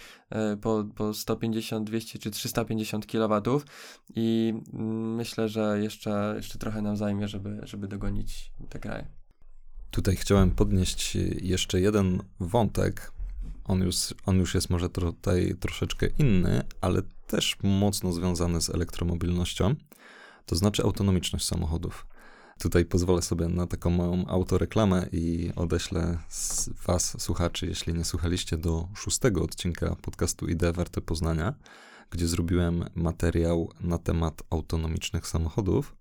po, 0.62 0.86
po 0.96 1.14
150, 1.14 1.88
200 1.88 2.20
czy 2.20 2.32
350 2.32 3.06
kW 3.06 3.62
i 4.16 4.54
mm, 4.74 5.16
myślę, 5.16 5.50
że 5.50 5.80
jeszcze, 5.82 6.34
jeszcze 6.36 6.60
trochę 6.60 6.82
nam 6.82 6.98
zajmie, 6.98 7.28
żeby, 7.28 7.60
żeby 7.64 7.88
dogonić 7.88 8.52
te 8.70 8.80
kraje. 8.80 9.08
Tutaj 9.92 10.16
chciałem 10.16 10.52
podnieść 10.52 11.16
jeszcze 11.42 11.82
jeden 11.82 12.24
wątek, 12.40 13.12
on 13.66 13.82
już, 13.82 14.14
on 14.26 14.40
już 14.40 14.56
jest 14.56 14.70
może 14.70 14.90
tutaj 14.90 15.56
troszeczkę 15.60 16.08
inny, 16.20 16.64
ale 16.82 17.02
też 17.28 17.58
mocno 17.64 18.14
związany 18.14 18.62
z 18.62 18.70
elektromobilnością. 18.70 19.76
to 20.46 20.56
znaczy 20.56 20.84
autonomiczność 20.84 21.46
samochodów. 21.46 22.08
Tutaj 22.60 22.86
pozwolę 22.86 23.22
sobie 23.22 23.48
na 23.48 23.68
taką 23.68 23.90
małą 23.90 24.26
autoreklamę 24.28 25.08
i 25.12 25.52
odeślę 25.56 26.18
Was, 26.88 27.22
słuchaczy, 27.22 27.68
jeśli 27.68 27.94
nie 27.94 28.04
słuchaliście, 28.04 28.58
do 28.58 28.88
szóstego 28.96 29.44
odcinka 29.44 29.96
podcastu 29.96 30.48
Idee 30.48 30.72
Warte 30.74 31.02
Poznania, 31.02 31.54
gdzie 32.10 32.28
zrobiłem 32.28 32.86
materiał 32.96 33.72
na 33.82 33.98
temat 33.98 34.44
autonomicznych 34.50 35.28
samochodów. 35.28 35.96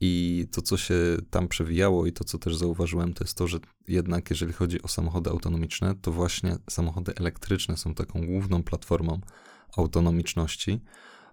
I 0.00 0.46
to, 0.52 0.62
co 0.62 0.76
się 0.76 0.94
tam 1.30 1.48
przewijało, 1.48 2.06
i 2.06 2.12
to, 2.12 2.24
co 2.24 2.38
też 2.38 2.56
zauważyłem, 2.56 3.14
to 3.14 3.24
jest 3.24 3.36
to, 3.36 3.46
że 3.46 3.58
jednak, 3.88 4.30
jeżeli 4.30 4.52
chodzi 4.52 4.82
o 4.82 4.88
samochody 4.88 5.30
autonomiczne, 5.30 5.94
to 6.02 6.12
właśnie 6.12 6.56
samochody 6.70 7.14
elektryczne 7.14 7.76
są 7.76 7.94
taką 7.94 8.26
główną 8.26 8.62
platformą 8.62 9.20
autonomiczności. 9.76 10.80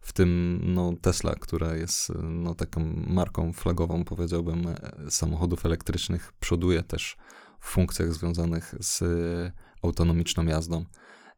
W 0.01 0.13
tym 0.13 0.61
no, 0.63 0.93
Tesla, 1.01 1.35
która 1.35 1.75
jest 1.75 2.11
no, 2.23 2.55
taką 2.55 2.93
marką 3.07 3.53
flagową, 3.53 4.03
powiedziałbym, 4.03 4.65
samochodów 5.09 5.65
elektrycznych, 5.65 6.33
przoduje 6.39 6.83
też 6.83 7.17
w 7.59 7.65
funkcjach 7.69 8.13
związanych 8.13 8.75
z 8.79 9.03
autonomiczną 9.83 10.45
jazdą. 10.45 10.85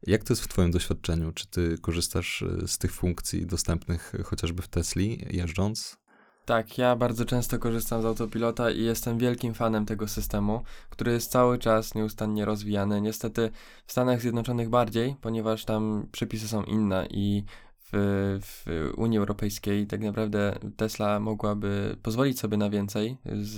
Jak 0.06 0.24
to 0.24 0.32
jest 0.32 0.42
w 0.42 0.48
Twoim 0.48 0.70
doświadczeniu? 0.70 1.32
Czy 1.32 1.46
Ty 1.46 1.78
korzystasz 1.78 2.44
z 2.66 2.78
tych 2.78 2.92
funkcji 2.92 3.46
dostępnych 3.46 4.12
chociażby 4.24 4.62
w 4.62 4.68
Tesli 4.68 5.26
jeżdżąc? 5.30 6.03
Tak, 6.44 6.78
ja 6.78 6.96
bardzo 6.96 7.24
często 7.24 7.58
korzystam 7.58 8.02
z 8.02 8.04
autopilota 8.04 8.70
i 8.70 8.82
jestem 8.82 9.18
wielkim 9.18 9.54
fanem 9.54 9.86
tego 9.86 10.08
systemu, 10.08 10.62
który 10.90 11.12
jest 11.12 11.30
cały 11.30 11.58
czas 11.58 11.94
nieustannie 11.94 12.44
rozwijany. 12.44 13.00
Niestety 13.00 13.50
w 13.86 13.92
Stanach 13.92 14.20
Zjednoczonych 14.20 14.68
bardziej, 14.68 15.16
ponieważ 15.20 15.64
tam 15.64 16.06
przepisy 16.12 16.48
są 16.48 16.62
inne 16.62 17.06
i 17.10 17.44
w, 17.92 18.40
w 18.42 18.92
Unii 18.96 19.18
Europejskiej 19.18 19.86
tak 19.86 20.00
naprawdę 20.00 20.58
Tesla 20.76 21.20
mogłaby 21.20 21.96
pozwolić 22.02 22.40
sobie 22.40 22.56
na 22.56 22.70
więcej 22.70 23.18
z, 23.42 23.52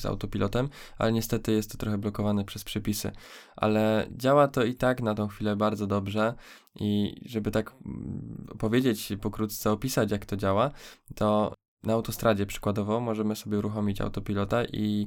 z 0.00 0.06
autopilotem, 0.06 0.68
ale 0.98 1.12
niestety 1.12 1.52
jest 1.52 1.72
to 1.72 1.78
trochę 1.78 1.98
blokowane 1.98 2.44
przez 2.44 2.64
przepisy. 2.64 3.12
Ale 3.56 4.06
działa 4.10 4.48
to 4.48 4.64
i 4.64 4.74
tak 4.74 5.02
na 5.02 5.14
tą 5.14 5.28
chwilę 5.28 5.56
bardzo 5.56 5.86
dobrze 5.86 6.34
i 6.74 7.20
żeby 7.26 7.50
tak 7.50 7.74
mm, 7.86 8.46
powiedzieć, 8.58 9.12
pokrótce 9.20 9.70
opisać 9.70 10.10
jak 10.10 10.26
to 10.26 10.36
działa, 10.36 10.70
to 11.14 11.54
na 11.82 11.92
autostradzie 11.92 12.46
przykładowo 12.46 13.00
możemy 13.00 13.36
sobie 13.36 13.58
uruchomić 13.58 14.00
autopilota 14.00 14.64
i 14.64 15.06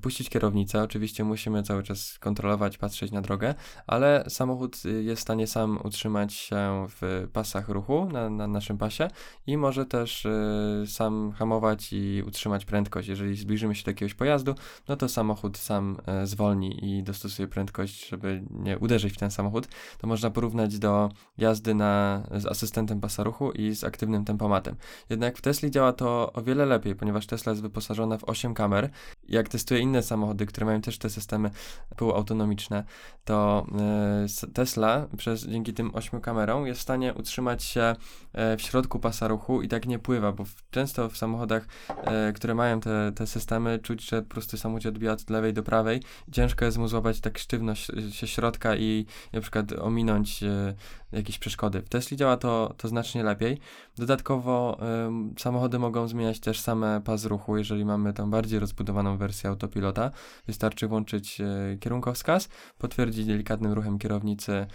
puścić 0.00 0.28
kierownicę. 0.28 0.82
Oczywiście 0.82 1.24
musimy 1.24 1.62
cały 1.62 1.82
czas 1.82 2.18
kontrolować, 2.18 2.78
patrzeć 2.78 3.12
na 3.12 3.20
drogę, 3.20 3.54
ale 3.86 4.24
samochód 4.28 4.82
y, 4.84 5.02
jest 5.02 5.20
w 5.20 5.22
stanie 5.22 5.46
sam 5.46 5.78
utrzymać 5.84 6.34
się 6.34 6.86
w 6.88 7.28
pasach 7.32 7.68
ruchu 7.68 8.08
na, 8.12 8.30
na 8.30 8.46
naszym 8.46 8.78
pasie 8.78 9.08
i 9.46 9.56
może 9.56 9.86
też 9.86 10.24
y, 10.24 10.84
sam 10.86 11.32
hamować 11.32 11.92
i 11.92 12.22
utrzymać 12.26 12.64
prędkość. 12.64 13.08
Jeżeli 13.08 13.36
zbliżymy 13.36 13.74
się 13.74 13.84
do 13.84 13.90
jakiegoś 13.90 14.14
pojazdu, 14.14 14.54
no 14.88 14.96
to 14.96 15.08
samochód 15.08 15.58
sam 15.58 15.96
y, 16.22 16.26
zwolni 16.26 16.84
i 16.84 17.02
dostosuje 17.02 17.48
prędkość, 17.48 18.08
żeby 18.08 18.44
nie 18.50 18.78
uderzyć 18.78 19.14
w 19.14 19.16
ten 19.16 19.30
samochód. 19.30 19.68
To 19.98 20.06
można 20.06 20.30
porównać 20.30 20.78
do 20.78 21.08
jazdy 21.38 21.74
na, 21.74 22.22
z 22.30 22.46
asystentem 22.46 23.00
pasa 23.00 23.24
ruchu 23.24 23.52
i 23.52 23.74
z 23.74 23.84
aktywnym 23.84 24.24
tempomatem. 24.24 24.76
Jednak 25.10 25.38
w 25.38 25.40
Tesli 25.40 25.70
działa 25.70 25.92
to 25.92 26.32
o 26.32 26.42
wiele 26.42 26.66
lepiej, 26.66 26.94
ponieważ 26.94 27.26
Tesla 27.26 27.52
jest 27.52 27.62
wyposażona 27.62 28.18
w 28.18 28.24
8 28.24 28.54
kamer. 28.54 28.90
Jak 29.28 29.48
testuję 29.48 29.63
testuję 29.64 29.80
inne 29.80 30.02
samochody, 30.02 30.46
które 30.46 30.66
mają 30.66 30.80
też 30.80 30.98
te 30.98 31.10
systemy 31.10 31.50
półautonomiczne, 31.96 32.84
to 33.24 33.66
e, 33.78 34.48
Tesla 34.54 35.06
przez, 35.16 35.46
dzięki 35.46 35.74
tym 35.74 35.94
ośmiu 35.94 36.20
kamerom 36.20 36.66
jest 36.66 36.80
w 36.80 36.82
stanie 36.82 37.14
utrzymać 37.14 37.64
się 37.64 37.94
e, 38.32 38.56
w 38.56 38.62
środku 38.62 38.98
pasa 38.98 39.28
ruchu 39.28 39.62
i 39.62 39.68
tak 39.68 39.86
nie 39.86 39.98
pływa, 39.98 40.32
bo 40.32 40.44
często 40.70 41.08
w 41.08 41.16
samochodach, 41.16 41.66
e, 41.88 42.32
które 42.32 42.54
mają 42.54 42.80
te, 42.80 43.12
te 43.14 43.26
systemy, 43.26 43.78
czuć, 43.78 44.08
że 44.08 44.22
po 44.22 44.28
prostu 44.28 44.56
samochód 44.56 44.86
odbija 44.86 45.12
od 45.12 45.30
lewej 45.30 45.52
do 45.52 45.62
prawej. 45.62 46.02
Ciężko 46.32 46.64
jest 46.64 46.78
mu 46.78 46.88
złapać 46.88 47.20
tak 47.20 47.38
sztywność 47.38 47.90
się 48.10 48.26
środka 48.26 48.76
i 48.76 49.06
na 49.32 49.40
przykład 49.40 49.72
ominąć 49.72 50.44
jakieś 51.14 51.38
przeszkody. 51.38 51.82
W 51.82 51.88
Tesli 51.88 52.16
działa 52.16 52.36
to, 52.36 52.74
to 52.76 52.88
znacznie 52.88 53.22
lepiej. 53.22 53.58
Dodatkowo 53.96 54.78
samochody 55.38 55.78
mogą 55.78 56.08
zmieniać 56.08 56.40
też 56.40 56.60
same 56.60 57.00
pas 57.04 57.24
ruchu, 57.24 57.56
jeżeli 57.56 57.84
mamy 57.84 58.12
tam 58.12 58.30
bardziej 58.30 58.58
rozbudowaną 58.58 59.16
wersję 59.16 59.50
autopilota. 59.50 60.10
Wystarczy 60.46 60.88
włączyć 60.88 61.40
y, 61.40 61.78
kierunkowskaz, 61.80 62.48
potwierdzić 62.78 63.26
delikatnym 63.26 63.72
ruchem 63.72 63.98
kierownicy, 63.98 64.66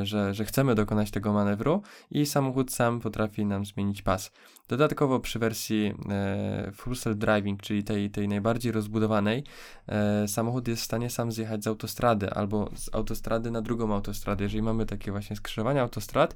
y, 0.00 0.06
że, 0.06 0.34
że 0.34 0.44
chcemy 0.44 0.74
dokonać 0.74 1.10
tego 1.10 1.32
manewru 1.32 1.82
i 2.10 2.26
samochód 2.26 2.72
sam 2.72 3.00
potrafi 3.00 3.46
nam 3.46 3.64
zmienić 3.64 4.02
pas. 4.02 4.30
Dodatkowo 4.68 5.20
przy 5.20 5.38
wersji 5.38 5.94
e, 6.10 6.72
Full 6.74 6.96
Self 6.96 7.18
Driving, 7.18 7.62
czyli 7.62 7.84
tej, 7.84 8.10
tej 8.10 8.28
najbardziej 8.28 8.72
rozbudowanej, 8.72 9.44
e, 9.88 10.28
samochód 10.28 10.68
jest 10.68 10.82
w 10.82 10.84
stanie 10.84 11.10
sam 11.10 11.32
zjechać 11.32 11.64
z 11.64 11.66
autostrady 11.66 12.30
albo 12.30 12.70
z 12.74 12.94
autostrady 12.94 13.50
na 13.50 13.62
drugą 13.62 13.94
autostradę. 13.94 14.44
Jeżeli 14.44 14.62
mamy 14.62 14.86
takie 14.86 15.10
właśnie 15.10 15.36
skrzyżowania 15.36 15.81
autostrad, 15.82 16.34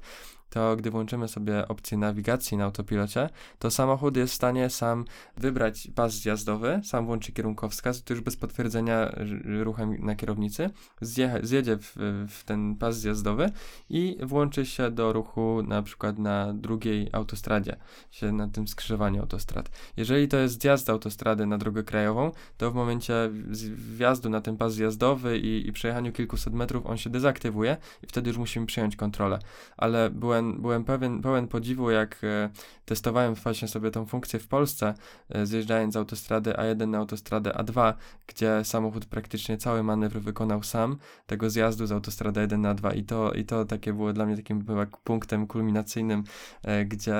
to 0.49 0.75
gdy 0.75 0.91
włączymy 0.91 1.27
sobie 1.27 1.67
opcję 1.67 1.97
nawigacji 1.97 2.57
na 2.57 2.63
autopilocie, 2.63 3.29
to 3.59 3.71
samochód 3.71 4.17
jest 4.17 4.33
w 4.33 4.35
stanie 4.35 4.69
sam 4.69 5.05
wybrać 5.37 5.87
pas 5.95 6.13
zjazdowy, 6.13 6.81
sam 6.83 7.05
włączy 7.05 7.31
kierunkowskaz, 7.31 8.03
to 8.03 8.13
już 8.13 8.21
bez 8.21 8.35
potwierdzenia 8.35 9.15
ruchem 9.63 10.05
na 10.05 10.15
kierownicy, 10.15 10.69
zjecha, 11.01 11.37
zjedzie 11.43 11.77
w, 11.77 11.95
w, 12.29 12.43
ten 12.43 12.75
pas 12.75 12.97
zjazdowy 12.97 13.51
i 13.89 14.17
włączy 14.23 14.65
się 14.65 14.91
do 14.91 15.13
ruchu 15.13 15.63
na 15.67 15.83
przykład 15.83 16.19
na 16.19 16.53
drugiej 16.53 17.09
autostradzie, 17.11 17.75
się 18.11 18.31
na 18.31 18.47
tym 18.47 18.67
skrzyżowaniu 18.67 19.21
autostrad. 19.21 19.69
Jeżeli 19.97 20.27
to 20.27 20.37
jest 20.37 20.61
zjazd 20.61 20.89
autostrady 20.89 21.45
na 21.45 21.57
drogę 21.57 21.83
krajową, 21.83 22.31
to 22.57 22.71
w 22.71 22.75
momencie 22.75 23.29
wjazdu 23.75 24.29
na 24.29 24.41
ten 24.41 24.57
pas 24.57 24.73
zjazdowy 24.73 25.37
i, 25.37 25.67
i 25.67 25.71
przejechaniu 25.71 26.11
kilkuset 26.11 26.53
metrów 26.53 26.85
on 26.85 26.97
się 26.97 27.09
dezaktywuje 27.09 27.77
i 28.03 28.07
wtedy 28.07 28.29
już 28.29 28.37
musimy 28.37 28.65
przejąć 28.65 28.95
kontrolę. 28.95 29.39
Ale 29.77 30.09
byłem 30.09 30.36
byłem, 30.37 30.61
byłem 30.61 30.83
pewien, 30.83 31.21
pełen 31.21 31.47
podziwu, 31.47 31.91
jak 31.91 32.23
e, 32.23 32.49
testowałem 32.85 33.35
właśnie 33.35 33.67
sobie 33.67 33.91
tą 33.91 34.05
funkcję 34.05 34.39
w 34.39 34.47
Polsce, 34.47 34.93
e, 35.29 35.45
zjeżdżając 35.45 35.93
z 35.93 35.97
autostrady 35.97 36.51
A1 36.51 36.87
na 36.87 36.97
autostradę 36.97 37.51
A2, 37.51 37.93
gdzie 38.27 38.63
samochód 38.63 39.05
praktycznie 39.05 39.57
cały 39.57 39.83
manewr 39.83 40.19
wykonał 40.19 40.63
sam, 40.63 40.97
tego 41.25 41.49
zjazdu 41.49 41.85
z 41.85 41.91
autostrady 41.91 42.41
1 42.41 42.61
na 42.61 42.73
2 42.73 42.93
i 42.93 43.03
to, 43.03 43.31
i 43.31 43.45
to 43.45 43.65
takie 43.65 43.93
było 43.93 44.13
dla 44.13 44.25
mnie 44.25 44.35
takim 44.35 44.65
punktem 45.03 45.47
kulminacyjnym, 45.47 46.23
e, 46.63 46.85
gdzie 46.85 47.15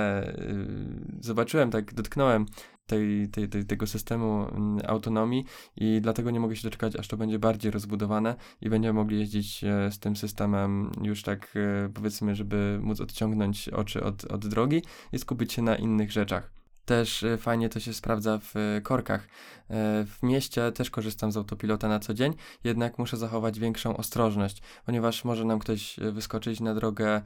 zobaczyłem, 1.22 1.72
tak 1.72 1.94
dotknąłem 1.94 2.46
tej, 2.88 3.28
tej, 3.30 3.50
tej, 3.50 3.66
tego 3.66 3.88
systemu 3.88 4.48
mm, 4.52 4.80
autonomii 4.88 5.46
i 5.78 6.00
dlatego 6.02 6.32
nie 6.32 6.40
mogę 6.40 6.56
się 6.56 6.64
doczekać, 6.64 6.96
aż 6.96 7.08
to 7.08 7.18
będzie 7.18 7.40
bardziej 7.40 7.72
rozbudowane 7.72 8.36
i 8.62 8.70
będziemy 8.70 8.94
mogli 8.94 9.20
jeździć 9.20 9.64
e, 9.64 9.92
z 9.92 10.00
tym 10.00 10.16
systemem 10.16 10.92
już 11.02 11.24
tak 11.24 11.54
e, 11.56 11.90
powiedzmy, 11.94 12.36
żeby 12.36 12.80
móc 12.82 13.02
odciągnąć 13.02 13.70
oczy 13.70 14.04
od, 14.04 14.26
od 14.26 14.48
drogi 14.48 14.82
i 15.14 15.20
skupić 15.20 15.54
się 15.54 15.62
na 15.62 15.76
innych 15.76 16.12
rzeczach. 16.12 16.52
Też 16.86 17.24
e, 17.24 17.38
fajnie 17.38 17.70
to 17.70 17.80
się 17.80 17.94
sprawdza 17.94 18.40
w 18.42 18.54
korkach. 18.84 19.28
E, 19.70 20.06
w 20.06 20.24
mieście 20.24 20.72
też 20.72 20.90
korzystam 20.90 21.32
z 21.32 21.38
autopilota 21.38 21.88
na 21.88 22.00
co 22.00 22.14
dzień, 22.14 22.34
jednak 22.64 22.98
muszę 22.98 23.18
zachować 23.18 23.60
większą 23.60 23.98
ostrożność, 23.98 24.62
ponieważ 24.86 25.26
może 25.26 25.46
nam 25.46 25.60
ktoś 25.60 25.96
wyskoczyć 26.12 26.60
na 26.60 26.76
drogę, 26.76 27.22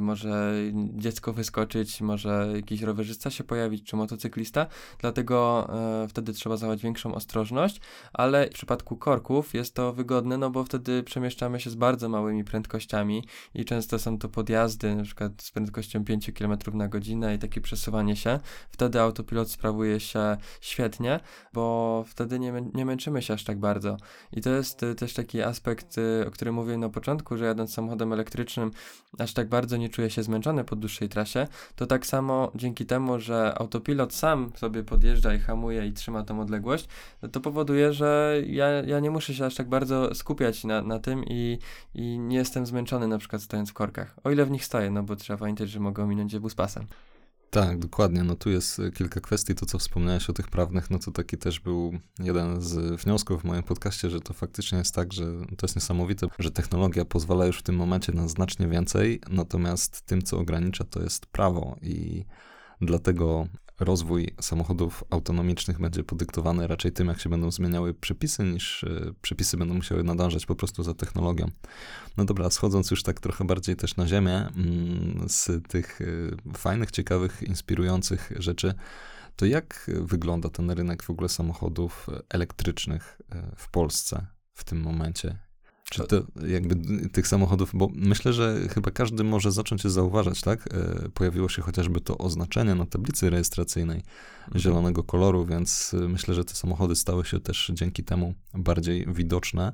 może 0.00 0.52
dziecko 0.72 1.32
wyskoczyć, 1.32 2.00
może 2.00 2.48
jakiś 2.54 2.82
rowerzysta 2.82 3.30
się 3.30 3.44
pojawić, 3.44 3.84
czy 3.84 3.96
motocyklista, 3.96 4.66
dlatego 4.98 5.68
wtedy 6.08 6.32
trzeba 6.32 6.56
zachować 6.56 6.82
większą 6.82 7.14
ostrożność, 7.14 7.80
ale 8.12 8.46
w 8.46 8.52
przypadku 8.52 8.96
korków 8.96 9.54
jest 9.54 9.74
to 9.74 9.92
wygodne, 9.92 10.38
no 10.38 10.50
bo 10.50 10.64
wtedy 10.64 11.02
przemieszczamy 11.02 11.60
się 11.60 11.70
z 11.70 11.74
bardzo 11.74 12.08
małymi 12.08 12.44
prędkościami 12.44 13.24
i 13.54 13.64
często 13.64 13.98
są 13.98 14.18
to 14.18 14.28
podjazdy, 14.28 14.94
na 14.94 15.02
przykład 15.02 15.42
z 15.42 15.50
prędkością 15.50 16.04
5 16.04 16.30
km 16.38 16.58
na 16.74 16.88
godzinę 16.88 17.34
i 17.34 17.38
takie 17.38 17.60
przesuwanie 17.60 18.16
się. 18.16 18.40
Wtedy 18.70 19.00
autopilot 19.00 19.50
sprawuje 19.50 20.00
się 20.00 20.36
świetnie, 20.60 21.20
bo 21.52 21.69
wtedy 22.06 22.38
nie, 22.38 22.52
nie 22.74 22.84
męczymy 22.84 23.22
się 23.22 23.34
aż 23.34 23.44
tak 23.44 23.58
bardzo. 23.58 23.96
I 24.32 24.40
to 24.40 24.50
jest 24.50 24.82
y, 24.82 24.94
też 24.94 25.14
taki 25.14 25.42
aspekt, 25.42 25.98
y, 25.98 26.24
o 26.28 26.30
którym 26.30 26.54
mówiłem 26.54 26.80
na 26.80 26.88
początku, 26.88 27.36
że 27.36 27.44
jadąc 27.44 27.74
samochodem 27.74 28.12
elektrycznym 28.12 28.70
aż 29.18 29.32
tak 29.32 29.48
bardzo 29.48 29.76
nie 29.76 29.88
czuję 29.88 30.10
się 30.10 30.22
zmęczony 30.22 30.64
po 30.64 30.76
dłuższej 30.76 31.08
trasie, 31.08 31.46
to 31.76 31.86
tak 31.86 32.06
samo 32.06 32.52
dzięki 32.54 32.86
temu, 32.86 33.18
że 33.18 33.54
autopilot 33.58 34.14
sam 34.14 34.52
sobie 34.56 34.84
podjeżdża 34.84 35.34
i 35.34 35.38
hamuje 35.38 35.86
i 35.86 35.92
trzyma 35.92 36.22
tą 36.22 36.40
odległość, 36.40 36.88
to 37.32 37.40
powoduje, 37.40 37.92
że 37.92 38.36
ja, 38.46 38.68
ja 38.68 39.00
nie 39.00 39.10
muszę 39.10 39.34
się 39.34 39.46
aż 39.46 39.54
tak 39.54 39.68
bardzo 39.68 40.14
skupiać 40.14 40.64
na, 40.64 40.82
na 40.82 40.98
tym 40.98 41.24
i, 41.24 41.58
i 41.94 42.18
nie 42.18 42.36
jestem 42.36 42.66
zmęczony 42.66 43.08
na 43.08 43.18
przykład 43.18 43.42
stojąc 43.42 43.70
w 43.70 43.74
korkach. 43.74 44.16
O 44.24 44.30
ile 44.30 44.44
w 44.44 44.50
nich 44.50 44.64
stoję, 44.64 44.90
no 44.90 45.02
bo 45.02 45.16
trzeba 45.16 45.38
pamiętać, 45.38 45.70
że 45.70 45.80
mogę 45.80 46.02
ominąć 46.02 46.32
je 46.32 46.40
pasem. 46.56 46.86
Tak, 47.50 47.78
dokładnie. 47.78 48.24
No 48.24 48.36
tu 48.36 48.50
jest 48.50 48.78
e, 48.78 48.90
kilka 48.90 49.20
kwestii. 49.20 49.54
To, 49.54 49.66
co 49.66 49.78
wspomniałeś 49.78 50.30
o 50.30 50.32
tych 50.32 50.48
prawnych, 50.48 50.90
no 50.90 50.98
to 50.98 51.10
taki 51.10 51.38
też 51.38 51.60
był 51.60 51.98
jeden 52.18 52.60
z 52.60 53.00
wniosków 53.02 53.42
w 53.42 53.44
moim 53.44 53.62
podcaście, 53.62 54.10
że 54.10 54.20
to 54.20 54.34
faktycznie 54.34 54.78
jest 54.78 54.94
tak, 54.94 55.12
że 55.12 55.24
to 55.56 55.66
jest 55.66 55.76
niesamowite, 55.76 56.26
że 56.38 56.50
technologia 56.50 57.04
pozwala 57.04 57.46
już 57.46 57.58
w 57.58 57.62
tym 57.62 57.76
momencie 57.76 58.12
na 58.12 58.28
znacznie 58.28 58.68
więcej, 58.68 59.20
natomiast 59.30 60.02
tym, 60.02 60.22
co 60.22 60.38
ogranicza, 60.38 60.84
to 60.84 61.02
jest 61.02 61.26
prawo 61.26 61.76
i 61.82 62.24
dlatego 62.80 63.46
rozwój 63.80 64.34
samochodów 64.40 65.04
autonomicznych 65.10 65.80
będzie 65.80 66.04
podyktowany 66.04 66.66
raczej 66.66 66.92
tym, 66.92 67.08
jak 67.08 67.20
się 67.20 67.28
będą 67.28 67.50
zmieniały 67.50 67.94
przepisy, 67.94 68.44
niż 68.44 68.82
y, 68.82 69.14
przepisy 69.22 69.56
będą 69.56 69.74
musiały 69.74 70.04
nadążać 70.04 70.46
po 70.46 70.54
prostu 70.54 70.82
za 70.82 70.94
technologią. 70.94 71.50
No 72.16 72.24
dobra, 72.24 72.50
schodząc 72.50 72.90
już 72.90 73.02
tak 73.02 73.20
trochę 73.20 73.44
bardziej 73.44 73.76
też 73.76 73.96
na 73.96 74.06
ziemię, 74.06 74.36
mm, 74.56 75.28
z 75.28 75.68
tych 75.68 76.00
y, 76.00 76.36
fajnych, 76.56 76.90
ciekawych, 76.90 77.42
inspirujących 77.42 78.32
rzeczy, 78.38 78.74
to 79.36 79.46
jak 79.46 79.90
wygląda 79.94 80.48
ten 80.48 80.70
rynek 80.70 81.02
w 81.02 81.10
ogóle 81.10 81.28
samochodów 81.28 82.06
elektrycznych 82.28 83.20
w 83.56 83.70
Polsce 83.70 84.26
w 84.54 84.64
tym 84.64 84.80
momencie? 84.80 85.49
Czy 85.90 86.06
to 86.06 86.22
jakby 86.48 86.76
tych 87.08 87.28
samochodów, 87.28 87.70
bo 87.74 87.88
myślę, 87.94 88.32
że 88.32 88.68
chyba 88.74 88.90
każdy 88.90 89.24
może 89.24 89.52
zacząć 89.52 89.84
je 89.84 89.90
zauważać, 89.90 90.40
tak? 90.40 90.74
E, 90.74 91.08
pojawiło 91.14 91.48
się 91.48 91.62
chociażby 91.62 92.00
to 92.00 92.18
oznaczenie 92.18 92.74
na 92.74 92.86
tablicy 92.86 93.30
rejestracyjnej 93.30 94.02
mhm. 94.44 94.60
zielonego 94.60 95.04
koloru, 95.04 95.46
więc 95.46 95.94
e, 95.94 96.08
myślę, 96.08 96.34
że 96.34 96.44
te 96.44 96.54
samochody 96.54 96.96
stały 96.96 97.24
się 97.24 97.40
też 97.40 97.70
dzięki 97.74 98.04
temu 98.04 98.34
bardziej 98.54 99.06
widoczne, 99.06 99.72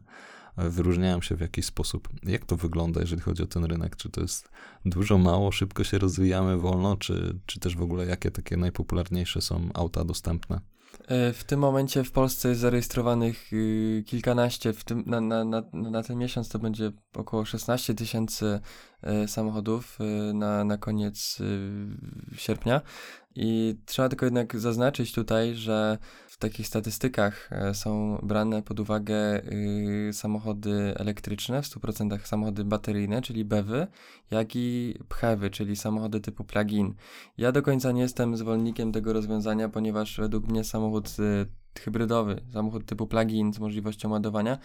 e, 0.56 0.70
wyróżniają 0.70 1.20
się 1.20 1.36
w 1.36 1.40
jakiś 1.40 1.66
sposób. 1.66 2.08
Jak 2.22 2.44
to 2.44 2.56
wygląda, 2.56 3.00
jeżeli 3.00 3.22
chodzi 3.22 3.42
o 3.42 3.46
ten 3.46 3.64
rynek? 3.64 3.96
Czy 3.96 4.10
to 4.10 4.20
jest 4.20 4.48
dużo, 4.84 5.18
mało, 5.18 5.52
szybko 5.52 5.84
się 5.84 5.98
rozwijamy, 5.98 6.56
wolno, 6.56 6.96
czy, 6.96 7.38
czy 7.46 7.60
też 7.60 7.76
w 7.76 7.82
ogóle 7.82 8.06
jakie 8.06 8.30
takie 8.30 8.56
najpopularniejsze 8.56 9.40
są 9.40 9.68
auta 9.74 10.04
dostępne? 10.04 10.60
E, 11.06 11.32
w 11.32 11.44
tym 11.44 11.60
momencie 11.60 12.04
w 12.04 12.12
Polsce 12.12 12.48
jest 12.48 12.60
zarejestrowanych 12.60 13.52
y, 13.52 14.04
kilkanaście, 14.06 14.72
w 14.72 14.84
tym, 14.84 15.04
na, 15.06 15.20
na, 15.20 15.44
na, 15.44 15.62
na 15.72 16.02
ten 16.02 16.18
miesiąc 16.18 16.48
to 16.48 16.58
będzie 16.58 16.92
około 17.14 17.44
16 17.44 17.94
tysięcy 17.94 18.60
samochodów 19.26 19.98
e, 20.00 20.32
na, 20.32 20.64
na 20.64 20.78
koniec 20.78 21.40
y, 21.40 22.36
sierpnia. 22.36 22.80
I 23.38 23.76
trzeba 23.86 24.08
tylko 24.08 24.24
jednak 24.26 24.60
zaznaczyć 24.60 25.12
tutaj, 25.12 25.54
że 25.54 25.98
w 26.28 26.38
takich 26.38 26.66
statystykach 26.66 27.48
e, 27.52 27.74
są 27.74 28.18
brane 28.22 28.62
pod 28.62 28.80
uwagę 28.80 29.42
y, 30.08 30.10
samochody 30.12 30.94
elektryczne, 30.96 31.62
w 31.62 31.66
100% 31.66 32.26
samochody 32.26 32.64
bateryjne, 32.64 33.22
czyli 33.22 33.44
BEWy, 33.44 33.86
jak 34.30 34.56
i 34.56 34.98
PHEWy, 35.08 35.50
czyli 35.50 35.76
samochody 35.76 36.20
typu 36.20 36.44
plug-in. 36.44 36.94
Ja 37.38 37.52
do 37.52 37.62
końca 37.62 37.92
nie 37.92 38.02
jestem 38.02 38.36
zwolennikiem 38.36 38.92
tego 38.92 39.12
rozwiązania, 39.12 39.68
ponieważ 39.68 40.20
według 40.20 40.48
mnie 40.48 40.64
samochód 40.64 41.16
y, 41.18 41.46
hybrydowy, 41.80 42.40
samochód 42.52 42.86
typu 42.86 43.06
plug-in 43.06 43.52
z 43.52 43.58
możliwością 43.58 44.10
ładowania, 44.10 44.58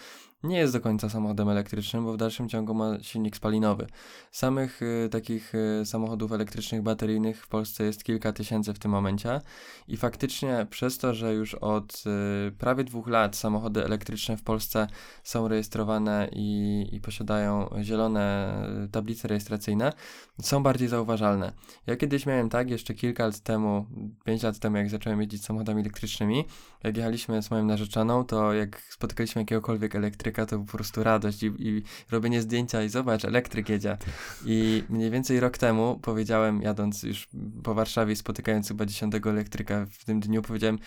nie 0.44 0.58
jest 0.58 0.74
do 0.74 0.82
końca 0.82 1.10
samochodem 1.10 1.50
elektrycznym, 1.50 2.06
bo 2.06 2.14
w 2.14 2.18
dalszym 2.18 2.50
ciągu 2.50 2.74
ma 2.74 2.98
silnik 3.02 3.36
spalinowy. 3.36 3.88
Samych 4.32 4.82
y, 4.82 5.10
takich 5.12 5.56
y, 5.56 5.86
samochodów 5.86 6.32
elektrycznych, 6.32 6.82
bateryjnych 6.82 7.44
w 7.44 7.48
Polsce 7.48 7.84
jest 7.84 8.04
kilka 8.04 8.34
tysięcy 8.34 8.74
w 8.74 8.80
tym 8.80 8.92
momencie 8.92 9.42
i 9.88 9.98
faktycznie 9.98 10.68
przez 10.70 10.98
to, 10.98 11.14
że 11.14 11.34
już 11.34 11.56
od 11.56 12.04
y, 12.48 12.52
prawie 12.52 12.84
dwóch 12.84 13.08
lat 13.08 13.36
samochody 13.36 13.86
elektryczne 13.86 14.38
w 14.38 14.44
Polsce 14.44 14.88
są 15.24 15.48
rejestrowane 15.48 16.30
i, 16.32 16.88
i 16.92 17.02
posiadają 17.02 17.70
zielone 17.82 18.56
y, 18.86 18.90
tablice 18.90 19.28
rejestracyjne, 19.28 19.94
są 20.42 20.64
bardziej 20.64 20.88
zauważalne. 20.88 21.54
Ja 21.88 21.96
kiedyś 21.96 22.26
miałem 22.26 22.50
tak, 22.50 22.70
jeszcze 22.70 22.94
kilka 22.94 23.26
lat 23.26 23.40
temu, 23.40 23.86
pięć 24.26 24.44
lat 24.44 24.60
temu, 24.60 24.78
jak 24.78 24.90
zacząłem 24.90 25.20
jeździć 25.22 25.46
samochodami 25.46 25.82
elektrycznymi, 25.82 26.46
jak 26.84 26.98
jechaliśmy 26.98 27.44
z 27.44 27.52
moją 27.52 27.66
narzeczoną, 27.66 28.26
to 28.26 28.54
jak 28.54 28.82
spotykaliśmy 28.90 29.42
jakiegokolwiek 29.42 29.96
elektryka, 29.96 30.31
to 30.32 30.60
po 30.60 30.66
prostu 30.66 31.04
radość 31.04 31.44
i, 31.44 31.46
i 31.60 31.84
robienie 32.12 32.42
zdjęcia 32.42 32.84
i 32.84 32.90
zobacz, 32.90 33.26
elektryk 33.26 33.70
jedzie. 33.70 33.98
I 34.46 34.84
mniej 34.90 35.12
więcej 35.12 35.40
rok 35.40 35.58
temu 35.58 36.00
powiedziałem, 36.02 36.62
jadąc 36.62 37.04
już 37.04 37.30
po 37.64 37.74
Warszawie, 37.74 38.16
spotykając 38.16 38.68
chyba 38.68 38.86
dziesiątego 38.86 39.30
elektryka 39.30 39.86
w 39.92 40.06
tym 40.06 40.20
dniu, 40.20 40.42
powiedziałem, 40.42 40.80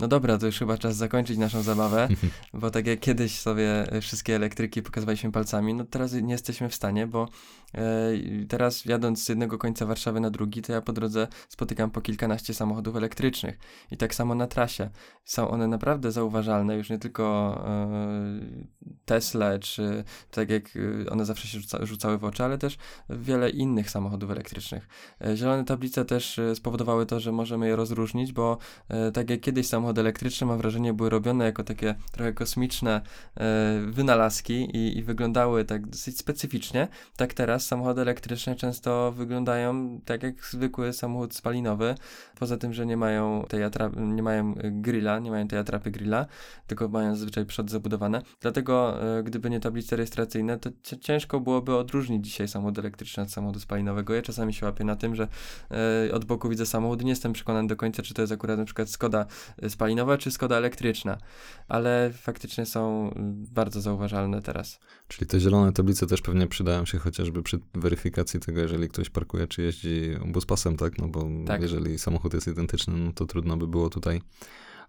no 0.00 0.08
dobra, 0.08 0.38
to 0.38 0.46
już 0.46 0.58
chyba 0.58 0.78
czas 0.78 0.96
zakończyć 0.96 1.38
naszą 1.38 1.62
zabawę, 1.62 2.08
bo 2.54 2.70
tak 2.70 2.86
jak 2.86 3.00
kiedyś 3.00 3.40
sobie 3.40 3.86
wszystkie 4.00 4.36
elektryki 4.36 4.82
pokazywaliśmy 4.82 5.32
palcami, 5.32 5.74
no 5.74 5.84
teraz 5.84 6.12
nie 6.12 6.32
jesteśmy 6.32 6.68
w 6.68 6.74
stanie, 6.74 7.06
bo 7.06 7.28
e, 7.74 7.82
teraz 8.48 8.84
jadąc 8.84 9.24
z 9.24 9.28
jednego 9.28 9.58
końca 9.58 9.86
Warszawy 9.86 10.20
na 10.20 10.30
drugi, 10.30 10.62
to 10.62 10.72
ja 10.72 10.80
po 10.80 10.92
drodze 10.92 11.28
spotykam 11.48 11.90
po 11.90 12.00
kilkanaście 12.00 12.54
samochodów 12.54 12.96
elektrycznych. 12.96 13.58
I 13.90 13.96
tak 13.96 14.14
samo 14.14 14.34
na 14.34 14.46
trasie. 14.46 14.90
Są 15.24 15.48
one 15.48 15.68
naprawdę 15.68 16.12
zauważalne, 16.12 16.76
już 16.76 16.90
nie 16.90 16.98
tylko 16.98 17.54
e, 17.66 18.91
Tesla, 19.04 19.58
czy 19.58 20.04
tak 20.30 20.50
jak 20.50 20.64
e, 21.06 21.10
one 21.10 21.24
zawsze 21.24 21.48
się 21.48 21.58
rzuca, 21.58 21.86
rzucały 21.86 22.18
w 22.18 22.24
oczy, 22.24 22.44
ale 22.44 22.58
też 22.58 22.78
wiele 23.10 23.50
innych 23.50 23.90
samochodów 23.90 24.30
elektrycznych. 24.30 24.88
E, 25.24 25.36
zielone 25.36 25.64
tablice 25.64 26.04
też 26.04 26.38
e, 26.38 26.54
spowodowały 26.54 27.06
to, 27.06 27.20
że 27.20 27.32
możemy 27.32 27.68
je 27.68 27.76
rozróżnić, 27.76 28.32
bo 28.32 28.58
e, 28.88 29.12
tak 29.12 29.30
jak 29.30 29.40
kiedyś 29.40 29.66
samochody 29.66 30.00
elektryczne, 30.00 30.46
mam 30.46 30.58
wrażenie, 30.58 30.94
były 30.94 31.10
robione 31.10 31.44
jako 31.44 31.64
takie 31.64 31.94
trochę 32.12 32.32
kosmiczne 32.32 33.00
e, 33.36 33.80
wynalazki 33.86 34.54
i, 34.54 34.98
i 34.98 35.02
wyglądały 35.02 35.64
tak 35.64 35.86
dosyć 35.86 36.18
specyficznie, 36.18 36.88
tak 37.16 37.34
teraz 37.34 37.66
samochody 37.66 38.00
elektryczne 38.00 38.56
często 38.56 39.12
wyglądają 39.12 40.00
tak 40.04 40.22
jak 40.22 40.44
zwykły 40.44 40.92
samochód 40.92 41.34
spalinowy, 41.34 41.94
poza 42.38 42.56
tym, 42.56 42.72
że 42.72 42.86
nie 42.86 42.96
mają 42.96 43.44
tej 43.48 43.62
nie 43.96 44.22
mają 44.22 44.54
grilla, 44.62 45.18
nie 45.18 45.30
mają 45.30 45.48
tej 45.48 45.58
atrapy 45.58 45.90
grilla, 45.90 46.26
tylko 46.66 46.88
mają 46.88 47.14
zazwyczaj 47.14 47.46
przod 47.46 47.70
zabudowane. 47.70 48.22
Dlatego, 48.40 48.81
e, 48.90 49.22
gdyby 49.22 49.50
nie 49.50 49.60
tablice 49.60 49.96
rejestracyjne, 49.96 50.58
to 50.58 50.70
ciężko 51.00 51.40
byłoby 51.40 51.76
odróżnić 51.76 52.24
dzisiaj 52.24 52.48
samochód 52.48 52.78
elektryczny 52.78 53.22
od 53.22 53.30
samochodu 53.30 53.60
spalinowego. 53.60 54.14
Ja 54.14 54.22
czasami 54.22 54.54
się 54.54 54.66
łapię 54.66 54.84
na 54.84 54.96
tym, 54.96 55.14
że 55.14 55.28
e, 56.08 56.14
od 56.14 56.24
boku 56.24 56.48
widzę 56.48 56.66
samochód, 56.66 57.02
nie 57.02 57.10
jestem 57.10 57.32
przekonany 57.32 57.68
do 57.68 57.76
końca, 57.76 58.02
czy 58.02 58.14
to 58.14 58.22
jest 58.22 58.32
akurat 58.32 58.58
na 58.58 58.64
przykład 58.64 58.90
Skoda 58.90 59.26
e, 59.62 59.70
spalinowa, 59.70 60.18
czy 60.18 60.30
Skoda 60.30 60.56
elektryczna, 60.56 61.18
ale 61.68 62.10
faktycznie 62.14 62.66
są 62.66 63.10
bardzo 63.52 63.80
zauważalne 63.80 64.42
teraz. 64.42 64.80
Czyli 65.08 65.26
te 65.26 65.40
zielone 65.40 65.72
tablice 65.72 66.06
też 66.06 66.22
pewnie 66.22 66.46
przydają 66.46 66.84
się 66.86 66.98
chociażby 66.98 67.42
przy 67.42 67.58
weryfikacji 67.74 68.40
tego, 68.40 68.60
jeżeli 68.60 68.88
ktoś 68.88 69.10
parkuje, 69.10 69.46
czy 69.46 69.62
jeździ 69.62 70.16
buspasem, 70.26 70.76
tak? 70.76 70.98
No 70.98 71.08
bo 71.08 71.28
tak. 71.46 71.62
jeżeli 71.62 71.98
samochód 71.98 72.34
jest 72.34 72.48
identyczny, 72.48 72.94
no 72.96 73.12
to 73.12 73.26
trudno 73.26 73.56
by 73.56 73.66
było 73.66 73.90
tutaj 73.90 74.20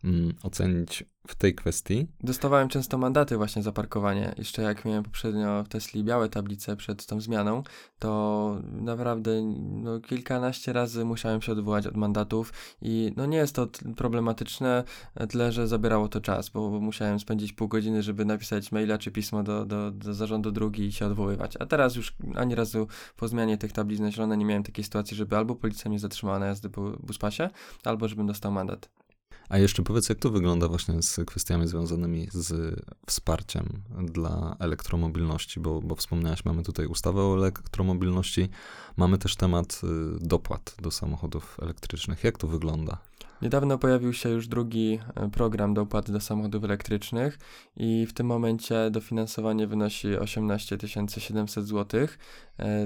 mm, 0.04 0.34
ocenić 0.44 1.06
w 1.28 1.36
tej 1.36 1.56
kwestii. 1.56 2.08
Dostawałem 2.24 2.70
często 2.70 2.98
mandaty 2.98 3.38
właśnie 3.38 3.64
za 3.64 3.72
parkowanie. 3.72 4.36
Jeszcze 4.38 4.62
jak 4.62 4.86
miałem 4.86 5.04
poprzednio 5.04 5.64
w 5.64 5.68
Tesli 5.68 6.04
białe 6.04 6.30
tablice 6.30 6.76
przed 6.76 7.06
tą 7.06 7.22
zmianą, 7.22 7.64
to 8.00 8.62
naprawdę 8.72 9.42
no, 9.62 10.00
kilkanaście 10.00 10.74
razy 10.74 11.06
musiałem 11.06 11.42
się 11.42 11.52
odwołać 11.52 11.88
od 11.88 11.98
mandatów 11.98 12.54
i 12.82 13.14
no 13.18 13.26
nie 13.26 13.38
jest 13.38 13.56
to 13.56 13.68
problematyczne, 13.96 14.84
tyle 15.30 15.52
że 15.52 15.68
zabierało 15.68 16.08
to 16.08 16.22
czas, 16.22 16.50
bo, 16.50 16.70
bo 16.70 16.80
musiałem 16.80 17.20
spędzić 17.20 17.54
pół 17.54 17.68
godziny, 17.68 18.04
żeby 18.04 18.26
napisać 18.26 18.72
maila 18.72 18.98
czy 18.98 19.12
pismo 19.12 19.44
do, 19.44 19.66
do, 19.66 19.92
do 19.92 20.14
zarządu 20.14 20.52
drugi 20.52 20.84
i 20.84 20.92
się 20.92 21.06
odwoływać. 21.06 21.58
A 21.60 21.66
teraz 21.66 21.96
już 21.96 22.16
ani 22.36 22.56
razu 22.56 22.88
po 23.18 23.28
zmianie 23.28 23.58
tych 23.58 23.72
tablic 23.72 24.00
na 24.00 24.12
zielone 24.12 24.38
nie 24.38 24.46
miałem 24.46 24.64
takiej 24.64 24.84
sytuacji, 24.84 25.18
żeby 25.18 25.38
albo 25.38 25.56
policja 25.56 25.90
mnie 25.90 26.00
zatrzymała 26.00 26.40
na 26.40 26.46
jazdy 26.46 26.70
po 26.70 26.82
buspasie, 26.82 27.50
albo 27.84 28.08
żebym 28.08 28.28
dostał 28.28 28.52
mandat. 28.52 29.03
A 29.50 29.58
jeszcze 29.58 29.84
powiedz, 29.84 30.10
jak 30.10 30.20
to 30.20 30.30
wygląda 30.30 30.68
właśnie 30.68 31.02
z 31.02 31.20
kwestiami 31.28 31.68
związanymi 31.68 32.28
z 32.32 32.80
wsparciem 33.06 33.82
dla 34.04 34.56
elektromobilności, 34.60 35.60
bo, 35.60 35.82
bo 35.82 35.96
wspomniałeś, 35.96 36.46
mamy 36.46 36.64
tutaj 36.64 36.86
ustawę 36.86 37.22
o 37.22 37.38
elektromobilności, 37.38 38.50
mamy 38.98 39.18
też 39.18 39.36
temat 39.36 39.82
y, 39.84 39.88
dopłat 40.28 40.76
do 40.82 40.92
samochodów 40.92 41.58
elektrycznych. 41.62 42.24
Jak 42.24 42.38
to 42.38 42.48
wygląda? 42.48 42.98
Niedawno 43.44 43.78
pojawił 43.78 44.14
się 44.14 44.30
już 44.30 44.48
drugi 44.48 45.00
e, 45.16 45.30
program 45.30 45.74
dopłat 45.74 46.12
do 46.12 46.20
samochodów 46.20 46.64
elektrycznych 46.64 47.40
i 47.78 48.06
w 48.10 48.14
tym 48.14 48.28
momencie 48.28 48.92
dofinansowanie 48.92 49.68
wynosi 49.68 50.18
18 50.18 50.78
700 51.18 51.68
zł 51.68 52.08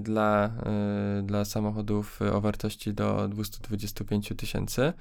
dla, 0.01 0.45
e, 0.45 1.21
dla 1.23 1.45
samochodów 1.45 2.19
o 2.33 2.41
wartości 2.41 2.93
do 2.93 3.27
225 3.27 4.33
tysięcy. 4.37 4.93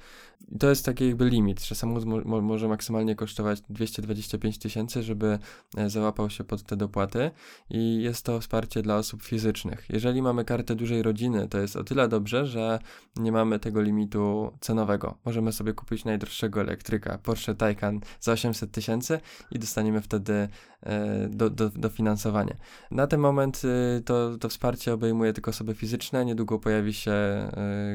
To 0.59 0.69
jest 0.69 0.85
taki 0.85 1.07
jakby 1.07 1.29
limit, 1.29 1.63
że 1.63 1.75
samochód 1.75 2.05
mo 2.25 2.41
może 2.41 2.67
maksymalnie 2.67 3.15
kosztować 3.15 3.61
225 3.69 4.57
tysięcy, 4.57 5.03
żeby 5.03 5.39
e, 5.77 5.89
załapał 5.89 6.29
się 6.29 6.43
pod 6.43 6.63
te 6.63 6.77
dopłaty 6.77 7.31
i 7.69 8.01
jest 8.01 8.25
to 8.25 8.39
wsparcie 8.39 8.81
dla 8.81 8.95
osób 8.95 9.23
fizycznych. 9.23 9.85
Jeżeli 9.89 10.21
mamy 10.21 10.45
kartę 10.45 10.75
dużej 10.75 11.03
rodziny, 11.03 11.47
to 11.47 11.57
jest 11.57 11.75
o 11.75 11.83
tyle 11.83 12.07
dobrze, 12.07 12.45
że 12.45 12.79
nie 13.15 13.31
mamy 13.31 13.59
tego 13.59 13.81
limitu 13.81 14.51
cenowego. 14.59 15.17
Możemy 15.25 15.46
możemy 15.47 15.57
sobie 15.57 15.73
kupić 15.73 16.05
najdroższego 16.05 16.61
elektryka, 16.61 17.17
Porsche 17.17 17.55
Taycan 17.55 17.99
za 18.19 18.31
800 18.31 18.71
tysięcy 18.71 19.19
i 19.51 19.59
dostaniemy 19.59 20.01
wtedy 20.01 20.47
e, 20.83 21.27
do, 21.29 21.49
do, 21.49 21.69
dofinansowanie. 21.69 22.57
Na 22.91 23.07
ten 23.07 23.19
moment 23.19 23.61
e, 23.65 24.01
to, 24.01 24.37
to 24.37 24.49
wsparcie 24.49 24.93
obejmuje 24.93 25.33
tylko 25.33 25.51
osoby 25.51 25.75
fizyczne, 25.75 26.25
niedługo 26.25 26.59
pojawi 26.59 26.93
się 26.93 27.11
e, 27.11 27.49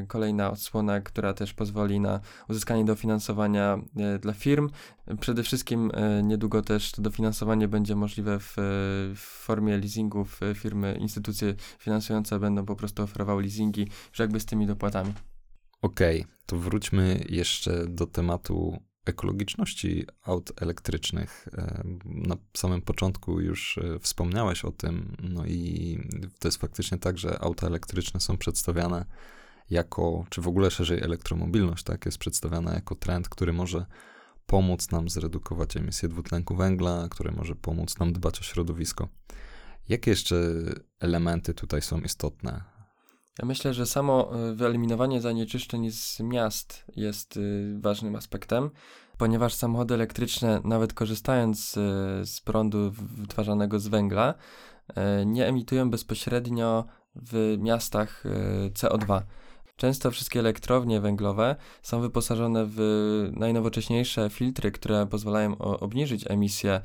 kolejna 0.09 0.51
odsłona, 0.51 1.01
która 1.01 1.35
też 1.35 1.55
pozwoli 1.55 2.01
na 2.01 2.21
uzyskanie 2.49 2.85
dofinansowania 2.85 3.79
dla 4.21 4.33
firm. 4.33 4.71
Przede 5.21 5.43
wszystkim 5.43 5.91
niedługo 6.23 6.63
też 6.63 6.93
to 6.93 7.03
dofinansowanie 7.03 7.69
będzie 7.69 7.97
możliwe 7.97 8.39
w, 8.41 8.55
w 9.17 9.21
formie 9.45 9.79
leasingów. 9.79 10.41
Firmy, 10.55 10.97
instytucje 11.01 11.55
finansujące 11.79 12.39
będą 12.39 12.67
po 12.67 12.77
prostu 12.77 13.03
oferowały 13.03 13.43
leasingi, 13.43 13.89
że 14.13 14.25
jakby 14.25 14.41
z 14.41 14.45
tymi 14.45 14.67
dopłatami. 14.67 15.13
Okej, 15.83 16.21
okay, 16.21 16.33
to 16.47 16.59
wróćmy 16.59 17.25
jeszcze 17.29 17.87
do 17.87 18.07
tematu 18.07 18.83
ekologiczności 19.05 20.07
aut 20.23 20.63
elektrycznych. 20.63 21.49
Na 22.05 22.37
samym 22.57 22.83
początku 22.83 23.41
już 23.41 23.79
e, 23.79 23.99
wspomniałeś 23.99 24.65
o 24.65 24.73
tym, 24.73 25.17
no 25.23 25.47
i 25.47 25.99
to 26.39 26.49
jest 26.49 26.59
faktycznie 26.59 26.99
tak, 26.99 27.19
że 27.19 27.43
auta 27.43 27.67
elektryczne 27.67 28.21
są 28.21 28.37
przedstawiane 28.37 29.05
jako, 29.71 30.25
czy 30.31 30.41
w 30.41 30.49
ogóle 30.49 30.71
szerzej 30.71 31.03
elektromobilność, 31.03 31.85
tak, 31.85 32.07
jest 32.07 32.19
przedstawiana 32.19 32.75
jako 32.75 32.95
trend, 32.95 33.29
który 33.29 33.53
może 33.53 33.87
pomóc 34.47 34.91
nam 34.91 35.09
zredukować 35.09 35.77
emisję 35.77 36.09
dwutlenku 36.09 36.57
węgla, 36.57 37.09
który 37.11 37.33
może 37.33 37.55
pomóc 37.55 37.99
nam 37.99 38.13
dbać 38.13 38.41
o 38.41 38.43
środowisko. 38.43 39.09
Jakie 39.89 40.11
jeszcze 40.11 40.37
elementy 41.01 41.55
tutaj 41.55 41.83
są 41.83 42.01
istotne? 42.01 42.82
Ja 43.39 43.47
myślę, 43.47 43.75
że 43.75 43.87
samo 43.87 44.33
y, 44.51 44.55
wyeliminowanie 44.55 45.21
zanieczyszczeń 45.21 45.91
z 45.91 46.21
miast 46.21 46.85
jest 46.97 47.37
y, 47.37 47.79
ważnym 47.81 48.17
aspektem, 48.17 48.71
ponieważ 49.19 49.55
samochody 49.55 49.95
elektryczne, 49.95 50.61
nawet 50.65 50.93
korzystając 50.93 51.73
z, 52.23 52.41
prądu 52.45 52.91
wytwarzanego 52.91 53.79
z 53.79 53.89
węgla, 53.89 54.35
y, 54.91 55.27
nie 55.27 55.47
emitują 55.47 55.91
bezpośrednio 55.91 56.85
w 57.17 57.57
miastach 57.59 58.25
CO2. 58.75 59.23
Często 59.77 60.11
wszystkie 60.11 60.41
elektrownie 60.41 61.01
węglowe 61.01 61.57
są 61.83 62.01
wyposażone 62.01 62.65
w 62.67 62.79
najnowocześniejsze 63.33 64.31
filtry, 64.31 64.73
które 64.73 65.07
pozwalają 65.07 65.59
obniżyć 65.59 66.25
emisję 66.31 66.81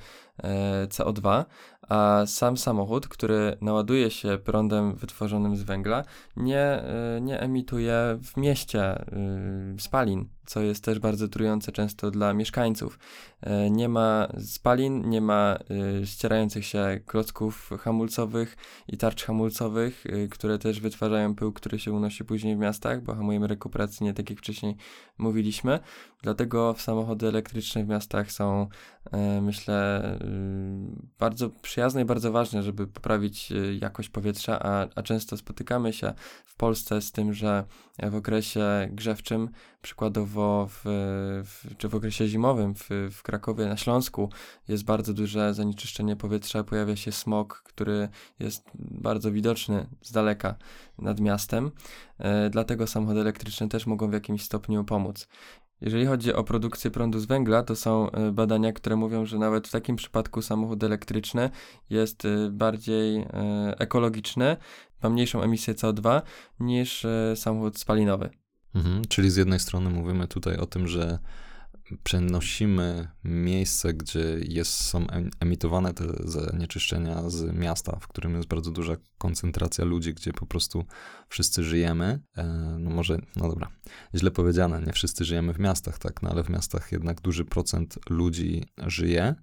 CO2, 0.88 1.46
a 1.90 2.24
sam 2.26 2.58
samochód, 2.58 3.08
który 3.08 3.58
naładuje 3.62 4.12
się 4.12 4.38
prądem 4.44 4.96
wytworzonym 4.96 5.58
z 5.58 5.64
węgla, 5.64 6.04
nie, 6.36 6.60
e, 6.60 7.20
nie 7.22 7.40
emituje 7.40 8.20
w 8.24 8.38
mieście 8.38 9.02
y, 9.02 9.82
spalin, 9.82 10.30
co 10.46 10.62
jest 10.62 10.84
też 10.84 11.00
bardzo 11.00 11.28
trujące 11.28 11.72
często 11.72 12.12
dla 12.12 12.34
mieszkańców. 12.34 13.00
E, 13.42 13.70
nie 13.70 13.90
ma 13.90 14.28
spalin, 14.40 15.10
nie 15.10 15.22
ma 15.22 15.58
ścierających 16.06 16.66
się 16.66 17.00
klocków 17.06 17.70
hamulcowych 17.80 18.58
i 18.88 18.98
tarcz 18.98 19.24
hamulcowych, 19.24 20.04
które 20.32 20.60
też 20.60 20.80
wytwarzają 20.80 21.36
pył, 21.36 21.54
który 21.54 21.80
się 21.80 21.92
unosi 21.92 22.26
później 22.26 22.56
w 22.56 22.60
miastach, 22.60 23.04
bo 23.04 23.16
hamujemy 23.16 23.48
rekuperacyjnie, 23.48 24.14
tak 24.14 24.30
jak 24.30 24.40
wcześniej 24.40 24.76
mówiliśmy. 25.18 25.80
Dlatego 26.22 26.76
samochody 26.78 27.28
elektryczne 27.28 27.84
w 27.84 27.88
miastach 27.88 28.32
są, 28.32 28.62
e, 28.62 28.68
myślę, 29.42 30.04
bardzo 31.20 31.50
przyjazne 31.50 32.02
i 32.02 32.06
bardzo 32.06 32.32
ważne, 32.32 32.64
żeby 32.64 32.88
poprawić 32.88 33.54
jakość 33.80 34.10
powietrza, 34.10 34.60
a, 34.60 34.88
a 34.96 35.04
często 35.04 35.38
spotykamy 35.38 35.94
się 35.94 36.14
w 36.46 36.56
Polsce 36.56 37.02
z 37.02 37.12
tym, 37.12 37.34
że 37.34 37.64
w 38.04 38.16
okresie 38.16 38.90
grzewczym, 38.92 39.50
przykładowo 39.82 40.68
w, 40.70 40.82
w, 41.46 41.78
czy 41.78 41.90
w 41.90 41.96
okresie 41.96 42.28
zimowym 42.28 42.76
w, 42.76 42.90
w 43.12 43.24
Krakowie 43.24 43.66
na 43.66 43.78
Śląsku 43.78 44.30
jest 44.68 44.84
bardzo 44.84 45.14
duże 45.14 45.54
zanieczyszczenie 45.54 46.16
powietrza, 46.16 46.64
pojawia 46.64 46.96
się 46.96 47.12
smog, 47.12 47.62
który 47.66 48.10
jest 48.40 48.70
bardzo 48.76 49.32
widoczny 49.32 49.88
z 50.02 50.12
daleka 50.12 50.56
nad 50.98 51.20
miastem. 51.20 51.72
E, 52.20 52.50
dlatego 52.50 52.88
samochody 52.88 53.20
elektryczne 53.20 53.70
też 53.70 53.86
mogą 53.88 54.10
w 54.10 54.14
jakimś 54.14 54.44
stopniu 54.44 54.84
pomóc. 54.84 55.28
Jeżeli 55.82 56.06
chodzi 56.06 56.34
o 56.34 56.44
produkcję 56.44 56.92
prądu 56.92 57.20
z 57.20 57.26
węgla, 57.26 57.64
to 57.64 57.76
są 57.76 58.12
e, 58.12 58.32
badania, 58.32 58.74
które 58.74 58.96
mówią, 58.96 59.26
że 59.26 59.38
nawet 59.38 59.68
w 59.68 59.72
takim 59.72 59.96
przypadku 59.96 60.42
samochód 60.42 60.84
elektryczny 60.84 61.50
jest 61.90 62.26
e, 62.26 62.50
bardziej 62.52 63.18
e, 63.18 63.26
ekologiczny, 63.78 64.58
ma 65.04 65.10
mniejszą 65.10 65.42
emisję 65.42 65.74
CO2 65.74 66.22
niż 66.60 67.06
samochód 67.36 67.80
spalinowy. 67.80 68.30
Mhm, 68.76 69.02
czyli 69.10 69.32
z 69.32 69.36
jednej 69.36 69.60
strony 69.60 69.90
mówimy 69.90 70.28
tutaj 70.28 70.58
o 70.58 70.66
tym, 70.66 70.88
że 70.88 71.20
przenosimy 72.04 73.08
miejsce, 73.24 73.94
gdzie 73.94 74.38
jest, 74.48 74.72
są 74.72 75.08
emitowane 75.40 75.94
te 75.94 76.06
zanieczyszczenia 76.20 77.30
z 77.30 77.54
miasta, 77.56 78.00
w 78.00 78.08
którym 78.08 78.36
jest 78.36 78.48
bardzo 78.48 78.72
duża 78.72 78.98
koncentracja 79.18 79.86
ludzi, 79.86 80.14
gdzie 80.14 80.34
po 80.34 80.46
prostu 80.46 80.86
wszyscy 81.30 81.64
żyjemy. 81.64 82.20
E, 82.38 82.44
no 82.80 82.90
może, 82.90 83.20
no 83.36 83.50
dobra, 83.50 83.72
źle 84.16 84.32
powiedziane, 84.32 84.82
nie 84.82 84.94
wszyscy 84.94 85.26
żyjemy 85.26 85.54
w 85.54 85.60
miastach, 85.60 86.00
tak, 86.00 86.22
no 86.22 86.30
ale 86.30 86.44
w 86.44 86.50
miastach 86.50 86.92
jednak 86.92 87.22
duży 87.22 87.46
procent 87.46 88.00
ludzi 88.10 88.66
żyje 88.78 89.36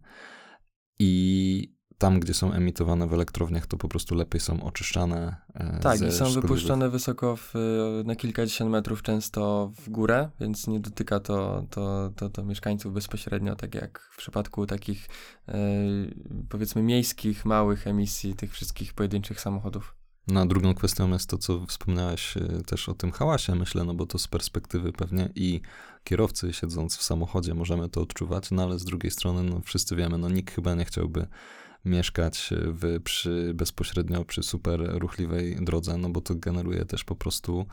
i 0.99 1.74
tam, 1.99 2.21
gdzie 2.21 2.35
są 2.35 2.53
emitowane 2.53 3.07
w 3.07 3.13
elektrowniach, 3.13 3.67
to 3.67 3.77
po 3.77 3.89
prostu 3.89 4.15
lepiej 4.15 4.41
są 4.41 4.63
oczyszczane. 4.63 5.37
E, 5.55 5.79
tak, 5.79 6.01
i 6.01 6.13
są 6.13 6.31
wypuszczone 6.31 6.91
wysoko 6.91 7.37
w, 7.37 7.53
na 8.05 8.17
kilkadziesiąt 8.17 8.71
metrów 8.71 9.03
często 9.03 9.73
w 9.77 9.91
górę, 9.91 10.31
więc 10.41 10.67
nie 10.67 10.81
dotyka 10.81 11.21
to, 11.21 11.65
to, 11.71 12.11
to, 12.17 12.31
to 12.31 12.45
mieszkańców 12.45 12.95
bezpośrednio, 12.95 13.57
tak 13.57 13.75
jak 13.75 14.09
w 14.13 14.17
przypadku 14.17 14.67
takich 14.67 15.09
e, 15.49 15.55
powiedzmy 16.49 16.83
miejskich, 16.83 17.45
małych 17.45 17.87
emisji 17.87 18.35
tych 18.35 18.53
wszystkich 18.53 18.95
pojedynczych 18.95 19.41
samochodów. 19.41 19.95
No 20.29 20.41
a 20.41 20.47
drugą 20.47 20.75
kwestią 20.75 21.13
jest 21.13 21.31
to, 21.31 21.39
co 21.39 21.67
wspomniałeś 21.67 22.37
e, 22.37 22.41
też 22.67 22.89
o 22.89 22.95
tym 22.95 23.13
hałasie, 23.13 23.55
myślę, 23.55 23.85
no 23.85 23.95
bo 23.95 24.07
to 24.07 24.19
z 24.19 24.29
perspektywy 24.29 24.93
pewnie 24.93 25.29
i 25.35 25.61
kierowcy 26.05 26.53
siedząc 26.53 26.97
w 26.97 27.03
samochodzie 27.03 27.55
możemy 27.55 27.89
to 27.89 28.01
odczuwać, 28.01 28.51
no 28.51 28.63
ale 28.63 28.79
z 28.79 28.85
drugiej 28.85 29.11
strony, 29.11 29.43
no 29.43 29.61
wszyscy 29.61 29.97
wiemy, 29.97 30.19
no 30.19 30.29
nikt 30.29 30.55
chyba 30.55 30.75
nie 30.75 30.85
chciałby 30.85 31.27
mieszkać 31.85 32.51
w, 32.57 33.01
przy, 33.03 33.53
bezpośrednio 33.55 34.25
przy 34.25 34.43
super 34.43 34.81
ruchliwej 34.99 35.57
drodze, 35.61 35.97
no 35.99 36.09
bo 36.09 36.21
to 36.21 36.35
generuje 36.35 36.85
też 36.85 37.05
po 37.05 37.17
prostu 37.17 37.67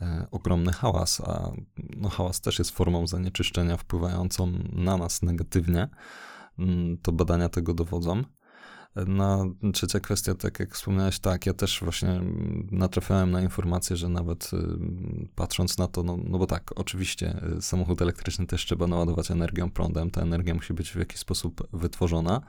e, 0.00 0.26
ogromny 0.30 0.72
hałas, 0.72 1.20
a 1.20 1.52
no, 1.96 2.08
hałas 2.08 2.40
też 2.40 2.58
jest 2.58 2.70
formą 2.70 3.06
zanieczyszczenia 3.06 3.76
wpływającą 3.76 4.52
na 4.72 4.96
nas 4.96 5.22
negatywnie. 5.22 5.88
Mm, 6.58 6.98
to 6.98 7.12
badania 7.12 7.48
tego 7.48 7.74
dowodzą. 7.74 8.24
No, 8.96 9.54
trzecia 9.72 10.00
kwestia, 10.00 10.34
tak 10.34 10.60
jak 10.60 10.74
wspomniałeś, 10.74 11.18
tak, 11.18 11.46
ja 11.46 11.54
też 11.54 11.80
właśnie 11.80 12.20
natrafiałem 12.70 13.30
na 13.30 13.42
informację, 13.42 13.96
że 13.96 14.08
nawet 14.08 14.50
y, 14.52 14.56
patrząc 15.34 15.78
na 15.78 15.88
to, 15.88 16.02
no, 16.02 16.18
no 16.24 16.38
bo 16.38 16.46
tak, 16.46 16.72
oczywiście 16.76 17.42
y, 17.58 17.62
samochód 17.62 18.02
elektryczny 18.02 18.46
też 18.46 18.66
trzeba 18.66 18.86
naładować 18.86 19.30
energią, 19.30 19.70
prądem, 19.70 20.10
ta 20.10 20.22
energia 20.22 20.54
musi 20.54 20.74
być 20.74 20.90
w 20.90 20.96
jakiś 20.96 21.18
sposób 21.18 21.68
wytworzona, 21.72 22.40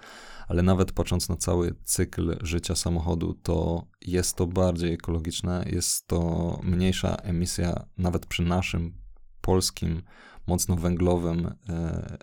ale 0.48 0.64
nawet 0.64 0.92
patrząc 0.92 1.30
na 1.30 1.38
cały 1.38 1.76
cykl 1.84 2.38
życia 2.42 2.76
samochodu, 2.76 3.34
to 3.34 3.88
jest 4.02 4.36
to 4.36 4.48
bardziej 4.48 4.94
ekologiczne, 4.94 5.66
jest 5.72 6.08
to 6.08 6.60
mniejsza 6.64 7.16
emisja, 7.16 7.86
nawet 7.98 8.26
przy 8.26 8.44
naszym 8.44 8.94
polskim, 9.42 10.02
mocno 10.48 10.76
węglowym 10.76 11.54
e, 11.70 12.18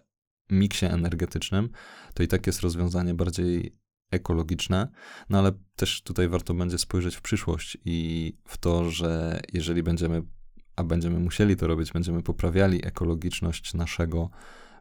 miksie 0.51 0.87
energetycznym, 0.87 1.71
to 2.15 2.23
i 2.23 2.29
tak 2.29 2.47
jest 2.47 2.61
rozwiązanie 2.61 3.15
bardziej 3.15 3.79
ekologiczne, 4.11 4.89
no 5.31 5.39
ale 5.39 5.53
też 5.77 6.03
tutaj 6.03 6.29
warto 6.29 6.55
będzie 6.55 6.79
spojrzeć 6.79 7.17
w 7.17 7.23
przyszłość 7.23 7.79
i 7.85 8.33
w 8.45 8.59
to, 8.59 8.91
że 8.91 9.41
jeżeli 9.53 9.83
będziemy, 9.83 10.23
a 10.77 10.85
będziemy 10.85 11.21
musieli 11.21 11.57
to 11.57 11.67
robić, 11.67 11.93
będziemy 11.93 12.23
poprawiali 12.23 12.87
ekologiczność 12.87 13.75
naszego 13.75 14.31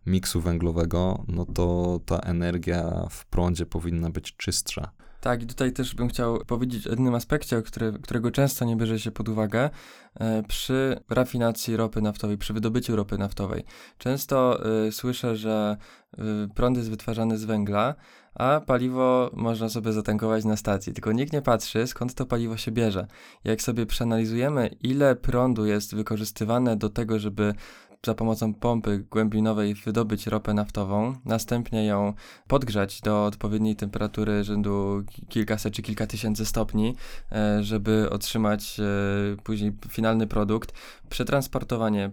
miksu 0.05 0.41
węglowego, 0.41 1.25
no 1.27 1.45
to 1.45 1.99
ta 2.05 2.19
energia 2.19 3.07
w 3.09 3.25
prądzie 3.25 3.65
powinna 3.65 4.09
być 4.09 4.37
czystsza. 4.37 4.91
Tak, 5.21 5.43
i 5.43 5.47
tutaj 5.47 5.73
też 5.73 5.95
bym 5.95 6.07
chciał 6.09 6.39
powiedzieć 6.45 6.87
o 6.87 6.89
jednym 6.89 7.15
aspekcie, 7.15 7.61
który, 7.61 7.93
którego 7.93 8.31
często 8.31 8.65
nie 8.65 8.75
bierze 8.75 8.99
się 8.99 9.11
pod 9.11 9.29
uwagę 9.29 9.69
e, 10.19 10.43
przy 10.43 10.99
rafinacji 11.09 11.77
ropy 11.77 12.01
naftowej, 12.01 12.37
przy 12.37 12.53
wydobyciu 12.53 12.95
ropy 12.95 13.17
naftowej. 13.17 13.63
Często 13.97 14.59
y, 14.87 14.91
słyszę, 14.91 15.35
że 15.35 15.77
y, 16.13 16.19
prąd 16.55 16.77
jest 16.77 16.89
wytwarzany 16.89 17.37
z 17.37 17.45
węgla, 17.45 17.95
a 18.37 18.61
paliwo 18.65 19.31
można 19.33 19.69
sobie 19.69 19.93
zatankować 19.93 20.45
na 20.45 20.57
stacji. 20.57 20.93
Tylko 20.93 21.11
nikt 21.11 21.33
nie 21.33 21.41
patrzy, 21.41 21.87
skąd 21.87 22.13
to 22.13 22.25
paliwo 22.25 22.57
się 22.57 22.71
bierze. 22.71 23.07
Jak 23.43 23.61
sobie 23.61 23.85
przeanalizujemy, 23.85 24.69
ile 24.83 25.15
prądu 25.15 25.65
jest 25.65 25.95
wykorzystywane 25.95 26.75
do 26.75 26.89
tego, 26.89 27.19
żeby 27.19 27.53
za 28.05 28.15
pomocą 28.15 28.53
pompy 28.53 29.05
głębinowej 29.11 29.75
wydobyć 29.75 30.27
ropę 30.27 30.53
naftową, 30.53 31.15
następnie 31.25 31.85
ją 31.85 32.13
podgrzać 32.47 33.01
do 33.01 33.25
odpowiedniej 33.25 33.75
temperatury 33.75 34.43
rzędu 34.43 35.03
kilkaset 35.29 35.73
czy 35.73 35.81
kilka 35.81 36.07
tysięcy 36.07 36.45
stopni, 36.45 36.95
e, 37.31 37.63
żeby 37.63 38.09
otrzymać 38.09 38.79
e, 38.79 38.83
później 39.43 39.71
finalny 39.89 40.27
produkt, 40.27 40.73
przetransportowanie, 41.09 42.11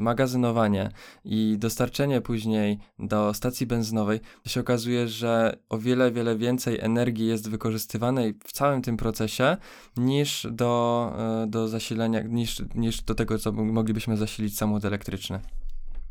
magazynowanie 0.00 0.90
i 1.24 1.56
dostarczenie 1.58 2.20
później 2.20 2.78
do 2.98 3.34
stacji 3.34 3.66
benzynowej, 3.66 4.20
się 4.46 4.60
okazuje, 4.60 5.08
że 5.08 5.56
o 5.68 5.78
wiele, 5.78 6.10
wiele 6.12 6.36
więcej 6.36 6.80
energii 6.80 7.26
jest 7.26 7.50
wykorzystywanej 7.50 8.34
w 8.44 8.52
całym 8.52 8.82
tym 8.82 8.96
procesie 8.96 9.56
niż 9.96 10.46
do, 10.50 11.12
e, 11.18 11.46
do 11.46 11.68
zasilania, 11.68 12.20
niż, 12.20 12.62
niż 12.74 13.02
do 13.02 13.14
tego, 13.14 13.38
co 13.38 13.52
moglibyśmy 13.52 14.16
zasilić 14.16 14.58
samochód 14.58 14.84
elektryczny. 14.84 15.25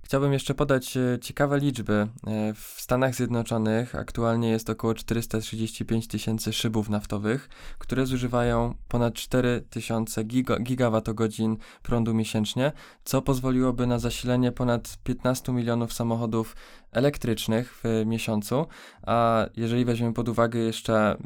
Chciałbym 0.05 0.33
jeszcze 0.33 0.53
podać 0.53 0.97
e, 0.97 1.19
ciekawe 1.21 1.59
liczby. 1.59 1.93
E, 2.27 2.53
w 2.53 2.75
Stanach 2.77 3.15
Zjednoczonych 3.15 3.95
aktualnie 3.95 4.49
jest 4.49 4.69
około 4.69 4.93
435 4.93 6.07
tysięcy 6.07 6.53
szybów 6.53 6.89
naftowych, 6.89 7.49
które 7.77 8.05
zużywają 8.05 8.75
ponad 8.87 9.13
4 9.13 9.63
tysiące 9.69 10.23
giga, 10.23 10.59
gigawattogodzin 10.59 11.57
prądu 11.83 12.13
miesięcznie, 12.13 12.71
co 13.03 13.21
pozwoliłoby 13.21 13.87
na 13.87 13.99
zasilenie 13.99 14.51
ponad 14.51 14.97
15 15.03 15.51
milionów 15.51 15.93
samochodów 15.93 16.55
elektrycznych 16.91 17.81
w 17.83 18.03
miesiącu, 18.05 18.65
a 19.01 19.45
jeżeli 19.57 19.85
weźmiemy 19.85 20.13
pod 20.13 20.29
uwagę 20.29 20.59
jeszcze 20.59 21.17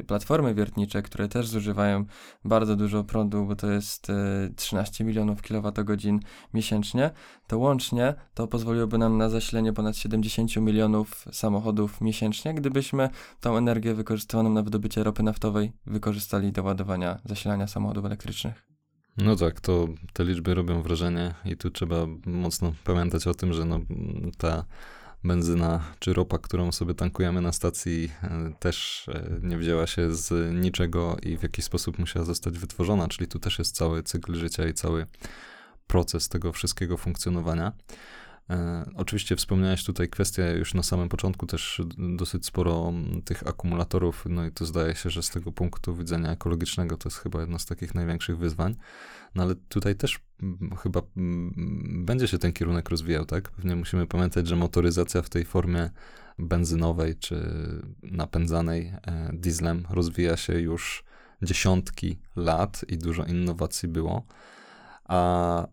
y, 0.00 0.04
platformy 0.04 0.54
wiertnicze, 0.54 1.02
które 1.02 1.28
też 1.28 1.48
zużywają 1.48 2.04
bardzo 2.44 2.76
dużo 2.76 3.04
prądu, 3.04 3.46
bo 3.46 3.56
to 3.56 3.70
jest 3.70 4.10
y, 4.10 4.54
13 4.56 5.04
milionów 5.04 5.42
kilowatogodzin 5.42 6.20
miesięcznie, 6.54 7.10
to 7.46 7.58
łącznie 7.58 8.14
to 8.34 8.46
pozwoliłoby 8.46 8.98
nam 8.98 9.18
na 9.18 9.28
zasilenie 9.28 9.72
ponad 9.72 9.96
70 9.96 10.56
milionów 10.56 11.24
samochodów 11.32 12.00
miesięcznie, 12.00 12.54
gdybyśmy 12.54 13.08
tą 13.40 13.56
energię 13.56 13.94
wykorzystywaną 13.94 14.50
na 14.50 14.62
wydobycie 14.62 15.04
ropy 15.04 15.22
naftowej 15.22 15.72
wykorzystali 15.86 16.52
do 16.52 16.62
ładowania 16.62 17.20
zasilania 17.24 17.66
samochodów 17.66 18.04
elektrycznych. 18.04 18.73
No 19.16 19.36
tak, 19.36 19.60
to 19.60 19.88
te 20.12 20.24
liczby 20.24 20.54
robią 20.54 20.82
wrażenie 20.82 21.34
i 21.44 21.56
tu 21.56 21.70
trzeba 21.70 22.06
mocno 22.26 22.74
pamiętać 22.84 23.26
o 23.26 23.34
tym, 23.34 23.52
że 23.52 23.64
no, 23.64 23.80
ta 24.38 24.64
benzyna 25.24 25.80
czy 25.98 26.12
ropa, 26.12 26.38
którą 26.38 26.72
sobie 26.72 26.94
tankujemy 26.94 27.40
na 27.40 27.52
stacji, 27.52 28.12
e, 28.22 28.52
też 28.58 29.08
e, 29.08 29.38
nie 29.42 29.58
wzięła 29.58 29.86
się 29.86 30.14
z 30.14 30.54
niczego 30.54 31.16
i 31.22 31.38
w 31.38 31.42
jakiś 31.42 31.64
sposób 31.64 31.98
musiała 31.98 32.24
zostać 32.24 32.58
wytworzona, 32.58 33.08
czyli 33.08 33.28
tu 33.28 33.38
też 33.38 33.58
jest 33.58 33.76
cały 33.76 34.02
cykl 34.02 34.34
życia 34.34 34.68
i 34.68 34.74
cały 34.74 35.06
proces 35.86 36.28
tego 36.28 36.52
wszystkiego 36.52 36.96
funkcjonowania. 36.96 37.72
E, 38.50 38.84
oczywiście 38.96 39.36
wspomniałeś 39.36 39.84
tutaj 39.84 40.08
kwestię 40.08 40.54
już 40.58 40.74
na 40.74 40.82
samym 40.82 41.08
początku 41.08 41.46
też 41.46 41.82
dosyć 42.16 42.46
sporo 42.46 42.92
tych 43.24 43.46
akumulatorów, 43.46 44.24
no 44.28 44.46
i 44.46 44.52
to 44.52 44.66
zdaje 44.66 44.94
się, 44.94 45.10
że 45.10 45.22
z 45.22 45.30
tego 45.30 45.52
punktu 45.52 45.96
widzenia 45.96 46.30
ekologicznego 46.30 46.96
to 46.96 47.08
jest 47.08 47.18
chyba 47.18 47.40
jedno 47.40 47.58
z 47.58 47.66
takich 47.66 47.94
największych 47.94 48.38
wyzwań. 48.38 48.76
No 49.34 49.42
ale 49.42 49.54
tutaj 49.54 49.96
też 49.96 50.20
chyba 50.82 51.02
będzie 51.86 52.28
się 52.28 52.38
ten 52.38 52.52
kierunek 52.52 52.88
rozwijał, 52.88 53.24
tak? 53.24 53.50
Pewnie 53.50 53.76
musimy 53.76 54.06
pamiętać, 54.06 54.46
że 54.46 54.56
motoryzacja 54.56 55.22
w 55.22 55.28
tej 55.28 55.44
formie 55.44 55.90
benzynowej 56.38 57.16
czy 57.16 57.50
napędzanej 58.02 58.86
e, 58.86 59.30
dieslem 59.32 59.86
rozwija 59.90 60.36
się 60.36 60.60
już 60.60 61.04
dziesiątki 61.42 62.18
lat 62.36 62.84
i 62.88 62.98
dużo 62.98 63.24
innowacji 63.24 63.88
było. 63.88 64.26
A 65.04 65.66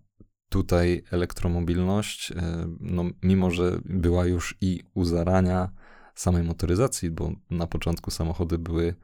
tutaj 0.52 1.04
elektromobilność, 1.12 2.32
e, 2.32 2.36
no, 2.80 3.04
mimo 3.24 3.52
że 3.52 3.80
była 3.86 4.26
już 4.26 4.58
i 4.62 4.84
u 4.94 5.06
zarania 5.06 5.70
samej 6.16 6.44
motoryzacji, 6.44 7.12
bo 7.12 7.32
na 7.50 7.68
początku 7.68 8.12
samochody 8.12 8.58
były 8.58 8.96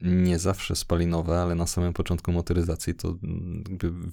nie 0.00 0.38
zawsze 0.38 0.76
spalinowe, 0.76 1.40
ale 1.40 1.54
na 1.54 1.66
samym 1.66 1.92
początku 1.92 2.32
motoryzacji 2.32 2.94
to 2.94 3.14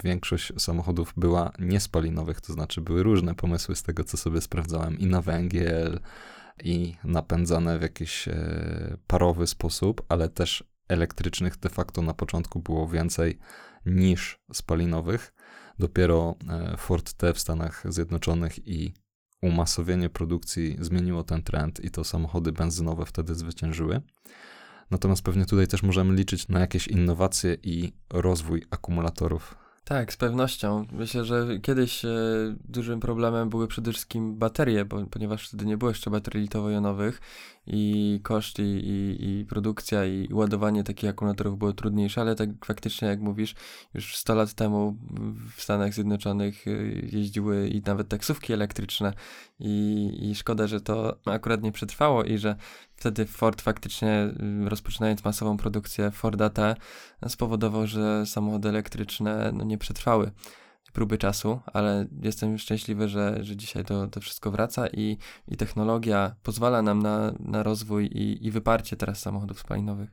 większość 0.03 0.53
samochodów 0.57 1.13
była 1.17 1.51
niespalinowych, 1.59 2.41
to 2.41 2.53
znaczy 2.53 2.82
były 2.82 3.03
różne 3.03 3.36
pomysły 3.36 3.76
z 3.76 3.84
tego, 3.84 4.03
co 4.03 4.17
sobie 4.17 4.41
sprawdzałem, 4.41 4.99
i 4.99 5.05
na 5.05 5.21
węgiel, 5.21 5.99
i 6.63 6.95
napędzane 7.03 7.80
w 7.80 7.82
jakiś 7.82 8.28
e, 8.28 8.97
parowy 9.07 9.47
sposób, 9.47 10.05
ale 10.09 10.30
też 10.30 10.63
elektrycznych 10.88 11.57
de 11.57 11.69
facto 11.69 12.01
na 12.01 12.13
początku 12.13 12.59
było 12.59 12.88
więcej 12.88 13.39
niż 13.86 14.39
spalinowych. 14.53 15.34
Dopiero 15.80 16.36
e, 16.49 16.78
Ford 16.78 17.13
T 17.13 17.34
w 17.34 17.39
Stanach 17.39 17.84
Zjednoczonych 17.89 18.67
i 18.67 18.93
umasowienie 19.41 20.09
produkcji 20.09 20.78
zmieniło 20.80 21.23
ten 21.23 21.43
trend 21.43 21.84
i 21.84 21.91
to 21.91 22.03
samochody 22.03 22.51
benzynowe 22.51 23.05
wtedy 23.05 23.36
zwyciężyły. 23.36 24.01
Natomiast 24.91 25.21
pewnie 25.21 25.45
tutaj 25.45 25.67
też 25.67 25.84
możemy 25.84 26.15
liczyć 26.15 26.47
na 26.47 26.59
jakieś 26.59 26.88
innowacje 26.88 27.57
i 27.63 27.93
rozwój 28.09 28.63
akumulatorów. 28.69 29.55
Tak, 29.84 30.13
z 30.13 30.17
pewnością. 30.17 30.86
Myślę, 30.91 31.26
że 31.26 31.59
kiedyś 31.61 32.05
e, 32.05 32.09
dużym 32.63 32.99
problemem 32.99 33.49
były 33.49 33.67
przede 33.67 33.91
wszystkim 33.91 34.38
baterie, 34.38 34.86
bo, 34.86 35.05
ponieważ 35.05 35.47
wtedy 35.47 35.65
nie 35.65 35.78
było 35.78 35.91
jeszcze 35.91 36.09
baterii 36.11 36.41
litowo-jonowych 36.41 37.21
i 37.68 38.20
koszt 38.24 38.59
i, 38.59 38.61
i, 38.61 39.26
i, 39.30 39.45
produkcja 39.45 40.05
i 40.05 40.34
ładowanie 40.34 40.84
takich 40.84 41.09
akumulatorów 41.09 41.57
było 41.57 41.74
trudniejsze, 41.74 42.22
ale 42.22 42.36
tak 42.36 42.49
faktycznie 42.66 43.07
jak 43.07 43.20
mówisz, 43.20 43.55
już 43.93 44.16
100 44.16 44.36
lat 44.36 44.53
temu 44.53 44.97
w 45.55 45.61
Stanach 45.61 45.93
Zjednoczonych 45.93 46.68
y, 46.68 47.09
jeździły 47.11 47.68
i 47.68 47.82
nawet 47.82 48.07
taksówki 48.07 48.53
elektryczne. 48.53 49.13
I, 49.59 50.11
i 50.22 50.36
szkoda, 50.36 50.68
że 50.68 50.82
to 50.82 51.18
akurat 51.26 51.63
nie 51.63 51.72
przetrwało 51.72 52.24
i 52.24 52.38
że 52.38 52.55
wtedy 52.95 53.26
Ford 53.26 53.61
faktycznie 53.61 54.34
y, 54.66 54.70
rozpoczynając 54.70 55.24
masową 55.24 55.57
produkcję 55.57 56.11
Forda 56.11 56.49
T 56.49 56.76
spowodował, 57.28 57.88
że 57.88 58.26
samochody 58.26 58.70
elektryczne 58.70 59.51
no, 59.53 59.63
nie 59.63 59.78
przetrwały 59.78 60.32
próby 60.95 61.17
czasu, 61.17 61.59
ale 61.73 62.07
jestem 62.21 62.57
szczęśliwy, 62.57 63.07
że, 63.09 63.43
że 63.43 63.55
dzisiaj 63.55 63.85
to, 63.85 64.07
to 64.07 64.19
wszystko 64.21 64.51
wraca 64.51 64.87
i, 64.87 65.17
i 65.47 65.57
technologia 65.57 66.35
pozwala 66.43 66.81
nam 66.81 67.01
na, 67.01 67.33
na 67.39 67.63
rozwój 67.63 68.05
i, 68.05 68.47
i 68.47 68.51
wyparcie 68.51 68.95
teraz 68.95 69.19
samochodów 69.19 69.59
spalinowych. 69.59 70.09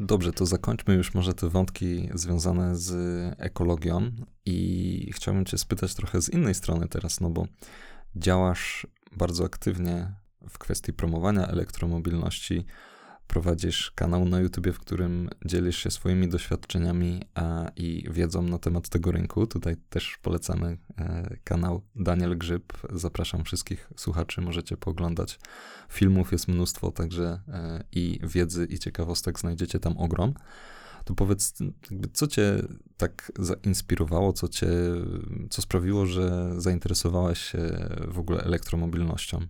Dobrze, 0.00 0.32
to 0.32 0.46
zakończmy 0.46 0.94
już 0.94 1.14
może 1.14 1.34
te 1.34 1.48
wątki 1.48 2.08
związane 2.14 2.76
z 2.76 2.92
ekologią 3.38 4.10
i 4.46 5.10
chciałbym 5.14 5.44
Cię 5.44 5.58
spytać 5.58 5.94
trochę 5.94 6.22
z 6.22 6.28
innej 6.28 6.54
strony 6.54 6.88
teraz, 6.88 7.20
no 7.20 7.30
bo 7.30 7.46
działasz 8.16 8.86
bardzo 9.16 9.44
aktywnie 9.44 10.12
w 10.48 10.58
kwestii 10.58 10.92
promowania 10.92 11.46
elektromobilności 11.46 12.64
prowadzisz 13.28 13.90
kanał 13.94 14.24
na 14.24 14.40
YouTube, 14.40 14.68
w 14.68 14.78
którym 14.78 15.30
dzielisz 15.44 15.76
się 15.78 15.90
swoimi 15.90 16.28
doświadczeniami 16.28 17.22
a, 17.34 17.70
i 17.76 18.04
wiedzą 18.10 18.42
na 18.42 18.58
temat 18.58 18.88
tego 18.88 19.12
rynku. 19.12 19.46
Tutaj 19.46 19.76
też 19.90 20.18
polecamy 20.22 20.78
e, 20.98 21.36
kanał 21.44 21.82
Daniel 21.96 22.38
Grzyb. 22.38 22.72
Zapraszam 22.92 23.44
wszystkich 23.44 23.90
słuchaczy, 23.96 24.40
możecie 24.40 24.76
pooglądać. 24.76 25.40
Filmów 25.90 26.32
jest 26.32 26.48
mnóstwo, 26.48 26.90
także 26.90 27.40
e, 27.48 27.84
i 27.92 28.20
wiedzy, 28.22 28.66
i 28.70 28.78
ciekawostek 28.78 29.40
znajdziecie 29.40 29.78
tam 29.78 29.98
ogrom. 29.98 30.34
To 31.04 31.14
powiedz, 31.14 31.54
co 32.12 32.26
cię 32.26 32.62
tak 32.96 33.32
zainspirowało, 33.38 34.32
co 34.32 34.48
cię, 34.48 34.68
co 35.50 35.62
sprawiło, 35.62 36.06
że 36.06 36.54
zainteresowałeś 36.56 37.38
się 37.38 37.58
w 38.08 38.18
ogóle 38.18 38.42
elektromobilnością? 38.42 39.46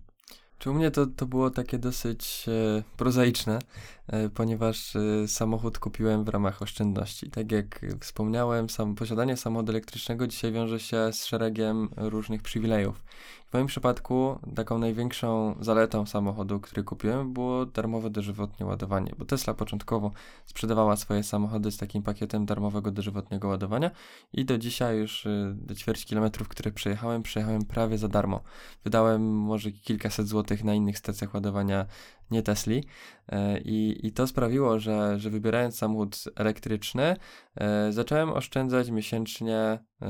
Czy 0.59 0.71
u 0.71 0.73
mnie 0.73 0.91
to, 0.91 1.05
to 1.07 1.25
było 1.25 1.49
takie 1.49 1.77
dosyć 1.77 2.45
e, 2.47 2.83
prozaiczne, 2.97 3.59
e, 4.07 4.29
ponieważ 4.29 4.95
e, 4.95 5.27
samochód 5.27 5.79
kupiłem 5.79 6.23
w 6.23 6.29
ramach 6.29 6.61
oszczędności. 6.61 7.29
Tak 7.31 7.51
jak 7.51 7.85
wspomniałem, 7.99 8.69
sam, 8.69 8.95
posiadanie 8.95 9.37
samochodu 9.37 9.71
elektrycznego 9.71 10.27
dzisiaj 10.27 10.51
wiąże 10.51 10.79
się 10.79 11.13
z 11.13 11.25
szeregiem 11.25 11.89
różnych 11.97 12.41
przywilejów. 12.41 13.03
W 13.49 13.53
moim 13.53 13.67
przypadku 13.67 14.39
taką 14.55 14.77
największą 14.77 15.55
zaletą 15.59 16.05
samochodu, 16.05 16.59
który 16.59 16.83
kupiłem, 16.83 17.33
było 17.33 17.65
darmowe 17.65 18.09
dożywotnie 18.09 18.65
ładowanie, 18.65 19.11
bo 19.17 19.25
Tesla 19.25 19.53
początkowo 19.53 20.11
sprzedawała 20.45 20.95
swoje 20.95 21.23
samochody 21.23 21.71
z 21.71 21.77
takim 21.77 22.03
pakietem 22.03 22.45
darmowego 22.45 22.91
dożywotniego 22.91 23.47
ładowania 23.47 23.91
i 24.33 24.45
do 24.45 24.57
dzisiaj 24.57 24.97
już 24.97 25.25
y, 25.25 25.53
do 25.55 25.75
ćwierć 25.75 26.05
kilometrów, 26.05 26.47
które 26.47 26.71
przejechałem, 26.71 27.23
przejechałem 27.23 27.65
prawie 27.65 27.97
za 27.97 28.07
darmo. 28.07 28.41
Wydałem 28.83 29.37
może 29.37 29.71
kilkaset 29.71 30.27
złotych 30.27 30.63
na 30.63 30.73
innych 30.73 30.97
stacjach 30.97 31.33
ładowania 31.33 31.85
nie 32.31 32.43
Tesli. 32.43 32.83
E, 33.29 33.59
I, 33.59 34.07
I 34.07 34.11
to 34.11 34.27
sprawiło, 34.27 34.79
że, 34.79 35.19
że 35.19 35.29
wybierając 35.29 35.77
samochód 35.77 36.23
elektryczny, 36.35 37.15
e, 37.55 37.91
zacząłem 37.91 38.29
oszczędzać 38.29 38.89
miesięcznie 38.89 39.57
e, 40.01 40.09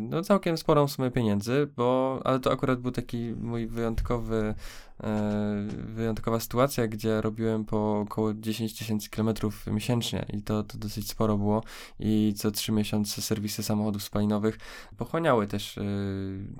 no 0.00 0.22
całkiem 0.22 0.56
sporą 0.56 0.88
sumę 0.88 1.10
pieniędzy, 1.10 1.68
bo, 1.76 2.20
ale 2.24 2.40
to 2.40 2.52
akurat 2.52 2.80
był 2.80 2.90
taki 2.90 3.34
mój 3.40 3.66
wyjątkowy 3.66 4.54
wyjątkowa 5.94 6.40
sytuacja, 6.40 6.88
gdzie 6.88 7.20
robiłem 7.20 7.64
po 7.64 8.00
około 8.00 8.34
10 8.34 8.78
tysięcy 8.78 9.10
kilometrów 9.10 9.66
miesięcznie 9.66 10.26
i 10.32 10.42
to, 10.42 10.62
to 10.62 10.78
dosyć 10.78 11.08
sporo 11.08 11.38
było 11.38 11.62
i 12.00 12.34
co 12.36 12.50
3 12.50 12.72
miesiące 12.72 13.22
serwisy 13.22 13.62
samochodów 13.62 14.02
spalinowych 14.02 14.58
pochłaniały 14.96 15.46
też 15.46 15.76
y, 15.76 15.82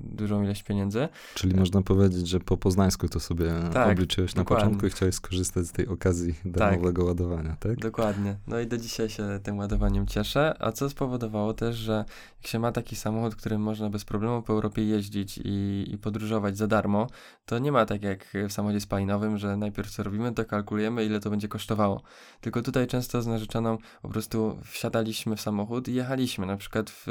dużą 0.03 0.43
ilość 0.43 0.63
pieniędzy. 0.63 1.07
Czyli 1.33 1.55
można 1.55 1.81
powiedzieć, 1.81 2.27
że 2.27 2.39
po 2.39 2.57
poznańsku 2.57 3.09
to 3.09 3.19
sobie 3.19 3.53
tak, 3.73 3.91
obliczyłeś 3.91 4.35
na 4.35 4.45
początku 4.45 4.79
zwykle 4.79 4.89
chciałeś 4.89 5.15
skorzystać 5.15 5.65
z 5.65 5.71
tej 5.71 5.87
okazji 5.87 6.35
darmowego 6.45 7.01
tak, 7.01 7.07
ładowania, 7.07 7.55
tak? 7.59 7.75
Dokładnie. 7.79 8.35
No 8.47 8.59
i 8.59 8.67
do 8.67 8.77
dzisiaj 8.77 9.09
się 9.09 9.39
tym 9.43 9.57
ładowaniem 9.57 10.07
cieszę, 10.07 10.55
a 10.59 10.71
co 10.71 10.89
spowodowało 10.89 11.53
też, 11.53 11.75
że 11.75 12.05
jak 12.37 12.47
się 12.47 12.59
ma 12.59 12.71
taki 12.71 12.95
samochód, 12.95 13.35
którym 13.35 13.61
można 13.61 13.89
bez 13.89 14.05
problemu 14.05 14.41
po 14.41 14.53
Europie 14.53 14.83
jeździć 14.83 15.37
i, 15.37 15.85
i 15.87 15.97
podróżować 15.97 16.57
za 16.57 16.67
darmo, 16.67 17.07
to 17.45 17.59
nie 17.59 17.71
ma 17.71 17.85
tak 17.85 18.03
jak 18.03 18.26
w 18.33 18.53
samochodzie 18.53 18.79
spalinowym, 18.79 19.37
że 19.37 19.57
najpierw 19.57 19.91
co 19.91 20.03
robimy, 20.03 20.33
to 20.33 20.45
kalkulujemy, 20.45 21.05
ile 21.05 21.19
to 21.19 21.29
będzie 21.29 21.47
kosztowało. 21.47 22.01
Tylko 22.41 22.61
tutaj 22.61 22.87
często 22.87 23.21
z 23.21 23.27
narzeczoną 23.27 23.77
po 24.01 24.09
prostu 24.09 24.59
wsiadaliśmy 24.63 25.35
w 25.35 25.41
samochód 25.41 25.87
i 25.87 25.93
jechaliśmy, 25.93 26.45
na 26.45 26.57
przykład 26.57 26.89
w, 26.89 27.03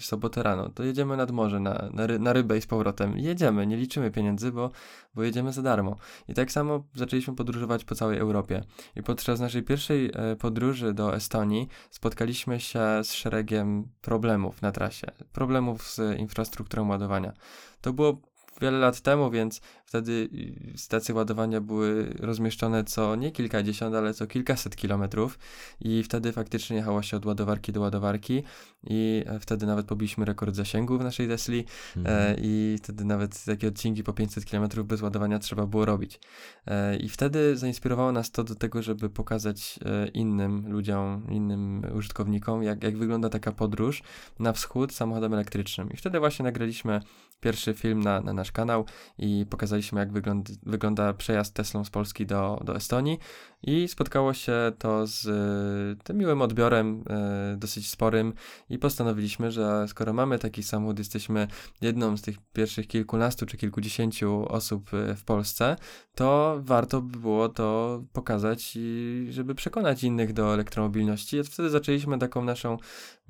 w 0.00 0.04
sobotę 0.04 0.42
rano, 0.42 0.68
to 0.68 0.84
jedziemy 0.84 1.16
nad 1.16 1.30
morze, 1.30 1.60
na, 1.60 1.88
na, 1.92 2.06
ry, 2.06 2.18
na 2.18 2.32
rybę 2.32 2.58
i 2.58 2.60
z 2.60 2.66
powrotem. 2.66 3.18
Jedziemy, 3.18 3.66
nie 3.66 3.76
liczymy 3.76 4.10
pieniędzy, 4.10 4.52
bo, 4.52 4.70
bo 5.14 5.22
jedziemy 5.22 5.52
za 5.52 5.62
darmo. 5.62 5.96
I 6.28 6.34
tak 6.34 6.52
samo 6.52 6.84
zaczęliśmy 6.94 7.34
podróżować 7.34 7.84
po 7.84 7.94
całej 7.94 8.18
Europie. 8.18 8.64
I 8.96 9.02
podczas 9.02 9.40
naszej 9.40 9.62
pierwszej 9.62 10.10
e, 10.14 10.36
podróży 10.36 10.94
do 10.94 11.14
Estonii 11.14 11.68
spotkaliśmy 11.90 12.60
się 12.60 12.80
z 13.02 13.12
szeregiem 13.12 13.88
problemów 14.00 14.62
na 14.62 14.72
trasie. 14.72 15.06
Problemów 15.32 15.88
z 15.88 16.18
infrastrukturą 16.18 16.88
ładowania. 16.88 17.32
To 17.80 17.92
było 17.92 18.29
wiele 18.60 18.78
lat 18.78 19.00
temu, 19.00 19.30
więc 19.30 19.60
wtedy 19.84 20.28
y, 20.74 20.78
stacje 20.78 21.14
ładowania 21.14 21.60
były 21.60 22.14
rozmieszczone 22.18 22.84
co 22.84 23.16
nie 23.16 23.30
kilkadziesiąt, 23.30 23.94
ale 23.94 24.14
co 24.14 24.26
kilkaset 24.26 24.76
kilometrów 24.76 25.38
i 25.80 26.02
wtedy 26.02 26.32
faktycznie 26.32 26.76
jechało 26.76 27.02
się 27.02 27.16
od 27.16 27.26
ładowarki 27.26 27.72
do 27.72 27.80
ładowarki 27.80 28.42
i 28.84 29.24
e, 29.26 29.40
wtedy 29.40 29.66
nawet 29.66 29.86
pobiliśmy 29.86 30.24
rekord 30.24 30.54
zasięgu 30.54 30.98
w 30.98 31.04
naszej 31.04 31.28
Tesli 31.28 31.64
mhm. 31.96 32.16
e, 32.18 32.36
i 32.42 32.76
wtedy 32.78 33.04
nawet 33.04 33.44
takie 33.44 33.68
odcinki 33.68 34.04
po 34.04 34.12
500 34.12 34.44
kilometrów 34.44 34.86
bez 34.86 35.02
ładowania 35.02 35.38
trzeba 35.38 35.66
było 35.66 35.84
robić. 35.84 36.20
E, 36.66 36.96
I 36.96 37.08
wtedy 37.08 37.56
zainspirowało 37.56 38.12
nas 38.12 38.30
to 38.30 38.44
do 38.44 38.54
tego, 38.54 38.82
żeby 38.82 39.10
pokazać 39.10 39.78
innym 40.14 40.72
ludziom, 40.72 41.26
innym 41.30 41.82
użytkownikom, 41.94 42.62
jak, 42.62 42.82
jak 42.82 42.98
wygląda 42.98 43.28
taka 43.28 43.52
podróż 43.52 44.02
na 44.38 44.52
wschód 44.52 44.92
samochodem 44.92 45.34
elektrycznym. 45.34 45.90
I 45.90 45.96
wtedy 45.96 46.18
właśnie 46.18 46.42
nagraliśmy 46.42 47.00
pierwszy 47.40 47.74
film 47.74 48.00
na, 48.00 48.20
na 48.20 48.32
nasz 48.32 48.52
kanał 48.52 48.84
i 49.18 49.46
pokazaliśmy, 49.50 50.00
jak 50.00 50.12
wygląda, 50.12 50.52
wygląda 50.62 51.14
przejazd 51.14 51.54
Teslą 51.54 51.84
z 51.84 51.90
Polski 51.90 52.26
do, 52.26 52.60
do 52.64 52.76
Estonii. 52.76 53.18
I 53.62 53.88
spotkało 53.88 54.34
się 54.34 54.72
to 54.78 55.06
z 55.06 55.26
y, 55.26 56.04
tym 56.04 56.18
miłym 56.18 56.42
odbiorem, 56.42 57.04
y, 57.52 57.56
dosyć 57.56 57.90
sporym, 57.90 58.32
i 58.70 58.78
postanowiliśmy, 58.78 59.50
że 59.50 59.88
skoro 59.88 60.12
mamy 60.12 60.38
taki 60.38 60.62
samochód, 60.62 60.98
jesteśmy 60.98 61.48
jedną 61.80 62.16
z 62.16 62.22
tych 62.22 62.36
pierwszych 62.52 62.86
kilkunastu 62.86 63.46
czy 63.46 63.56
kilkudziesięciu 63.56 64.46
osób 64.48 64.94
y, 64.94 65.14
w 65.14 65.24
Polsce, 65.24 65.76
to 66.14 66.60
warto 66.62 67.02
by 67.02 67.18
było 67.18 67.48
to 67.48 68.02
pokazać 68.12 68.72
i 68.76 69.26
żeby 69.30 69.54
przekonać 69.54 70.04
innych 70.04 70.32
do 70.32 70.54
elektromobilności. 70.54 71.44
Wtedy 71.44 71.70
zaczęliśmy 71.70 72.18
taką 72.18 72.44
naszą 72.44 72.76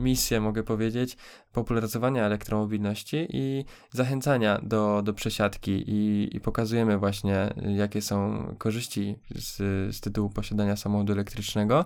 misję, 0.01 0.41
mogę 0.41 0.63
powiedzieć, 0.63 1.17
popularyzowania 1.53 2.25
elektromobilności 2.25 3.27
i 3.31 3.65
zachęcania 3.91 4.61
do, 4.63 5.03
do 5.03 5.15
przesiadki 5.15 5.85
i, 5.87 6.29
i 6.37 6.41
pokazujemy 6.41 6.99
właśnie, 6.99 7.55
jakie 7.77 8.03
są 8.03 8.47
korzyści 8.59 9.17
z, 9.35 9.57
z 9.97 10.01
tytułu 10.01 10.31
posiadania 10.31 10.77
samochodu 10.77 11.13
elektrycznego 11.13 11.85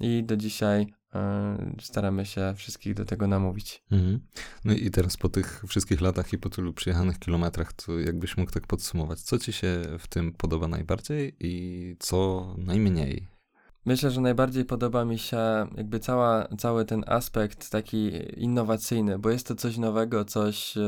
i 0.00 0.24
do 0.24 0.36
dzisiaj 0.36 0.86
e, 1.14 1.74
staramy 1.80 2.26
się 2.26 2.54
wszystkich 2.56 2.94
do 2.94 3.04
tego 3.04 3.26
namówić. 3.26 3.82
Mhm. 3.90 4.20
No 4.64 4.72
i 4.72 4.90
teraz 4.90 5.16
po 5.16 5.28
tych 5.28 5.64
wszystkich 5.68 6.00
latach 6.00 6.32
i 6.32 6.38
po 6.38 6.50
tylu 6.50 6.72
przyjechanych 6.72 7.18
kilometrach, 7.18 7.72
to 7.72 7.98
jakbyś 7.98 8.36
mógł 8.36 8.52
tak 8.52 8.66
podsumować, 8.66 9.20
co 9.20 9.38
ci 9.38 9.52
się 9.52 9.82
w 9.98 10.08
tym 10.08 10.32
podoba 10.32 10.68
najbardziej 10.68 11.36
i 11.40 11.96
co 11.98 12.54
najmniej? 12.58 13.39
Myślę, 13.86 14.10
że 14.10 14.20
najbardziej 14.20 14.64
podoba 14.64 15.04
mi 15.04 15.18
się 15.18 15.38
jakby 15.76 15.98
cała, 16.00 16.48
cały 16.58 16.84
ten 16.84 17.04
aspekt 17.06 17.70
taki 17.70 18.10
innowacyjny, 18.36 19.18
bo 19.18 19.30
jest 19.30 19.46
to 19.46 19.54
coś 19.54 19.76
nowego, 19.78 20.24
coś, 20.24 20.76
e, 20.76 20.82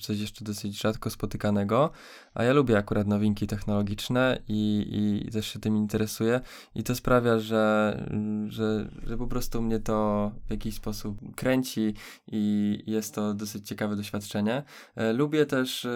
coś 0.00 0.18
jeszcze 0.18 0.44
dosyć 0.44 0.80
rzadko 0.80 1.10
spotykanego, 1.10 1.90
a 2.34 2.44
ja 2.44 2.52
lubię 2.52 2.78
akurat 2.78 3.06
nowinki 3.06 3.46
technologiczne 3.46 4.38
i, 4.48 4.86
i 5.26 5.30
też 5.30 5.46
się 5.46 5.58
tym 5.58 5.76
interesuję 5.76 6.40
i 6.74 6.82
to 6.82 6.94
sprawia, 6.94 7.38
że, 7.38 8.06
że, 8.48 8.88
że 9.06 9.18
po 9.18 9.26
prostu 9.26 9.62
mnie 9.62 9.80
to 9.80 10.30
w 10.46 10.50
jakiś 10.50 10.74
sposób 10.74 11.18
kręci 11.36 11.94
i 12.26 12.82
jest 12.86 13.14
to 13.14 13.34
dosyć 13.34 13.68
ciekawe 13.68 13.96
doświadczenie. 13.96 14.62
E, 14.96 15.12
lubię 15.12 15.46
też 15.46 15.84
e, 15.84 15.90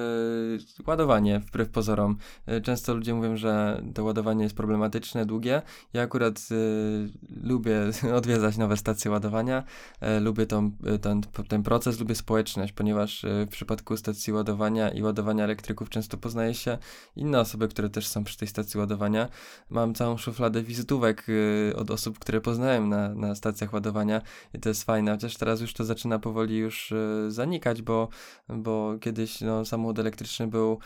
ładowanie, 0.87 1.41
wbrew 1.41 1.71
pozorom. 1.71 2.17
Często 2.63 2.95
ludzie 2.95 3.15
mówią, 3.15 3.37
że 3.37 3.83
to 3.95 4.05
ładowanie 4.05 4.43
jest 4.43 4.57
problematyczne, 4.57 5.27
długie. 5.27 5.63
Ja 5.93 6.03
akurat 6.03 6.20
akurat 6.21 6.49
y, 6.51 7.11
lubię 7.43 7.81
odwiedzać 8.19 8.57
nowe 8.57 8.77
stacje 8.77 9.11
ładowania, 9.11 9.65
y, 10.03 10.21
lubię 10.21 10.47
tą, 10.47 10.71
y, 10.95 10.99
ten, 10.99 11.23
ten 11.49 11.63
proces, 11.63 12.01
lubię 12.01 12.15
społeczność, 12.15 12.73
ponieważ 12.73 13.25
y, 13.25 13.47
w 13.47 13.49
przypadku 13.49 13.97
stacji 13.97 14.33
ładowania 14.33 14.91
i 14.91 15.03
ładowania 15.03 15.45
elektryków 15.45 15.91
często 15.91 16.17
poznaje 16.17 16.55
się 16.55 16.79
inne 17.17 17.41
osoby, 17.41 17.69
które 17.69 17.91
też 17.91 18.07
są 18.07 18.25
przy 18.25 18.39
tej 18.39 18.49
stacji 18.49 18.81
ładowania. 18.81 19.29
Mam 19.71 19.95
całą 19.95 20.17
szufladę 20.17 20.63
wizytówek 20.63 21.29
y, 21.29 21.73
od 21.77 21.91
osób, 21.91 22.19
które 22.19 22.41
poznałem 22.41 22.89
na, 22.89 23.15
na 23.15 23.35
stacjach 23.35 23.73
ładowania 23.73 24.23
i 24.55 24.59
to 24.59 24.69
jest 24.69 24.85
fajne, 24.85 25.13
chociaż 25.13 25.37
teraz 25.37 25.61
już 25.61 25.73
to 25.75 25.85
zaczyna 25.85 26.19
powoli 26.19 26.57
już 26.57 26.93
y, 26.93 27.27
zanikać, 27.29 27.83
bo, 27.83 28.09
bo 28.49 28.99
kiedyś 29.01 29.41
no, 29.41 29.65
samochód 29.65 29.99
elektryczny 29.99 30.47
był 30.47 30.79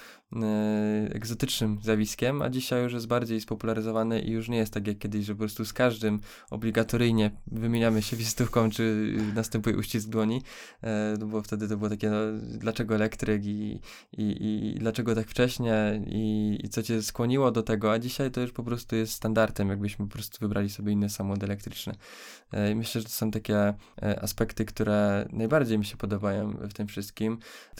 egzotycznym 1.11 1.79
zjawiskiem, 1.83 2.43
a 2.43 2.51
dzisiaj 2.51 2.83
już 2.83 2.93
jest 2.93 3.07
bardziej 3.07 3.41
spopularyzowany 3.41 4.21
i 4.21 4.31
już 4.31 4.49
nie 4.49 4.57
jest 4.57 4.75
tak 4.75 4.87
jak 4.87 4.99
kiedyś 4.99 5.25
że 5.25 5.35
po 5.35 5.39
prostu 5.39 5.65
z 5.65 5.73
każdym 5.73 6.21
obligatoryjnie 6.51 7.31
wymieniamy 7.47 8.03
się 8.03 8.17
wizytówką, 8.17 8.71
czy 8.71 9.15
następuje 9.35 9.77
uścisk 9.77 10.09
dłoni, 10.09 10.43
e, 10.83 11.17
no 11.21 11.27
bo 11.27 11.43
wtedy 11.43 11.69
to 11.69 11.77
było 11.77 11.91
takie, 11.91 12.11
no, 12.11 12.17
dlaczego 12.43 12.95
elektryk 12.95 13.45
i, 13.45 13.81
i, 14.13 14.73
i 14.73 14.79
dlaczego 14.79 15.15
tak 15.15 15.29
wcześnie 15.29 16.03
i, 16.07 16.59
i 16.65 16.69
co 16.69 16.83
cię 16.83 17.03
skłoniło 17.03 17.51
do 17.51 17.63
tego, 17.63 17.93
a 17.93 17.99
dzisiaj 17.99 18.31
to 18.31 18.41
już 18.41 18.53
po 18.53 18.63
prostu 18.63 18.97
jest 18.97 19.13
standardem, 19.13 19.69
jakbyśmy 19.69 20.07
po 20.07 20.13
prostu 20.13 20.39
wybrali 20.41 20.71
sobie 20.71 20.93
inny 20.93 21.11
samochód 21.11 21.45
elektryczny. 21.45 21.95
E, 22.55 22.71
I 22.71 22.75
myślę, 22.75 23.01
że 23.01 23.07
to 23.07 23.13
są 23.13 23.31
takie 23.31 23.75
e, 24.03 24.23
aspekty, 24.23 24.65
które 24.65 25.29
najbardziej 25.33 25.79
mi 25.79 25.85
się 25.85 25.97
podobają 25.97 26.51
w 26.51 26.73
tym 26.73 26.87
wszystkim. 26.87 27.39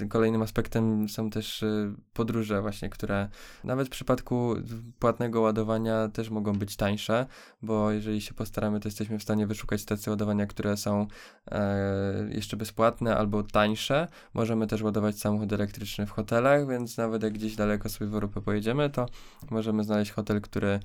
Kolejnym 0.09 0.43
aspektem 0.43 1.09
są 1.09 1.31
też 1.31 1.65
podróże 2.13 2.63
właśnie, 2.63 2.89
które 2.89 3.29
nawet 3.65 3.87
w 3.87 3.91
przypadku 3.91 4.55
płatnego 4.99 5.41
ładowania 5.41 6.09
też 6.09 6.31
mogą 6.31 6.53
być 6.53 6.77
tańsze, 6.77 7.27
bo 7.63 7.91
jeżeli 7.91 8.21
się 8.21 8.35
postaramy, 8.35 8.81
to 8.81 8.89
jesteśmy 8.89 9.19
w 9.19 9.23
stanie 9.23 9.47
wyszukać 9.47 9.81
stacje 9.81 10.11
ładowania, 10.11 10.47
które 10.47 10.77
są 10.77 11.07
e, 11.51 12.29
jeszcze 12.31 12.57
bezpłatne 12.57 13.17
albo 13.17 13.43
tańsze. 13.43 14.09
Możemy 14.35 14.67
też 14.67 14.83
ładować 14.83 15.19
samochód 15.19 15.53
elektryczny 15.53 16.07
w 16.07 16.11
hotelach, 16.11 16.69
więc 16.69 16.97
nawet 16.97 17.23
jak 17.23 17.33
gdzieś 17.33 17.57
daleko 17.57 17.89
sobie 17.89 18.11
w 18.11 18.15
Europę 18.15 18.41
pojedziemy, 18.41 18.91
to 18.91 19.07
możemy 19.51 19.85
znaleźć 19.85 20.13
hotel, 20.13 20.41
który 20.41 20.81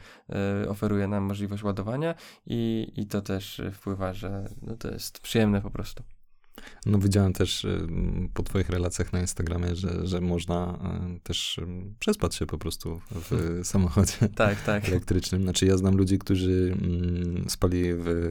e, 0.63 0.69
oferuje 0.69 1.07
nam 1.07 1.23
możliwość 1.23 1.63
ładowania 1.63 2.15
i, 2.45 2.91
i 2.95 3.05
to 3.05 3.21
też 3.21 3.61
wpływa, 3.79 4.13
że 4.13 4.49
no, 4.61 4.77
to 4.77 4.91
jest 4.91 5.19
przyjemne 5.19 5.61
po 5.61 5.71
prostu. 5.71 6.03
No 6.85 6.97
widziałem 6.97 7.33
też 7.33 7.65
y, 7.65 7.87
po 8.33 8.43
twoich 8.43 8.69
relacjach 8.69 9.13
na 9.13 9.21
Instagramie, 9.21 9.75
że, 9.75 10.07
że 10.07 10.21
można 10.21 10.79
y, 11.17 11.19
też 11.19 11.57
y, 11.57 11.67
przespać 11.99 12.35
się 12.35 12.45
po 12.45 12.57
prostu 12.57 13.01
w 13.11 13.31
samochodzie 13.63 14.29
tak, 14.35 14.61
tak. 14.61 14.89
elektrycznym. 14.89 15.43
Znaczy 15.43 15.65
ja 15.65 15.77
znam 15.77 15.97
ludzi, 15.97 16.19
którzy 16.19 16.75
mm, 16.81 17.38
spali 17.49 17.83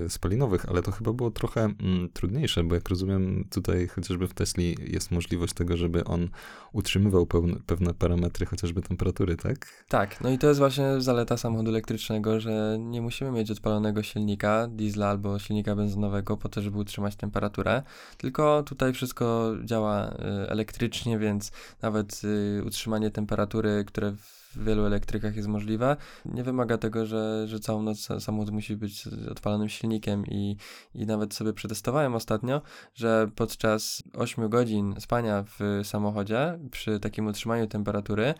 spalinowych, 0.08 0.68
ale 0.68 0.82
to 0.82 0.92
chyba 0.92 1.12
było 1.12 1.30
trochę 1.30 1.60
mm, 1.60 2.08
trudniejsze, 2.12 2.64
bo 2.64 2.74
jak 2.74 2.88
rozumiem 2.88 3.44
tutaj 3.50 3.88
chociażby 3.88 4.28
w 4.28 4.34
Tesli 4.34 4.76
jest 4.86 5.10
możliwość 5.10 5.54
tego, 5.54 5.76
żeby 5.76 6.04
on 6.04 6.28
utrzymywał 6.72 7.26
pewne, 7.26 7.56
pewne 7.66 7.94
parametry, 7.94 8.46
chociażby 8.46 8.82
temperatury, 8.82 9.36
tak? 9.36 9.84
Tak, 9.88 10.20
no 10.20 10.30
i 10.30 10.38
to 10.38 10.46
jest 10.48 10.60
właśnie 10.60 11.00
zaleta 11.00 11.36
samochodu 11.36 11.70
elektrycznego, 11.70 12.40
że 12.40 12.76
nie 12.80 13.02
musimy 13.02 13.30
mieć 13.30 13.50
odpalonego 13.50 14.02
silnika, 14.02 14.68
diesla 14.70 15.08
albo 15.08 15.38
silnika 15.38 15.76
benzynowego 15.76 16.36
po 16.36 16.48
to, 16.48 16.62
żeby 16.62 16.78
utrzymać 16.78 17.16
temperaturę, 17.16 17.82
tylko 18.16 18.62
tutaj 18.62 18.92
wszystko 18.92 19.54
działa 19.64 20.10
y, 20.10 20.14
elektrycznie, 20.48 21.18
więc 21.18 21.52
nawet 21.82 22.20
y, 22.24 22.62
utrzymanie 22.64 23.10
temperatury, 23.10 23.84
które 23.86 24.12
w 24.12 24.37
w 24.50 24.64
wielu 24.64 24.86
elektrykach 24.86 25.36
jest 25.36 25.48
możliwe. 25.48 25.96
Nie 26.24 26.42
wymaga 26.42 26.78
tego, 26.78 27.06
że, 27.06 27.48
że 27.48 27.60
całą 27.60 27.82
noc 27.82 28.08
samochód 28.18 28.50
musi 28.50 28.76
być 28.76 29.08
odpalonym 29.30 29.68
silnikiem 29.68 30.26
i, 30.26 30.56
i 30.94 31.06
nawet 31.06 31.34
sobie 31.34 31.52
przetestowałem 31.52 32.14
ostatnio, 32.14 32.62
że 32.94 33.30
podczas 33.36 34.02
8 34.14 34.48
godzin 34.48 34.94
spania 34.98 35.44
w 35.58 35.80
samochodzie 35.84 36.58
przy 36.70 37.00
takim 37.00 37.26
utrzymaniu 37.26 37.66
temperatury, 37.66 38.34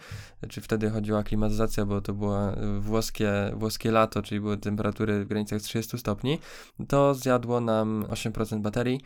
czy 0.49 0.61
wtedy 0.61 0.91
chodziła 0.91 1.19
o 1.19 1.25
klimatyzację, 1.25 1.87
bo 1.87 2.01
to 2.01 2.13
było 2.13 2.39
włoskie, 2.81 3.33
włoskie 3.55 3.91
lato, 3.91 4.23
czyli 4.23 4.41
były 4.41 4.57
temperatury 4.57 5.25
w 5.25 5.29
granicach 5.29 5.61
30 5.63 5.99
stopni, 5.99 6.39
to 6.89 7.15
zjadło 7.15 7.61
nam 7.61 8.05
8% 8.09 8.61
baterii, 8.61 9.01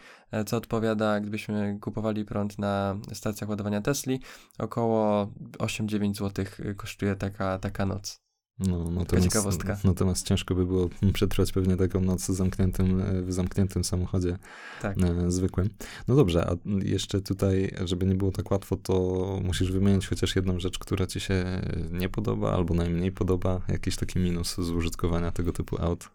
co 0.47 0.57
odpowiada, 0.57 1.21
gdybyśmy 1.21 1.79
kupowali 1.81 2.25
prąd 2.25 2.59
na 2.59 2.97
stacjach 3.13 3.51
ładowania 3.51 3.81
Tesli, 3.81 4.21
około 4.59 5.29
8-9 5.59 6.15
zł 6.15 6.45
kosztuje 6.77 6.92
kosztuje 6.93 7.17
taka, 7.17 7.59
taka 7.59 7.87
noc. 7.87 8.21
No, 8.59 8.91
natomiast, 8.91 9.29
ciekawostka. 9.29 9.79
natomiast 9.85 10.27
ciężko 10.27 10.55
by 10.55 10.67
było 10.67 10.89
przetrwać 11.15 11.53
pewnie 11.53 11.77
taką 11.77 12.01
noc 12.01 12.31
w 12.31 12.35
zamkniętym, 12.35 13.03
w 13.27 13.33
zamkniętym 13.33 13.85
samochodzie 13.85 14.39
Tak. 14.83 14.97
e, 14.99 15.31
zwykłym. 15.31 15.71
No 16.09 16.17
dobrze, 16.17 16.47
a 16.51 16.57
jeszcze 16.83 17.21
tutaj, 17.21 17.75
żeby 17.85 18.07
nie 18.07 18.15
było 18.15 18.31
tak 18.33 18.51
łatwo, 18.51 18.77
to 18.77 18.95
musisz 19.45 19.73
wymienić 19.73 20.07
chociaż 20.07 20.37
jedną 20.37 20.61
rzecz, 20.61 20.79
która 20.79 21.07
ci 21.07 21.21
się 21.21 21.45
nie 21.91 22.09
podoba 22.09 22.53
albo 22.53 22.75
najmniej 22.75 23.13
podoba, 23.13 23.61
jakiś 23.69 23.97
taki 23.97 24.19
minus 24.19 24.55
z 24.55 24.71
użytkowania 24.71 25.33
tego 25.33 25.53
typu 25.53 25.83
aut. 25.83 26.09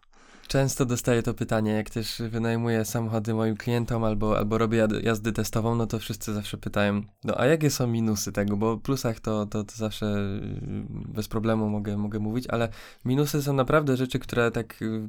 Często 0.48 0.86
dostaję 0.86 1.22
to 1.22 1.34
pytanie, 1.34 1.72
jak 1.72 1.90
też 1.90 2.22
wynajmuję 2.30 2.84
samochody 2.84 3.34
moim 3.34 3.56
klientom 3.56 4.04
albo, 4.04 4.38
albo 4.38 4.58
robię 4.58 4.88
jazdy 5.02 5.32
testową, 5.32 5.74
no 5.74 5.86
to 5.86 5.98
wszyscy 5.98 6.34
zawsze 6.34 6.56
pytają, 6.56 7.02
no 7.24 7.40
a 7.40 7.46
jakie 7.46 7.70
są 7.70 7.86
minusy 7.86 8.32
tego, 8.32 8.56
bo 8.56 8.72
o 8.72 8.76
plusach 8.76 9.20
to, 9.20 9.46
to, 9.46 9.64
to 9.64 9.76
zawsze 9.76 10.06
y, 10.06 10.86
bez 10.90 11.28
problemu 11.28 11.68
mogę, 11.68 11.96
mogę 11.96 12.18
mówić, 12.18 12.46
ale 12.46 12.68
minusy 13.04 13.42
są 13.42 13.52
naprawdę 13.52 13.96
rzeczy, 13.96 14.18
które 14.18 14.50
tak, 14.50 14.82
y, 14.82 15.08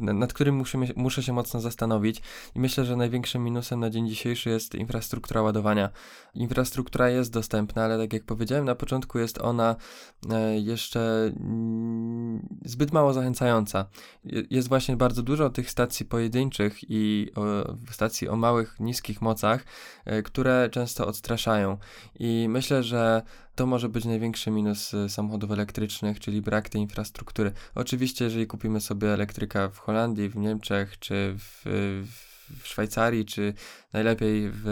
nad 0.00 0.32
którymi 0.32 0.58
muszę, 0.58 0.78
muszę 0.96 1.22
się 1.22 1.32
mocno 1.32 1.60
zastanowić 1.60 2.22
i 2.54 2.60
myślę, 2.60 2.84
że 2.84 2.96
największym 2.96 3.44
minusem 3.44 3.80
na 3.80 3.90
dzień 3.90 4.08
dzisiejszy 4.08 4.50
jest 4.50 4.74
infrastruktura 4.74 5.42
ładowania. 5.42 5.90
Infrastruktura 6.34 7.08
jest 7.10 7.32
dostępna, 7.32 7.84
ale 7.84 7.98
tak 7.98 8.12
jak 8.12 8.24
powiedziałem 8.24 8.64
na 8.64 8.74
początku 8.74 9.18
jest 9.18 9.38
ona 9.38 9.76
e, 10.30 10.58
jeszcze 10.58 11.32
mm, 11.40 12.48
zbyt 12.64 12.92
mało 12.92 13.12
zachęcająca. 13.12 13.86
Je- 14.24 14.61
Jest 14.62 14.68
właśnie 14.68 14.96
bardzo 14.96 15.22
dużo 15.22 15.50
tych 15.50 15.70
stacji 15.70 16.06
pojedynczych 16.06 16.78
i 16.88 17.30
o, 17.34 17.74
stacji 17.90 18.28
o 18.28 18.36
małych, 18.36 18.80
niskich 18.80 19.22
mocach, 19.22 19.64
e, 20.04 20.22
które 20.22 20.68
często 20.72 21.06
odstraszają. 21.06 21.78
I 22.18 22.46
myślę, 22.48 22.82
że 22.82 23.22
to 23.54 23.66
może 23.66 23.88
być 23.88 24.04
największy 24.04 24.50
minus 24.50 24.94
e, 24.94 25.08
samochodów 25.08 25.50
elektrycznych, 25.50 26.20
czyli 26.20 26.42
brak 26.42 26.68
tej 26.68 26.80
infrastruktury. 26.80 27.52
Oczywiście, 27.74 28.24
jeżeli 28.24 28.46
kupimy 28.46 28.80
sobie 28.80 29.12
elektryka 29.12 29.68
w 29.68 29.78
Holandii, 29.78 30.28
w 30.28 30.36
Niemczech, 30.36 30.98
czy 30.98 31.34
w, 31.38 31.62
w 32.62 32.68
Szwajcarii, 32.68 33.24
czy 33.24 33.54
najlepiej 33.92 34.50
w 34.50 34.64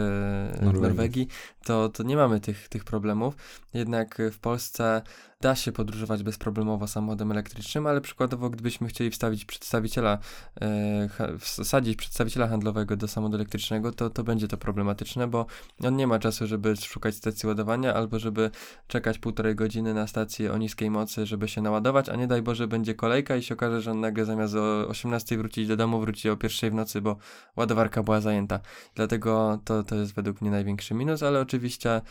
Norwegii. 0.61 0.81
Norwegii, 0.81 1.27
to, 1.65 1.89
to 1.89 2.03
nie 2.03 2.15
mamy 2.15 2.39
tych, 2.39 2.69
tych 2.69 2.83
problemów. 2.83 3.35
Jednak 3.73 4.21
w 4.31 4.39
Polsce 4.39 5.01
da 5.41 5.55
się 5.55 5.71
podróżować 5.71 6.23
bezproblemowo 6.23 6.87
samochodem 6.87 7.31
elektrycznym, 7.31 7.87
ale 7.87 8.01
przykładowo 8.01 8.49
gdybyśmy 8.49 8.87
chcieli 8.87 9.11
wstawić 9.11 9.45
przedstawiciela, 9.45 10.17
e, 10.61 11.37
wsadzić 11.39 11.95
przedstawiciela 11.95 12.47
handlowego 12.47 12.97
do 12.97 13.07
samochodu 13.07 13.35
elektrycznego, 13.35 13.91
to, 13.91 14.09
to 14.09 14.23
będzie 14.23 14.47
to 14.47 14.57
problematyczne, 14.57 15.27
bo 15.27 15.45
on 15.83 15.95
nie 15.95 16.07
ma 16.07 16.19
czasu, 16.19 16.47
żeby 16.47 16.75
szukać 16.75 17.15
stacji 17.15 17.47
ładowania 17.47 17.93
albo 17.93 18.19
żeby 18.19 18.51
czekać 18.87 19.19
półtorej 19.19 19.55
godziny 19.55 19.93
na 19.93 20.07
stację 20.07 20.51
o 20.51 20.57
niskiej 20.57 20.91
mocy, 20.91 21.25
żeby 21.25 21.47
się 21.47 21.61
naładować, 21.61 22.09
a 22.09 22.15
nie 22.15 22.27
daj 22.27 22.41
Boże 22.41 22.67
będzie 22.67 22.95
kolejka 22.95 23.35
i 23.35 23.43
się 23.43 23.53
okaże, 23.53 23.81
że 23.81 23.91
on 23.91 23.99
nagle 23.99 24.25
zamiast 24.25 24.55
o 24.55 24.87
18 24.87 25.37
wrócić 25.37 25.67
do 25.67 25.77
domu, 25.77 25.99
wróci 25.99 26.29
o 26.29 26.37
pierwszej 26.37 26.71
w 26.71 26.73
nocy, 26.73 27.01
bo 27.01 27.17
ładowarka 27.55 28.03
była 28.03 28.21
zajęta. 28.21 28.59
Dlatego 28.95 29.59
to, 29.65 29.83
to 29.83 29.95
jest 29.95 30.13
według 30.13 30.41
mnie 30.41 30.51
największy 30.51 30.93
minus, 30.93 31.23
ale 31.23 31.39
oczywiście 31.39 32.01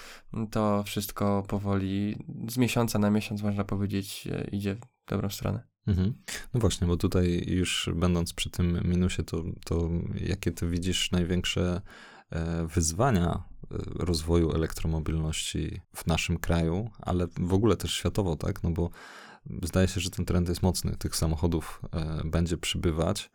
to 0.50 0.82
wszystko 0.82 1.44
powoli 1.48 2.24
z 2.48 2.58
miesiąca 2.58 2.98
na 2.98 3.10
miesiąc 3.10 3.19
można 3.42 3.64
powiedzieć 3.64 4.28
e, 4.32 4.48
idzie 4.52 4.74
w 4.74 5.10
dobrą 5.10 5.28
stronę. 5.30 5.62
Mhm. 5.86 6.14
No 6.54 6.60
właśnie, 6.60 6.86
bo 6.86 6.96
tutaj 6.96 7.44
już 7.46 7.90
będąc 7.94 8.32
przy 8.32 8.50
tym 8.50 8.80
minusie, 8.84 9.22
to, 9.22 9.44
to 9.64 9.90
jakie 10.20 10.52
ty 10.52 10.68
widzisz 10.68 11.10
największe 11.10 11.80
e, 12.30 12.66
wyzwania 12.66 13.28
e, 13.28 13.42
rozwoju 13.94 14.52
elektromobilności 14.52 15.80
w 15.96 16.06
naszym 16.06 16.38
kraju, 16.38 16.90
ale 16.98 17.26
w 17.40 17.52
ogóle 17.52 17.76
też 17.76 17.94
światowo, 17.94 18.36
tak? 18.36 18.62
No 18.62 18.70
bo 18.70 18.90
zdaje 19.62 19.88
się, 19.88 20.00
że 20.00 20.10
ten 20.10 20.24
trend 20.24 20.48
jest 20.48 20.62
mocny. 20.62 20.96
Tych 20.96 21.16
samochodów 21.16 21.82
będzie 22.24 22.56
przybywać. 22.56 23.30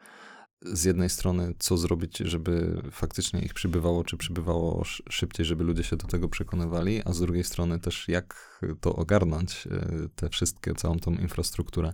Z 0.61 0.83
jednej 0.83 1.09
strony, 1.09 1.53
co 1.59 1.77
zrobić, 1.77 2.17
żeby 2.17 2.81
faktycznie 2.91 3.41
ich 3.41 3.53
przybywało, 3.53 4.03
czy 4.03 4.17
przybywało 4.17 4.81
sz- 4.81 5.13
szybciej, 5.13 5.45
żeby 5.45 5.63
ludzie 5.63 5.83
się 5.83 5.95
do 5.95 6.07
tego 6.07 6.29
przekonywali, 6.29 7.01
a 7.05 7.13
z 7.13 7.19
drugiej 7.19 7.43
strony 7.43 7.79
też, 7.79 8.07
jak 8.07 8.59
to 8.81 8.95
ogarnąć, 8.95 9.67
e, 9.67 10.09
te 10.15 10.29
wszystkie, 10.29 10.73
całą 10.73 10.99
tą 10.99 11.11
infrastrukturę. 11.11 11.93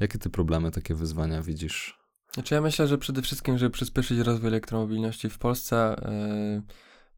Jakie 0.00 0.18
ty 0.18 0.30
problemy, 0.30 0.70
takie 0.70 0.94
wyzwania 0.94 1.42
widzisz? 1.42 2.00
Znaczy 2.34 2.54
ja 2.54 2.60
myślę, 2.60 2.86
że 2.88 2.98
przede 2.98 3.22
wszystkim, 3.22 3.58
żeby 3.58 3.70
przyspieszyć 3.70 4.18
rozwój 4.18 4.48
elektromobilności 4.48 5.30
w 5.30 5.38
Polsce, 5.38 5.76
e, 5.76 6.62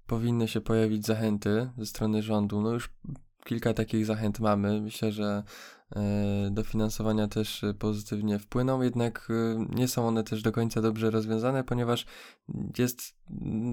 powinny 0.06 0.48
się 0.48 0.60
pojawić 0.60 1.06
zachęty 1.06 1.70
ze 1.78 1.86
strony 1.86 2.22
rządu. 2.22 2.60
No 2.60 2.70
już 2.70 2.90
kilka 3.44 3.74
takich 3.74 4.06
zachęt 4.06 4.40
mamy. 4.40 4.80
Myślę, 4.80 5.12
że 5.12 5.42
dofinansowania 6.50 7.28
też 7.28 7.64
e, 7.64 7.74
pozytywnie 7.74 8.38
wpłyną, 8.38 8.82
jednak 8.82 9.28
e, 9.30 9.66
nie 9.76 9.88
są 9.88 10.08
one 10.08 10.24
też 10.24 10.42
do 10.42 10.52
końca 10.52 10.82
dobrze 10.82 11.10
rozwiązane, 11.10 11.64
ponieważ 11.64 12.06
jest 12.78 13.14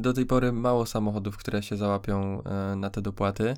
do 0.01 0.13
tej 0.13 0.25
pory 0.25 0.51
mało 0.51 0.85
samochodów, 0.85 1.37
które 1.37 1.63
się 1.63 1.77
załapią 1.77 2.43
e, 2.43 2.75
na 2.75 2.89
te 2.89 3.01
dopłaty. 3.01 3.53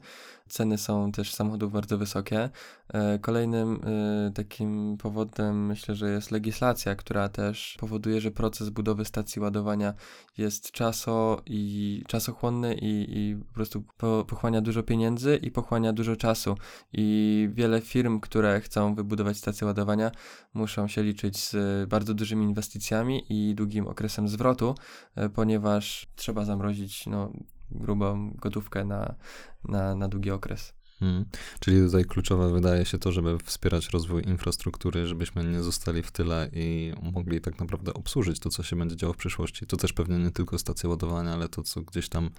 Ceny 0.49 0.77
są 0.77 1.11
też 1.11 1.33
samochodów 1.33 1.71
bardzo 1.71 1.97
wysokie. 1.97 2.49
E, 2.93 3.19
Kolejnym 3.19 3.79
e, 4.27 4.31
takim 4.31 4.97
powodem 4.97 5.65
myślę, 5.65 5.95
że 5.95 6.11
jest 6.11 6.31
legislacja, 6.31 6.95
która 6.95 7.29
też 7.29 7.77
powoduje, 7.79 8.21
że 8.21 8.31
proces 8.31 8.69
budowy 8.69 9.05
stacji 9.05 9.41
ładowania 9.41 9.93
jest 10.37 10.71
czaso 10.71 11.41
i 11.45 12.03
czasochłonny 12.07 12.75
i, 12.75 13.17
i 13.17 13.35
po 13.35 13.53
prostu 13.53 13.83
po, 13.97 14.25
pochłania 14.27 14.61
dużo 14.61 14.83
pieniędzy 14.83 15.35
i 15.35 15.51
pochłania 15.51 15.93
dużo 15.93 16.15
czasu. 16.15 16.55
I 16.93 17.49
wiele 17.53 17.81
firm, 17.81 18.19
które 18.19 18.50
chcą 18.59 18.95
wybudować 18.95 19.37
stację 19.37 19.67
ładowania, 19.67 20.11
muszą 20.53 20.87
się 20.87 21.03
liczyć 21.03 21.37
z 21.37 21.89
bardzo 21.89 22.13
dużymi 22.13 22.45
inwestycjami 22.45 23.25
i 23.29 23.55
długim 23.55 23.87
okresem 23.87 24.27
zwrotu, 24.27 24.75
e, 25.15 25.29
ponieważ 25.29 26.07
trzeba 26.15 26.45
zamrozić 26.45 27.07
no, 27.07 27.31
grubą 27.71 28.31
gotówkę 28.35 28.85
na, 28.85 29.15
na, 29.63 29.95
na 29.95 30.07
długi 30.07 30.31
okres. 30.31 30.80
Hmm. 31.01 31.25
Czyli 31.59 31.81
tutaj 31.85 32.05
kluczowe 32.05 32.53
wydaje 32.53 32.85
się 32.85 32.97
to, 32.97 33.11
żeby 33.11 33.37
wspierać 33.43 33.89
rozwój 33.89 34.23
infrastruktury, 34.27 35.07
żebyśmy 35.07 35.43
nie 35.43 35.61
zostali 35.61 36.03
w 36.03 36.11
tyle 36.11 36.49
i 36.53 36.93
mogli 37.13 37.41
tak 37.41 37.59
naprawdę 37.59 37.93
obsłużyć 37.93 38.39
to, 38.39 38.49
co 38.49 38.63
się 38.63 38.75
będzie 38.75 38.95
działo 38.95 39.13
w 39.13 39.17
przyszłości. 39.17 39.65
To 39.65 39.77
też 39.77 39.93
pewnie 39.93 40.17
nie 40.17 40.31
tylko 40.31 40.59
stacje 40.59 40.89
ładowania, 40.89 41.33
ale 41.33 41.49
to, 41.49 41.63
co 41.63 41.81
gdzieś 41.81 42.09
tam 42.09 42.29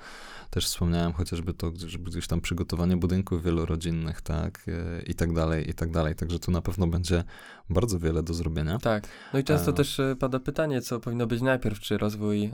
też 0.50 0.66
wspomniałem, 0.66 1.12
chociażby 1.12 1.54
to, 1.54 1.72
żeby 1.86 2.10
gdzieś 2.10 2.26
tam 2.26 2.40
przygotowanie 2.40 2.96
budynków 2.96 3.42
wielorodzinnych, 3.44 4.20
tak, 4.20 4.64
e, 4.68 5.02
i 5.02 5.14
tak 5.14 5.32
dalej, 5.32 5.70
i 5.70 5.74
tak 5.74 5.90
dalej. 5.90 6.14
Także 6.14 6.38
tu 6.38 6.50
na 6.50 6.62
pewno 6.62 6.86
będzie 6.86 7.24
bardzo 7.70 7.98
wiele 7.98 8.22
do 8.22 8.34
zrobienia. 8.34 8.78
Tak. 8.78 9.08
No 9.32 9.38
i 9.38 9.44
często 9.44 9.70
A- 9.70 9.74
też 9.74 10.00
e, 10.00 10.16
pada 10.18 10.40
pytanie, 10.40 10.80
co 10.80 11.00
powinno 11.00 11.26
być 11.26 11.40
najpierw, 11.42 11.80
czy 11.80 11.98
rozwój 11.98 12.44
e, 12.44 12.52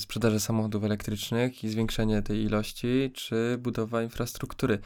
sprzedaży 0.00 0.40
samochodów 0.40 0.84
elektrycznych 0.84 1.64
i 1.64 1.68
zwiększenie 1.68 2.22
tej 2.22 2.42
ilości, 2.42 3.10
czy 3.14 3.58
budowa 3.58 4.02
infrastruktury. 4.02 4.78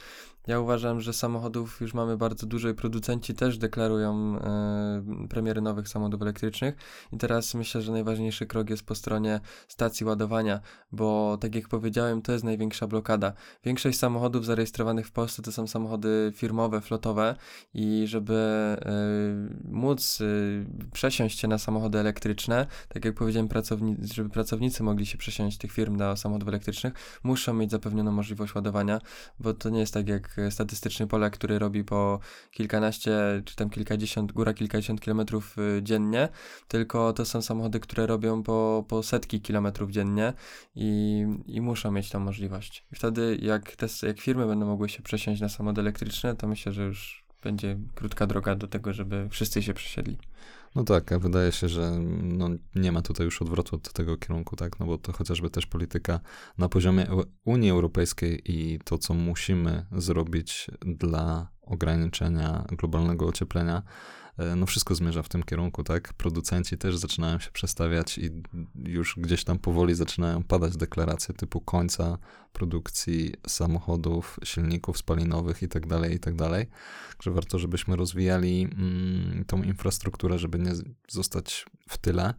Ja 0.46 0.60
uważam, 0.60 1.00
że 1.00 1.12
samochodów 1.12 1.80
już 1.80 1.94
mamy 1.94 2.16
bardzo 2.16 2.46
dużo 2.46 2.68
i 2.68 2.74
producenci 2.74 3.34
też 3.34 3.58
deklarują 3.58 4.38
e, 4.38 5.26
premiery 5.28 5.60
nowych 5.60 5.88
samochodów 5.88 6.22
elektrycznych. 6.22 6.74
I 7.12 7.18
teraz 7.18 7.54
myślę, 7.54 7.82
że 7.82 7.92
najważniejszy 7.92 8.46
krok 8.46 8.70
jest 8.70 8.82
po 8.82 8.94
stronie 8.94 9.40
stacji 9.68 10.06
ładowania, 10.06 10.60
bo 10.92 11.38
tak 11.40 11.54
jak 11.54 11.68
powiedziałem, 11.68 12.22
to 12.22 12.32
jest 12.32 12.44
największa 12.44 12.86
blokada. 12.86 13.32
Większość 13.64 13.98
samochodów 13.98 14.44
zarejestrowanych 14.44 15.06
w 15.06 15.12
Polsce 15.12 15.42
to 15.42 15.52
są 15.52 15.66
samochody 15.66 16.32
firmowe, 16.34 16.80
flotowe 16.80 17.36
i 17.74 18.04
żeby 18.06 18.34
e, 18.34 18.92
móc 19.68 20.20
e, 20.20 20.24
przesiąść 20.92 21.40
się 21.40 21.48
na 21.48 21.58
samochody 21.58 21.98
elektryczne, 21.98 22.66
tak 22.88 23.04
jak 23.04 23.14
powiedziałem, 23.14 23.48
żeby 24.00 24.30
pracownicy 24.30 24.82
mogli 24.82 25.06
się 25.06 25.18
przesiąść 25.18 25.58
tych 25.58 25.72
firm 25.72 25.96
na 25.96 26.16
samochodów 26.16 26.48
elektrycznych, 26.48 26.94
muszą 27.22 27.54
mieć 27.54 27.70
zapewnioną 27.70 28.12
możliwość 28.12 28.54
ładowania, 28.54 29.00
bo 29.40 29.54
to 29.54 29.70
nie 29.70 29.80
jest 29.80 29.94
tak 29.94 30.08
jak 30.08 30.33
statystyczny 30.50 31.06
Polak, 31.06 31.32
który 31.32 31.58
robi 31.58 31.84
po 31.84 32.20
kilkanaście 32.50 33.42
czy 33.44 33.56
tam 33.56 33.70
kilkadziesiąt, 33.70 34.32
góra 34.32 34.54
kilkadziesiąt 34.54 35.00
kilometrów 35.00 35.56
y, 35.58 35.82
dziennie, 35.82 36.28
tylko 36.68 37.12
to 37.12 37.24
są 37.24 37.42
samochody, 37.42 37.80
które 37.80 38.06
robią 38.06 38.42
po, 38.42 38.84
po 38.88 39.02
setki 39.02 39.40
kilometrów 39.40 39.90
dziennie 39.90 40.32
i, 40.74 41.24
i 41.46 41.60
muszą 41.60 41.90
mieć 41.90 42.10
tą 42.10 42.20
możliwość. 42.20 42.86
I 42.92 42.96
wtedy 42.96 43.38
jak, 43.42 43.76
te, 43.76 43.86
jak 44.06 44.20
firmy 44.20 44.46
będą 44.46 44.66
mogły 44.66 44.88
się 44.88 45.02
przesiąść 45.02 45.40
na 45.40 45.48
samochody 45.48 45.80
elektryczne, 45.80 46.36
to 46.36 46.48
myślę, 46.48 46.72
że 46.72 46.82
już 46.84 47.24
będzie 47.42 47.78
krótka 47.94 48.26
droga 48.26 48.54
do 48.54 48.68
tego, 48.68 48.92
żeby 48.92 49.28
wszyscy 49.30 49.62
się 49.62 49.74
przesiedli. 49.74 50.18
No 50.74 50.84
tak, 50.84 51.12
a 51.12 51.18
wydaje 51.18 51.52
się, 51.52 51.68
że 51.68 51.90
no, 52.22 52.48
nie 52.74 52.92
ma 52.92 53.02
tutaj 53.02 53.24
już 53.24 53.42
odwrotu 53.42 53.76
od 53.76 53.92
tego 53.92 54.16
kierunku, 54.16 54.56
tak, 54.56 54.80
no 54.80 54.86
bo 54.86 54.98
to 54.98 55.12
chociażby 55.12 55.50
też 55.50 55.66
polityka 55.66 56.20
na 56.58 56.68
poziomie 56.68 57.06
Eu- 57.08 57.24
Unii 57.44 57.70
Europejskiej 57.70 58.42
i 58.44 58.78
to, 58.84 58.98
co 58.98 59.14
musimy 59.14 59.86
zrobić 59.92 60.70
dla 60.80 61.48
ograniczenia 61.62 62.64
globalnego 62.68 63.26
ocieplenia, 63.26 63.82
e, 63.82 64.23
no 64.56 64.66
wszystko 64.66 64.94
zmierza 64.94 65.22
w 65.22 65.28
tym 65.28 65.42
kierunku, 65.42 65.84
tak? 65.84 66.12
Producenci 66.12 66.78
też 66.78 66.96
zaczynają 66.96 67.38
się 67.38 67.50
przestawiać 67.50 68.18
i 68.18 68.30
już 68.84 69.14
gdzieś 69.18 69.44
tam 69.44 69.58
powoli 69.58 69.94
zaczynają 69.94 70.42
padać 70.42 70.76
deklaracje 70.76 71.34
typu 71.34 71.60
końca 71.60 72.18
produkcji 72.52 73.34
samochodów, 73.46 74.38
silników 74.44 74.98
spalinowych 74.98 75.62
i 75.62 75.68
tak 75.68 75.86
dalej, 75.86 76.14
i 76.14 76.18
tak. 76.20 76.34
Także 77.10 77.30
warto, 77.30 77.58
żebyśmy 77.58 77.96
rozwijali 77.96 78.62
mm, 78.62 79.44
tą 79.44 79.62
infrastrukturę, 79.62 80.38
żeby 80.38 80.58
nie 80.58 80.72
zostać 81.08 81.66
w 81.88 81.98
tyle. 81.98 82.34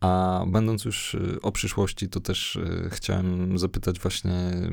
A 0.00 0.44
będąc 0.48 0.84
już 0.84 1.14
y, 1.14 1.38
o 1.42 1.52
przyszłości, 1.52 2.08
to 2.08 2.20
też 2.20 2.56
y, 2.56 2.88
chciałem 2.92 3.58
zapytać 3.58 4.00
właśnie 4.00 4.32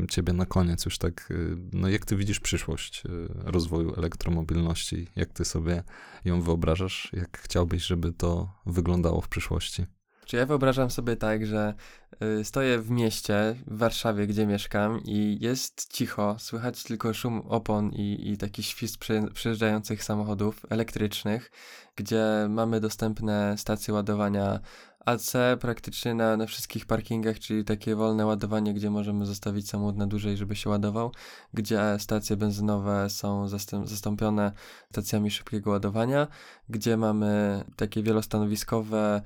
ciebie 0.09 0.33
na 0.33 0.45
koniec 0.45 0.85
już 0.85 0.97
tak, 0.97 1.31
y, 1.31 1.57
no 1.73 1.89
jak 1.89 2.05
ty 2.05 2.15
widzisz 2.15 2.39
przyszłość 2.39 3.03
rozwoju 3.29 3.93
elektromobilności? 3.97 5.07
Jak 5.15 5.33
ty 5.33 5.45
sobie 5.45 5.83
ją 6.25 6.41
wyobrażasz? 6.41 7.11
Jak 7.13 7.37
chciałbyś, 7.37 7.85
żeby 7.85 8.11
to 8.11 8.49
wyglądało 8.65 9.21
w 9.21 9.27
przyszłości? 9.27 9.85
Czy 10.25 10.37
ja 10.37 10.45
wyobrażam 10.45 10.89
sobie 10.89 11.15
tak, 11.15 11.45
że 11.45 11.73
stoję 12.43 12.79
w 12.79 12.89
mieście, 12.89 13.55
w 13.67 13.77
Warszawie, 13.77 14.27
gdzie 14.27 14.45
mieszkam 14.47 15.01
i 15.05 15.37
jest 15.41 15.93
cicho, 15.93 16.35
słychać 16.39 16.83
tylko 16.83 17.13
szum 17.13 17.41
opon 17.47 17.89
i, 17.89 18.31
i 18.31 18.37
taki 18.37 18.63
świst 18.63 18.97
przejeżdżających 19.33 20.03
samochodów 20.03 20.65
elektrycznych, 20.69 21.51
gdzie 21.95 22.23
mamy 22.49 22.79
dostępne 22.79 23.57
stacje 23.57 23.93
ładowania 23.93 24.59
AC 25.05 25.33
praktycznie 25.59 26.13
na, 26.13 26.37
na 26.37 26.45
wszystkich 26.45 26.85
parkingach, 26.85 27.39
czyli 27.39 27.65
takie 27.65 27.95
wolne 27.95 28.25
ładowanie, 28.25 28.73
gdzie 28.73 28.89
możemy 28.89 29.25
zostawić 29.25 29.69
samochód 29.69 29.97
na 29.97 30.07
dłużej, 30.07 30.37
żeby 30.37 30.55
się 30.55 30.69
ładował, 30.69 31.11
gdzie 31.53 31.79
stacje 31.97 32.37
benzynowe 32.37 33.09
są 33.09 33.47
zastąpione 33.83 34.51
stacjami 34.91 35.31
szybkiego 35.31 35.71
ładowania, 35.71 36.27
gdzie 36.69 36.97
mamy 36.97 37.63
takie 37.75 38.03
wielostanowiskowe, 38.03 39.21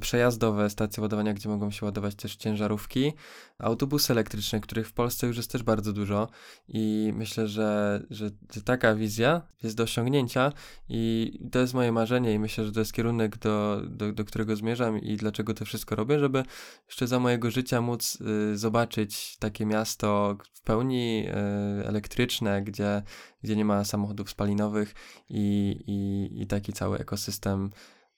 przejazdowe 0.00 0.70
stacje 0.70 1.00
ładowania, 1.00 1.34
gdzie 1.34 1.48
mogą 1.48 1.70
się 1.70 1.86
ładować 1.86 2.14
też 2.14 2.36
ciężarówki, 2.36 3.12
autobusy 3.58 4.12
elektryczne, 4.12 4.60
których 4.60 4.88
w 4.88 4.92
Polsce 4.92 5.26
już 5.26 5.36
jest 5.36 5.52
też 5.52 5.62
bardzo 5.62 5.92
dużo 5.92 6.28
i 6.68 7.12
myślę, 7.16 7.48
że, 7.48 8.02
że 8.10 8.30
taka 8.64 8.94
wizja 8.94 9.42
jest 9.62 9.76
do 9.76 9.82
osiągnięcia 9.82 10.52
i 10.88 11.32
to 11.52 11.58
jest 11.58 11.74
moje 11.74 11.92
marzenie 11.92 12.34
i 12.34 12.38
myślę, 12.38 12.64
że 12.64 12.72
to 12.72 12.80
jest 12.80 12.92
kierunek, 12.92 13.38
do, 13.38 13.82
do, 13.88 14.12
do 14.12 14.24
którego 14.24 14.56
zmierzam 14.56 14.98
i 14.98 15.16
dlaczego 15.16 15.54
to 15.54 15.64
wszystko 15.64 15.96
robię, 15.96 16.18
żeby 16.18 16.42
jeszcze 16.86 17.06
za 17.06 17.18
mojego 17.18 17.50
życia 17.50 17.80
móc 17.80 18.18
y, 18.52 18.58
zobaczyć 18.58 19.36
takie 19.36 19.66
miasto 19.66 20.36
w 20.54 20.62
pełni 20.62 21.26
y, 21.28 21.86
elektryczne, 21.86 22.62
gdzie, 22.62 23.02
gdzie 23.42 23.56
nie 23.56 23.64
ma 23.64 23.84
samochodów 23.84 24.30
spalinowych 24.30 24.94
i, 25.28 25.76
i, 25.86 26.42
i 26.42 26.46
taki 26.46 26.72
cały 26.72 26.98
ekosystem 26.98 27.70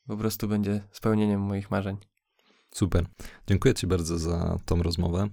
po 0.09 0.17
prostu 0.17 0.49
będzie 0.49 0.81
spełnieniem 0.93 1.41
moich 1.41 1.71
marzeń. 1.71 1.97
Super. 2.71 3.07
Dziękuję 3.47 3.75
Ci 3.75 3.87
bardzo 3.87 4.19
za 4.19 4.59
tą 4.65 4.83
rozmowę. 4.83 5.29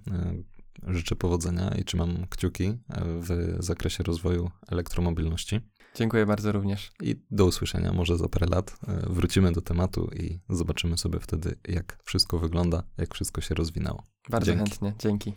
Y, 0.88 0.94
życzę 0.94 1.16
powodzenia 1.16 1.76
i 1.80 1.84
trzymam 1.84 2.28
kciuki 2.30 2.64
y, 2.64 2.76
w 2.98 3.58
zakresie 3.60 4.04
rozwoju 4.04 4.52
elektromobilności. 4.68 5.62
Dziękuję 5.96 6.26
bardzo 6.26 6.52
również. 6.52 6.92
I 7.02 7.16
do 7.32 7.46
usłyszenia, 7.46 7.94
może 7.94 8.18
za 8.18 8.28
parę 8.28 8.48
lat 8.50 8.78
e, 8.88 9.10
wrócimy 9.10 9.52
do 9.52 9.62
tematu 9.62 10.10
i 10.16 10.40
zobaczymy 10.50 10.98
sobie 10.98 11.20
wtedy, 11.20 11.56
jak 11.68 11.98
wszystko 12.04 12.40
wygląda, 12.40 12.84
jak 12.98 13.14
wszystko 13.14 13.42
się 13.42 13.56
rozwinęło. 13.56 14.04
Bardzo 14.30 14.52
Dzięki. 14.52 14.70
chętnie, 14.70 14.94
dzięki. 15.00 15.34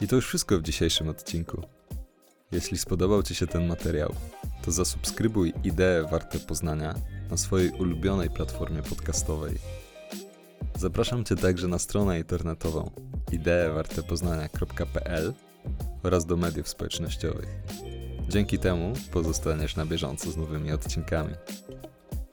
I 0.00 0.08
to 0.08 0.16
już 0.16 0.26
wszystko 0.26 0.58
w 0.58 0.62
dzisiejszym 0.62 1.08
odcinku. 1.08 1.62
Jeśli 2.54 2.78
spodobał 2.78 3.22
Ci 3.22 3.34
się 3.34 3.46
ten 3.46 3.66
materiał, 3.66 4.14
to 4.64 4.72
zasubskrybuj 4.72 5.52
Idee 5.64 6.10
Warte 6.10 6.38
Poznania 6.38 6.94
na 7.30 7.36
swojej 7.36 7.70
ulubionej 7.70 8.30
platformie 8.30 8.82
podcastowej. 8.82 9.58
Zapraszam 10.78 11.24
Cię 11.24 11.36
także 11.36 11.68
na 11.68 11.78
stronę 11.78 12.18
internetową 12.18 12.90
ideewartepoznania.pl 13.32 15.34
oraz 16.02 16.26
do 16.26 16.36
mediów 16.36 16.68
społecznościowych. 16.68 17.48
Dzięki 18.28 18.58
temu 18.58 18.92
pozostaniesz 19.12 19.76
na 19.76 19.86
bieżąco 19.86 20.30
z 20.30 20.36
nowymi 20.36 20.72
odcinkami. 20.72 21.34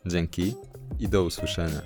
Dzięki 0.05 0.53
i 0.99 1.07
do 1.07 1.23
usłyszenia. 1.23 1.81